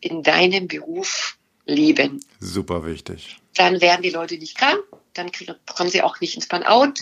in 0.00 0.22
deinem 0.22 0.68
Beruf 0.68 1.38
leben. 1.66 2.24
Super 2.40 2.86
wichtig. 2.86 3.36
Dann 3.54 3.80
werden 3.80 4.02
die 4.02 4.10
Leute 4.10 4.38
nicht 4.38 4.56
krank, 4.56 4.82
dann 5.18 5.30
kommen 5.66 5.90
sie 5.90 6.02
auch 6.02 6.20
nicht 6.20 6.36
ins 6.36 6.48
Burnout. 6.48 6.94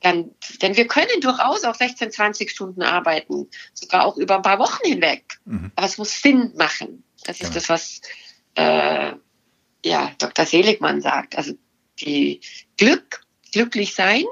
Dann, 0.00 0.30
denn 0.62 0.76
wir 0.76 0.86
können 0.86 1.20
durchaus 1.20 1.64
auch 1.64 1.74
16, 1.74 2.12
20 2.12 2.50
Stunden 2.50 2.82
arbeiten, 2.82 3.48
sogar 3.74 4.04
auch 4.06 4.16
über 4.16 4.36
ein 4.36 4.42
paar 4.42 4.60
Wochen 4.60 4.84
hinweg. 4.84 5.40
Mhm. 5.44 5.72
Aber 5.74 5.86
es 5.86 5.98
muss 5.98 6.22
Sinn 6.22 6.52
machen. 6.56 7.02
Das 7.24 7.40
ist 7.40 7.52
genau. 7.52 7.54
das, 7.54 7.68
was 7.68 8.00
äh, 8.54 9.12
ja, 9.84 10.12
Dr. 10.18 10.46
Seligmann 10.46 11.00
sagt. 11.00 11.36
Also 11.36 11.54
die 12.00 12.40
Glück, 12.76 13.22
glücklich 13.52 13.94
sein, 13.94 14.24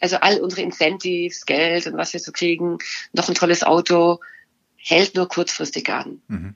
also 0.00 0.16
all 0.16 0.40
unsere 0.40 0.62
Incentives, 0.62 1.46
Geld 1.46 1.86
und 1.86 1.96
was 1.96 2.12
wir 2.12 2.20
so 2.20 2.32
kriegen, 2.32 2.78
noch 3.12 3.28
ein 3.28 3.34
tolles 3.34 3.62
Auto, 3.62 4.20
hält 4.76 5.14
nur 5.14 5.28
kurzfristig 5.28 5.88
an. 5.90 6.22
Mhm. 6.28 6.54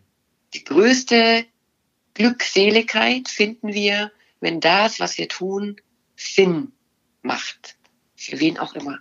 Die 0.55 0.65
größte 0.65 1.45
Glückseligkeit 2.15 3.29
finden 3.29 3.73
wir, 3.73 4.11
wenn 4.41 4.61
das, 4.61 5.01
was 5.01 5.19
wir 5.19 5.29
tun, 5.29 5.77
Sinn 6.17 6.73
macht. 7.23 7.77
Für 8.17 8.41
wen 8.41 8.59
auch 8.59 8.75
immer. 8.75 8.99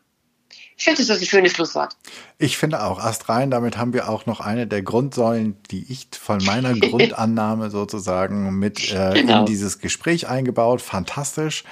Ich 0.78 0.84
finde, 0.84 1.06
das 1.06 1.10
ist 1.10 1.22
ein 1.22 1.26
schönes 1.26 1.54
Schlusswort. 1.54 1.96
Ich 2.38 2.58
finde 2.58 2.84
auch, 2.84 3.00
Ast 3.00 3.30
rein, 3.30 3.50
damit 3.50 3.78
haben 3.78 3.94
wir 3.94 4.10
auch 4.10 4.26
noch 4.26 4.42
eine 4.42 4.68
der 4.68 4.82
Grundsäulen, 4.82 5.56
die 5.72 5.90
ich 5.90 6.10
von 6.20 6.44
meiner 6.44 6.74
Grundannahme 6.80 7.70
sozusagen 7.70 8.60
mit 8.60 8.92
äh, 8.92 9.14
genau. 9.14 9.40
in 9.40 9.46
dieses 9.46 9.80
Gespräch 9.80 10.28
eingebaut. 10.28 10.82
Fantastisch. 10.82 11.64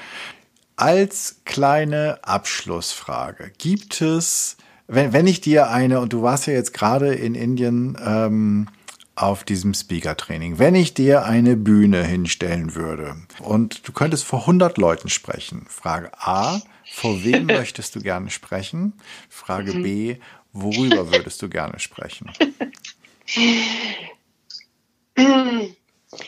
Als 0.78 1.42
kleine 1.44 2.20
Abschlussfrage, 2.24 3.52
gibt 3.58 4.02
es, 4.02 4.58
wenn, 4.88 5.12
wenn 5.12 5.28
ich 5.28 5.42
dir 5.42 5.70
eine, 5.70 6.00
und 6.00 6.14
du 6.14 6.24
warst 6.24 6.48
ja 6.48 6.54
jetzt 6.54 6.74
gerade 6.74 7.14
in 7.14 7.36
Indien, 7.36 7.98
ähm, 8.04 8.68
auf 9.16 9.44
diesem 9.44 9.74
Speaker-Training. 9.74 10.60
Wenn 10.60 10.76
ich 10.76 10.94
dir 10.94 11.26
eine 11.26 11.56
Bühne 11.56 12.04
hinstellen 12.04 12.76
würde 12.76 13.16
und 13.40 13.88
du 13.88 13.92
könntest 13.92 14.24
vor 14.24 14.42
100 14.42 14.78
Leuten 14.78 15.10
sprechen, 15.10 15.66
Frage 15.70 16.12
A, 16.20 16.62
vor 16.92 17.24
wem 17.24 17.46
möchtest 17.48 17.96
du 17.96 18.02
gerne 18.02 18.30
sprechen? 18.30 18.94
Frage 19.30 19.74
B, 19.74 20.18
worüber 20.52 21.12
würdest 21.12 21.42
du 21.42 21.50
gerne 21.50 21.80
sprechen? 21.80 22.32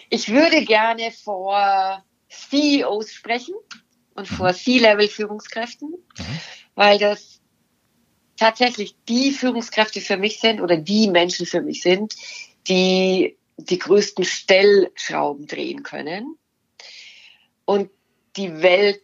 Ich 0.10 0.30
würde 0.30 0.64
gerne 0.64 1.12
vor 1.12 2.04
CEOs 2.30 3.14
sprechen 3.14 3.56
und 4.14 4.28
vor 4.28 4.50
mhm. 4.50 4.56
C-Level-Führungskräften, 4.56 5.90
mhm. 5.90 6.40
weil 6.76 7.00
das 7.00 7.42
tatsächlich 8.38 8.96
die 9.08 9.32
Führungskräfte 9.32 10.02
für 10.02 10.18
mich 10.18 10.40
sind 10.40 10.62
oder 10.62 10.78
die 10.78 11.10
Menschen 11.10 11.46
für 11.46 11.62
mich 11.62 11.82
sind, 11.82 12.16
die 12.68 13.38
die 13.58 13.80
größten 13.80 14.26
Stellschrauben 14.26 15.48
drehen 15.48 15.84
können. 15.84 16.38
Und 17.66 17.90
die 18.36 18.62
Welt 18.62 19.02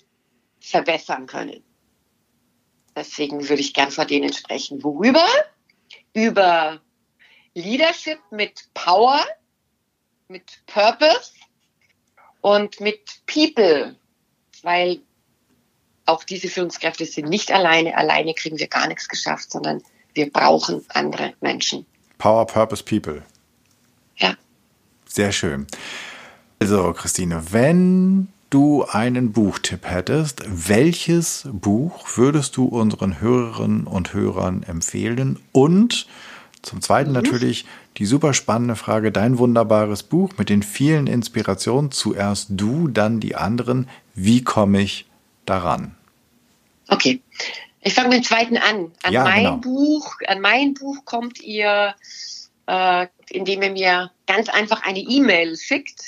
verbessern 0.59 1.25
können. 1.25 1.63
Deswegen 2.95 3.47
würde 3.47 3.61
ich 3.61 3.73
gern 3.73 3.91
vor 3.91 4.05
denen 4.05 4.33
sprechen. 4.33 4.83
Worüber? 4.83 5.25
Über 6.13 6.81
Leadership 7.53 8.19
mit 8.29 8.69
Power, 8.73 9.25
mit 10.27 10.61
Purpose 10.67 11.31
und 12.41 12.79
mit 12.81 13.21
People, 13.25 13.95
weil 14.61 15.01
auch 16.05 16.23
diese 16.23 16.49
Führungskräfte 16.49 17.05
sind 17.05 17.29
nicht 17.29 17.51
alleine. 17.51 17.97
Alleine 17.97 18.33
kriegen 18.33 18.59
wir 18.59 18.67
gar 18.67 18.87
nichts 18.87 19.07
geschafft, 19.07 19.51
sondern 19.51 19.81
wir 20.13 20.29
brauchen 20.29 20.85
andere 20.89 21.33
Menschen. 21.39 21.85
Power, 22.17 22.45
Purpose, 22.45 22.83
People. 22.83 23.23
Sehr 25.13 25.33
schön. 25.33 25.67
Also, 26.59 26.93
Christine, 26.93 27.43
wenn 27.51 28.29
du 28.49 28.85
einen 28.85 29.33
Buchtipp 29.33 29.85
hättest, 29.85 30.41
welches 30.47 31.49
Buch 31.51 32.05
würdest 32.15 32.55
du 32.55 32.63
unseren 32.65 33.19
Hörerinnen 33.19 33.87
und 33.87 34.13
Hörern 34.13 34.63
empfehlen? 34.63 35.37
Und 35.51 36.07
zum 36.61 36.81
Zweiten 36.81 37.09
mhm. 37.09 37.15
natürlich 37.15 37.65
die 37.97 38.05
super 38.05 38.33
spannende 38.33 38.77
Frage, 38.77 39.11
dein 39.11 39.37
wunderbares 39.37 40.03
Buch 40.03 40.29
mit 40.37 40.47
den 40.47 40.63
vielen 40.63 41.07
Inspirationen. 41.07 41.91
Zuerst 41.91 42.47
du, 42.51 42.87
dann 42.87 43.19
die 43.19 43.35
anderen. 43.35 43.89
Wie 44.13 44.45
komme 44.45 44.79
ich 44.79 45.07
daran? 45.45 45.93
Okay. 46.87 47.19
Ich 47.81 47.95
fange 47.95 48.09
mit 48.09 48.19
dem 48.19 48.23
zweiten 48.23 48.55
an. 48.55 48.91
An 49.03 49.11
ja, 49.11 49.23
mein 49.25 49.43
genau. 49.43 49.57
Buch, 49.57 50.15
an 50.27 50.39
mein 50.39 50.73
Buch 50.73 51.03
kommt 51.03 51.41
ihr, 51.41 51.95
äh, 52.71 53.07
indem 53.29 53.61
ihr 53.63 53.71
mir 53.71 54.11
ganz 54.27 54.47
einfach 54.47 54.83
eine 54.83 54.99
E-Mail 54.99 55.57
schickt, 55.57 56.01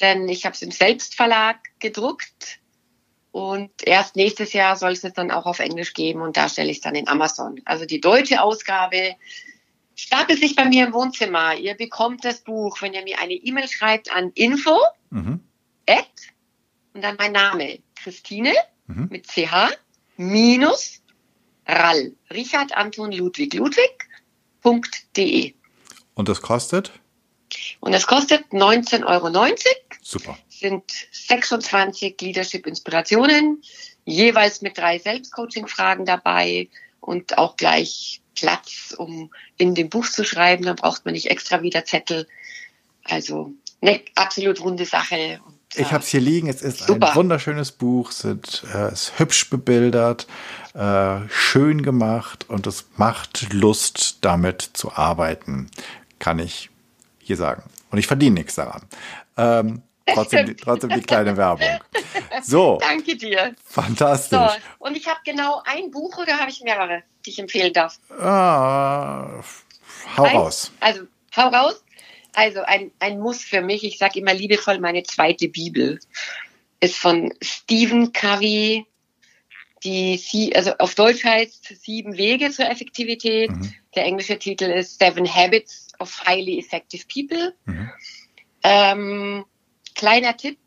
denn 0.00 0.28
ich 0.28 0.44
habe 0.44 0.54
es 0.54 0.62
im 0.62 0.70
Selbstverlag 0.70 1.58
gedruckt 1.80 2.60
und 3.32 3.72
erst 3.82 4.14
nächstes 4.14 4.52
Jahr 4.52 4.76
soll 4.76 4.92
es 4.92 5.00
dann 5.00 5.32
auch 5.32 5.44
auf 5.44 5.58
Englisch 5.58 5.92
geben 5.92 6.22
und 6.22 6.36
da 6.36 6.48
stelle 6.48 6.70
ich 6.70 6.76
es 6.76 6.82
dann 6.82 6.94
in 6.94 7.08
Amazon. 7.08 7.60
Also 7.64 7.84
die 7.84 8.00
deutsche 8.00 8.42
Ausgabe 8.42 9.16
stapelt 9.96 10.38
sich 10.38 10.54
bei 10.54 10.66
mir 10.66 10.86
im 10.86 10.92
Wohnzimmer. 10.92 11.56
Ihr 11.56 11.74
bekommt 11.74 12.24
das 12.24 12.44
Buch, 12.44 12.80
wenn 12.80 12.94
ihr 12.94 13.02
mir 13.02 13.18
eine 13.18 13.34
E-Mail 13.34 13.66
schreibt 13.66 14.14
an 14.14 14.30
info 14.36 14.78
Mhm. 15.10 15.40
at 15.88 16.06
und 16.92 17.02
dann 17.02 17.16
mein 17.16 17.32
Name 17.32 17.80
Christine 17.96 18.54
Mhm. 18.86 19.08
mit 19.10 19.26
ch 19.26 19.48
minus 20.16 21.02
rall 21.66 22.14
Richard 22.30 22.76
Anton 22.76 23.10
Ludwig 23.10 23.52
Ludwig.de 23.54 25.54
Und 26.14 26.28
das 26.28 26.42
kostet? 26.42 26.92
und 27.80 27.92
das 27.92 28.06
kostet 28.06 28.44
19,90 28.52 29.06
Euro. 29.06 29.56
Super. 30.02 30.38
sind 30.48 30.84
26 31.12 32.20
Leadership-Inspirationen, 32.20 33.62
jeweils 34.04 34.60
mit 34.62 34.76
drei 34.76 34.98
Selbstcoaching-Fragen 34.98 36.04
dabei 36.04 36.68
und 37.00 37.38
auch 37.38 37.56
gleich 37.56 38.20
Platz, 38.34 38.94
um 38.96 39.30
in 39.56 39.74
dem 39.74 39.88
Buch 39.88 40.08
zu 40.08 40.24
schreiben. 40.24 40.64
Dann 40.64 40.76
braucht 40.76 41.04
man 41.04 41.14
nicht 41.14 41.30
extra 41.30 41.62
wieder 41.62 41.84
Zettel. 41.84 42.26
Also 43.04 43.52
eine 43.80 44.00
absolut 44.14 44.60
runde 44.60 44.84
Sache. 44.84 45.40
Und, 45.46 45.54
Ich 45.74 45.92
habe 45.92 46.02
es 46.02 46.08
hier 46.08 46.20
liegen. 46.20 46.48
Es 46.48 46.62
ist 46.62 46.80
Super. 46.80 47.10
ein 47.10 47.16
wunderschönes 47.16 47.72
Buch, 47.72 48.10
sind, 48.10 48.64
äh, 48.74 48.92
ist 48.92 49.18
hübsch 49.18 49.48
bebildert, 49.50 50.26
äh, 50.74 51.20
schön 51.28 51.82
gemacht 51.82 52.46
und 52.48 52.66
es 52.66 52.86
macht 52.96 53.52
Lust, 53.52 54.18
damit 54.22 54.62
zu 54.72 54.92
arbeiten. 54.92 55.70
Kann 56.24 56.38
ich 56.38 56.70
hier 57.18 57.36
sagen. 57.36 57.62
Und 57.90 57.98
ich 57.98 58.06
verdiene 58.06 58.36
nichts 58.36 58.54
daran. 58.54 58.80
Ähm, 59.36 59.82
trotzdem, 60.06 60.46
die, 60.46 60.54
trotzdem 60.56 60.88
die 60.88 61.02
kleine 61.02 61.36
Werbung. 61.36 61.68
So, 62.42 62.78
Danke 62.80 63.14
dir. 63.14 63.54
fantastisch. 63.62 64.38
So, 64.38 64.48
und 64.78 64.96
ich 64.96 65.06
habe 65.06 65.20
genau 65.22 65.60
ein 65.66 65.90
Buch 65.90 66.16
oder 66.16 66.38
habe 66.38 66.50
ich 66.50 66.62
mehrere, 66.62 67.02
die 67.26 67.30
ich 67.30 67.38
empfehlen 67.38 67.74
darf? 67.74 67.98
Ah, 68.18 69.42
hau 70.16 70.22
Eins? 70.22 70.34
raus. 70.34 70.72
Also, 70.80 71.02
hau 71.36 71.48
raus. 71.48 71.84
Also, 72.32 72.62
ein, 72.62 72.90
ein 73.00 73.20
Muss 73.20 73.42
für 73.42 73.60
mich, 73.60 73.84
ich 73.84 73.98
sage 73.98 74.18
immer 74.18 74.32
liebevoll, 74.32 74.78
meine 74.78 75.02
zweite 75.02 75.48
Bibel 75.48 76.00
ist 76.80 76.96
von 76.96 77.34
Stephen 77.42 78.14
Covey, 78.14 78.86
die 79.84 80.16
sie, 80.16 80.56
also 80.56 80.72
auf 80.78 80.94
Deutsch 80.94 81.22
heißt 81.22 81.66
Sieben 81.82 82.16
Wege 82.16 82.50
zur 82.50 82.70
Effektivität. 82.70 83.50
Mhm. 83.50 83.74
Der 83.94 84.06
englische 84.06 84.38
Titel 84.38 84.64
ist 84.64 84.98
Seven 84.98 85.28
Habits 85.32 85.83
of 86.00 86.26
Highly 86.26 86.58
Effective 86.58 87.04
People. 87.12 87.54
Mhm. 87.64 87.90
Ähm, 88.62 89.44
kleiner 89.94 90.36
Tipp, 90.36 90.58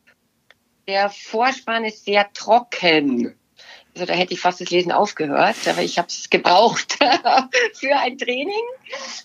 der 0.88 1.10
Vorspann 1.10 1.86
ist 1.86 2.06
sehr 2.06 2.32
trocken. 2.34 3.36
Also 3.94 4.06
da 4.06 4.14
hätte 4.14 4.34
ich 4.34 4.40
fast 4.40 4.62
das 4.62 4.70
Lesen 4.70 4.92
aufgehört, 4.92 5.56
aber 5.68 5.82
ich 5.82 5.98
habe 5.98 6.08
es 6.08 6.30
gebraucht 6.30 7.00
für 7.74 7.96
ein 7.96 8.18
Training, 8.20 8.54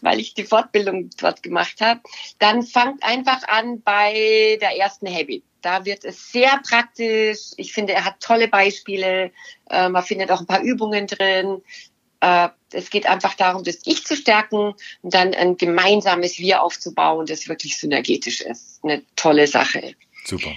weil 0.01 0.19
ich 0.19 0.33
die 0.33 0.45
Fortbildung 0.45 1.11
dort 1.19 1.43
gemacht 1.43 1.83
habe. 1.83 2.01
Dann 2.39 2.63
fangt 2.63 3.05
einfach 3.05 3.47
an 3.49 3.83
bei 3.83 4.57
der 4.63 4.79
ersten 4.79 5.07
Habit. 5.15 5.45
Da 5.61 5.85
wird 5.85 6.07
es 6.07 6.33
sehr 6.33 6.59
praktisch. 6.67 7.53
Ich 7.59 7.75
finde, 7.75 7.93
er 7.93 8.07
hat 8.07 8.21
tolle 8.21 8.49
Beispiele. 8.49 9.31
Äh, 9.69 9.91
man 9.91 10.03
findet 10.03 10.31
auch 10.31 10.41
ein 10.41 10.47
paar 10.47 10.63
Übungen 10.63 11.07
drin. 11.07 11.63
Äh, 12.23 12.51
es 12.71 12.89
geht 12.89 13.07
einfach 13.07 13.35
darum, 13.35 13.65
das 13.65 13.81
Ich 13.85 14.07
zu 14.07 14.17
stärken 14.17 14.75
und 15.03 15.15
dann 15.15 15.35
ein 15.35 15.57
gemeinsames 15.57 16.39
Wir 16.39 16.63
aufzubauen, 16.63 17.27
das 17.27 17.49
wirklich 17.49 17.77
synergetisch 17.77 18.41
ist. 18.41 18.83
Eine 18.85 19.03
tolle 19.17 19.49
Sache. 19.49 19.95
Super. 20.25 20.53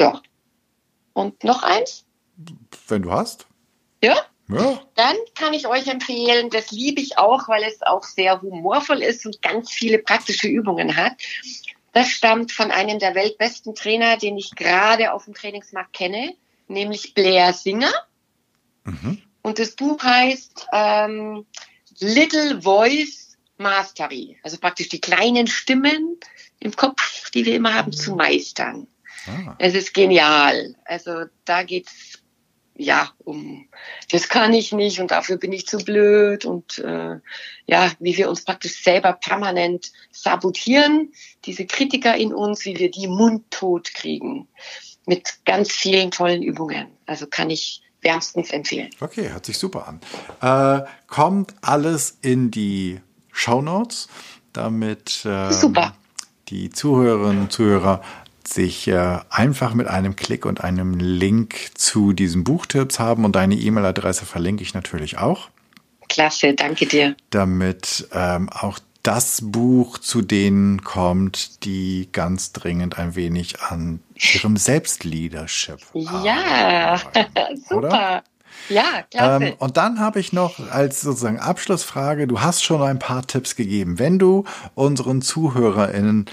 Ja. 0.00 0.20
Und 1.12 1.44
noch 1.44 1.62
eins? 1.62 2.06
Wenn 2.88 3.02
du 3.02 3.12
hast. 3.12 3.46
Ja? 4.02 4.16
Ja. 4.48 4.80
Dann 4.94 5.16
kann 5.34 5.52
ich 5.52 5.66
euch 5.68 5.88
empfehlen, 5.88 6.48
das 6.50 6.70
liebe 6.70 7.00
ich 7.00 7.18
auch, 7.18 7.46
weil 7.48 7.62
es 7.62 7.82
auch 7.82 8.02
sehr 8.02 8.40
humorvoll 8.40 9.02
ist 9.02 9.26
und 9.26 9.42
ganz 9.42 9.70
viele 9.70 9.98
praktische 9.98 10.48
Übungen 10.48 10.96
hat. 10.96 11.12
Das 11.92 12.08
stammt 12.08 12.50
von 12.50 12.70
einem 12.70 12.98
der 12.98 13.14
weltbesten 13.14 13.74
Trainer, 13.74 14.16
den 14.16 14.38
ich 14.38 14.54
gerade 14.56 15.12
auf 15.12 15.26
dem 15.26 15.34
Trainingsmarkt 15.34 15.92
kenne, 15.92 16.34
nämlich 16.66 17.14
Blair 17.14 17.52
Singer. 17.52 17.92
Mhm. 18.84 19.22
Und 19.44 19.58
das 19.58 19.72
Buch 19.72 20.02
heißt 20.02 20.68
ähm, 20.72 21.44
Little 22.00 22.62
Voice 22.62 23.36
Mastery. 23.58 24.38
Also 24.42 24.56
praktisch 24.56 24.88
die 24.88 25.02
kleinen 25.02 25.46
Stimmen 25.46 26.18
im 26.60 26.74
Kopf, 26.74 27.30
die 27.30 27.44
wir 27.44 27.54
immer 27.54 27.74
haben, 27.74 27.92
zu 27.92 28.14
meistern. 28.14 28.86
Ah. 29.26 29.54
Es 29.58 29.74
ist 29.74 29.92
genial. 29.92 30.74
Also 30.86 31.26
da 31.44 31.62
geht's 31.62 32.20
ja 32.76 33.12
um 33.18 33.68
das 34.10 34.28
kann 34.30 34.54
ich 34.54 34.72
nicht 34.72 34.98
und 34.98 35.10
dafür 35.10 35.36
bin 35.36 35.52
ich 35.52 35.66
zu 35.66 35.76
blöd 35.78 36.46
und 36.46 36.78
äh, 36.78 37.20
ja, 37.66 37.92
wie 38.00 38.16
wir 38.16 38.30
uns 38.30 38.44
praktisch 38.44 38.82
selber 38.82 39.12
permanent 39.12 39.92
sabotieren, 40.10 41.12
diese 41.44 41.66
Kritiker 41.66 42.16
in 42.16 42.34
uns, 42.34 42.64
wie 42.64 42.78
wir 42.78 42.90
die 42.90 43.08
mundtot 43.08 43.92
kriegen 43.92 44.48
mit 45.06 45.44
ganz 45.44 45.70
vielen 45.70 46.10
tollen 46.10 46.42
Übungen. 46.42 46.88
Also 47.04 47.26
kann 47.26 47.50
ich 47.50 47.82
wärmstens 48.04 48.50
empfehlen. 48.50 48.90
Okay, 49.00 49.30
hört 49.30 49.46
sich 49.46 49.58
super 49.58 49.88
an. 49.88 50.00
Äh, 50.40 50.86
kommt 51.06 51.54
alles 51.62 52.18
in 52.22 52.50
die 52.50 53.00
Shownotes, 53.32 54.08
damit 54.52 55.22
ähm, 55.24 55.52
Super. 55.52 55.94
die 56.48 56.70
Zuhörerinnen 56.70 57.42
und 57.42 57.52
Zuhörer 57.52 58.02
sich 58.46 58.86
äh, 58.88 59.18
einfach 59.30 59.74
mit 59.74 59.88
einem 59.88 60.16
Klick 60.16 60.44
und 60.46 60.62
einem 60.62 60.94
Link 60.94 61.70
zu 61.74 62.12
diesen 62.12 62.44
Buchtipps 62.44 62.98
haben 63.00 63.24
und 63.24 63.34
deine 63.34 63.54
E-Mail-Adresse 63.54 64.26
verlinke 64.26 64.62
ich 64.62 64.74
natürlich 64.74 65.18
auch, 65.18 65.48
Klasse, 66.08 66.54
danke 66.54 66.86
dir. 66.86 67.16
damit 67.30 68.06
ähm, 68.12 68.48
auch 68.50 68.78
das 69.04 69.40
Buch 69.44 69.98
zu 69.98 70.22
denen 70.22 70.82
kommt, 70.82 71.64
die 71.64 72.08
ganz 72.10 72.52
dringend 72.52 72.98
ein 72.98 73.14
wenig 73.14 73.60
an 73.60 74.00
ihrem 74.14 74.56
Selbstleadership 74.56 75.78
Ja, 75.94 76.98
arbeiten, 77.14 77.56
super. 77.68 77.76
oder? 77.76 78.24
Ja, 78.70 79.02
klasse. 79.10 79.44
Ähm, 79.46 79.54
und 79.58 79.76
dann 79.76 80.00
habe 80.00 80.20
ich 80.20 80.32
noch 80.32 80.58
als 80.70 81.02
sozusagen 81.02 81.38
Abschlussfrage, 81.38 82.26
du 82.26 82.40
hast 82.40 82.64
schon 82.64 82.80
ein 82.82 82.98
paar 82.98 83.26
Tipps 83.26 83.56
gegeben. 83.56 83.98
Wenn 83.98 84.18
du 84.18 84.44
unseren 84.74 85.20
ZuhörerInnen 85.20 86.24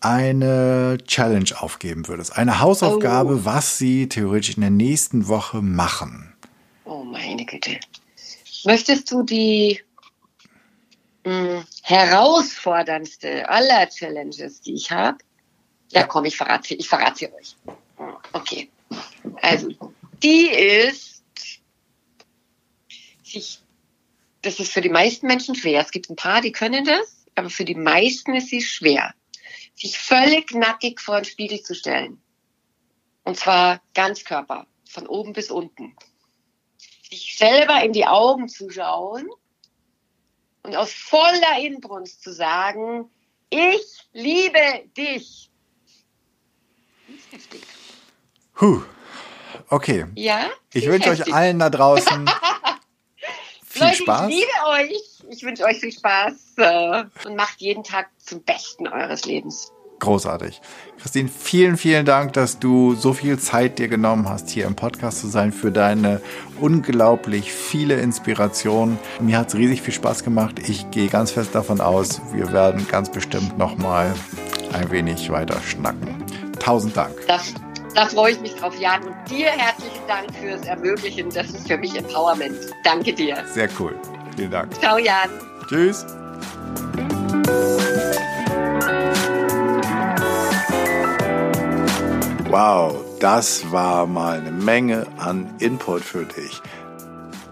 eine 0.00 0.98
Challenge 1.06 1.50
aufgeben 1.58 2.06
würdest, 2.08 2.36
eine 2.36 2.60
Hausaufgabe, 2.60 3.36
Oh. 3.36 3.44
was 3.44 3.78
sie 3.78 4.08
theoretisch 4.08 4.56
in 4.56 4.60
der 4.60 4.70
nächsten 4.70 5.28
Woche 5.28 5.62
machen. 5.62 6.34
Oh 6.84 7.04
meine 7.04 7.44
Güte. 7.46 7.78
Möchtest 8.64 9.10
du 9.10 9.22
die 9.22 9.80
herausforderndste 11.82 13.48
aller 13.48 13.88
Challenges, 13.88 14.60
die 14.60 14.74
ich 14.74 14.90
habe? 14.90 15.18
Ja, 15.90 16.04
komm, 16.04 16.24
ich 16.26 16.36
verrate, 16.36 16.74
ich 16.74 16.88
verrate 16.88 17.18
sie 17.18 17.32
euch. 17.32 17.56
Okay. 18.32 18.70
Also, 19.40 19.70
die 20.22 20.48
ist, 20.48 21.22
sich, 23.22 23.60
das 24.42 24.60
ist 24.60 24.72
für 24.72 24.80
die 24.80 24.88
meisten 24.88 25.26
Menschen 25.26 25.54
schwer. 25.54 25.80
Es 25.80 25.90
gibt 25.90 26.10
ein 26.10 26.16
paar, 26.16 26.40
die 26.40 26.52
können 26.52 26.84
das, 26.84 27.24
aber 27.34 27.50
für 27.50 27.64
die 27.64 27.74
meisten 27.74 28.34
ist 28.34 28.48
sie 28.48 28.62
schwer, 28.62 29.14
sich 29.74 29.98
völlig 29.98 30.52
nackig 30.52 31.00
vor 31.00 31.20
den 31.20 31.24
Spiegel 31.24 31.62
zu 31.62 31.74
stellen 31.74 32.20
Und 33.24 33.38
zwar 33.38 33.80
Ganzkörper, 33.94 34.66
von 34.88 35.06
oben 35.06 35.32
bis 35.32 35.50
unten. 35.50 35.96
Sich 37.08 37.36
selber 37.38 37.82
in 37.82 37.92
die 37.92 38.06
Augen 38.06 38.48
zu 38.48 38.70
schauen 38.70 39.28
und 40.68 40.76
aus 40.76 40.92
voller 40.92 41.58
Inbrunst 41.60 42.22
zu 42.22 42.32
sagen, 42.32 43.10
ich 43.48 44.06
liebe 44.12 44.84
dich. 44.96 45.50
Das 47.06 47.16
ist 47.16 47.32
heftig. 47.32 47.62
Huh. 48.60 48.82
Okay. 49.70 50.06
Ja? 50.14 50.50
Ich 50.74 50.86
wünsche 50.86 51.08
euch 51.10 51.32
allen 51.32 51.58
da 51.58 51.70
draußen 51.70 52.30
viel 53.64 53.82
Leute, 53.82 53.96
Spaß. 53.96 54.28
Ich 54.28 54.36
liebe 54.36 54.68
euch. 54.68 55.22
Ich 55.30 55.42
wünsche 55.42 55.64
euch 55.64 55.78
viel 55.78 55.92
Spaß 55.92 56.34
äh, 56.58 57.04
und 57.24 57.36
macht 57.36 57.60
jeden 57.60 57.82
Tag 57.84 58.10
zum 58.18 58.42
Besten 58.42 58.88
eures 58.88 59.24
Lebens. 59.24 59.72
Großartig. 60.00 60.60
Christine, 61.00 61.28
vielen, 61.28 61.76
vielen 61.76 62.06
Dank, 62.06 62.32
dass 62.32 62.58
du 62.58 62.94
so 62.94 63.12
viel 63.12 63.38
Zeit 63.38 63.78
dir 63.78 63.88
genommen 63.88 64.28
hast, 64.28 64.48
hier 64.50 64.66
im 64.66 64.76
Podcast 64.76 65.20
zu 65.20 65.26
sein, 65.28 65.52
für 65.52 65.70
deine 65.70 66.20
unglaublich 66.60 67.52
viele 67.52 67.96
Inspirationen. 67.96 68.98
Mir 69.20 69.38
hat 69.38 69.48
es 69.48 69.54
riesig 69.56 69.82
viel 69.82 69.94
Spaß 69.94 70.24
gemacht. 70.24 70.58
Ich 70.68 70.90
gehe 70.90 71.08
ganz 71.08 71.32
fest 71.32 71.54
davon 71.54 71.80
aus, 71.80 72.20
wir 72.32 72.52
werden 72.52 72.86
ganz 72.88 73.10
bestimmt 73.10 73.58
nochmal 73.58 74.14
ein 74.72 74.90
wenig 74.90 75.30
weiter 75.30 75.60
schnacken. 75.62 76.24
Tausend 76.58 76.96
Dank. 76.96 77.14
Das, 77.26 77.54
da 77.94 78.06
freue 78.06 78.32
ich 78.32 78.40
mich 78.40 78.54
drauf, 78.54 78.78
Jan. 78.78 79.02
Und 79.04 79.14
dir 79.30 79.46
herzlichen 79.46 80.06
Dank 80.06 80.34
fürs 80.34 80.66
Ermöglichen. 80.66 81.30
Das 81.30 81.48
ist 81.48 81.66
für 81.66 81.78
mich 81.78 81.96
Empowerment. 81.96 82.56
Danke 82.84 83.12
dir. 83.12 83.36
Sehr 83.52 83.68
cool. 83.78 83.94
Vielen 84.36 84.50
Dank. 84.50 84.74
Ciao, 84.80 84.98
Jan. 84.98 85.30
Tschüss. 85.68 86.04
Wow, 92.50 93.04
das 93.20 93.70
war 93.72 94.06
mal 94.06 94.38
eine 94.38 94.50
Menge 94.50 95.06
an 95.18 95.54
Input 95.58 96.00
für 96.00 96.24
dich. 96.24 96.62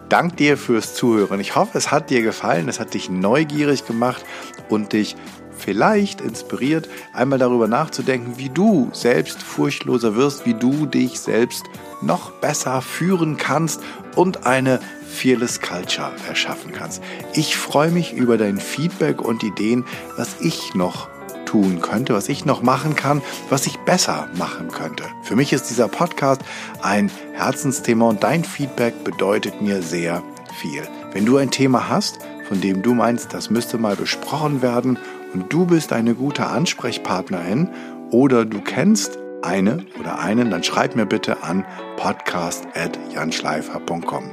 Dank 0.08 0.38
dir 0.38 0.56
fürs 0.56 0.94
Zuhören. 0.94 1.38
Ich 1.38 1.54
hoffe, 1.54 1.76
es 1.76 1.90
hat 1.90 2.08
dir 2.08 2.22
gefallen, 2.22 2.66
es 2.70 2.80
hat 2.80 2.94
dich 2.94 3.10
neugierig 3.10 3.86
gemacht 3.86 4.24
und 4.70 4.94
dich 4.94 5.14
vielleicht 5.58 6.22
inspiriert, 6.22 6.88
einmal 7.12 7.38
darüber 7.38 7.68
nachzudenken, 7.68 8.38
wie 8.38 8.48
du 8.48 8.88
selbst 8.94 9.42
furchtloser 9.42 10.16
wirst, 10.16 10.46
wie 10.46 10.54
du 10.54 10.86
dich 10.86 11.20
selbst 11.20 11.64
noch 12.00 12.30
besser 12.30 12.80
führen 12.80 13.36
kannst 13.36 13.82
und 14.14 14.46
eine 14.46 14.80
Fearless 15.06 15.60
Culture 15.60 16.12
erschaffen 16.26 16.72
kannst. 16.72 17.02
Ich 17.34 17.54
freue 17.54 17.90
mich 17.90 18.14
über 18.14 18.38
dein 18.38 18.56
Feedback 18.56 19.20
und 19.20 19.42
Ideen, 19.42 19.84
was 20.16 20.40
ich 20.40 20.74
noch 20.74 21.08
tun 21.46 21.80
könnte, 21.80 22.12
was 22.12 22.28
ich 22.28 22.44
noch 22.44 22.62
machen 22.62 22.94
kann, 22.94 23.22
was 23.48 23.66
ich 23.66 23.78
besser 23.78 24.28
machen 24.34 24.68
könnte. 24.68 25.04
Für 25.22 25.36
mich 25.36 25.52
ist 25.54 25.70
dieser 25.70 25.88
Podcast 25.88 26.42
ein 26.82 27.10
Herzensthema 27.32 28.08
und 28.08 28.22
dein 28.22 28.44
Feedback 28.44 29.02
bedeutet 29.04 29.62
mir 29.62 29.80
sehr 29.80 30.22
viel. 30.60 30.82
Wenn 31.12 31.24
du 31.24 31.38
ein 31.38 31.50
Thema 31.50 31.88
hast, 31.88 32.18
von 32.48 32.60
dem 32.60 32.82
du 32.82 32.92
meinst, 32.92 33.32
das 33.32 33.48
müsste 33.48 33.78
mal 33.78 33.96
besprochen 33.96 34.60
werden 34.60 34.98
und 35.32 35.52
du 35.52 35.64
bist 35.64 35.92
eine 35.92 36.14
gute 36.14 36.46
Ansprechpartnerin 36.46 37.70
oder 38.10 38.44
du 38.44 38.60
kennst 38.60 39.18
eine 39.46 39.86
oder 39.98 40.18
einen, 40.18 40.50
dann 40.50 40.62
schreib 40.64 40.96
mir 40.96 41.06
bitte 41.06 41.42
an 41.42 41.64
podcast.janschleifer.com. 41.96 44.24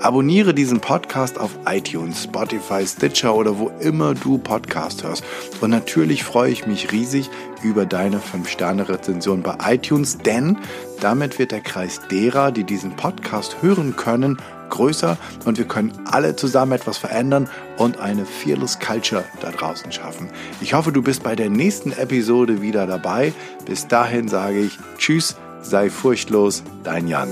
Abonniere 0.00 0.54
diesen 0.54 0.80
Podcast 0.80 1.38
auf 1.38 1.56
iTunes, 1.66 2.24
Spotify, 2.24 2.84
Stitcher 2.86 3.34
oder 3.34 3.58
wo 3.58 3.68
immer 3.80 4.14
du 4.14 4.38
Podcast 4.38 5.04
hörst. 5.04 5.22
Und 5.60 5.68
natürlich 5.70 6.24
freue 6.24 6.50
ich 6.50 6.66
mich 6.66 6.90
riesig 6.90 7.30
über 7.62 7.86
deine 7.86 8.18
5-Sterne-Rezension 8.18 9.42
bei 9.42 9.74
iTunes, 9.74 10.18
denn 10.18 10.58
damit 11.00 11.38
wird 11.38 11.52
der 11.52 11.60
Kreis 11.60 12.00
derer, 12.10 12.50
die 12.50 12.64
diesen 12.64 12.96
Podcast 12.96 13.62
hören 13.62 13.94
können, 13.94 14.38
größer 14.72 15.16
und 15.44 15.58
wir 15.58 15.66
können 15.66 15.92
alle 16.04 16.34
zusammen 16.34 16.72
etwas 16.72 16.98
verändern 16.98 17.48
und 17.76 18.00
eine 18.00 18.26
Fearless 18.26 18.80
Culture 18.80 19.24
da 19.40 19.50
draußen 19.50 19.92
schaffen. 19.92 20.28
Ich 20.60 20.74
hoffe, 20.74 20.90
du 20.90 21.02
bist 21.02 21.22
bei 21.22 21.36
der 21.36 21.50
nächsten 21.50 21.92
Episode 21.92 22.60
wieder 22.60 22.86
dabei. 22.86 23.32
Bis 23.64 23.86
dahin 23.86 24.28
sage 24.28 24.58
ich 24.58 24.78
Tschüss, 24.98 25.36
sei 25.62 25.90
furchtlos, 25.90 26.62
dein 26.82 27.06
Jan. 27.06 27.28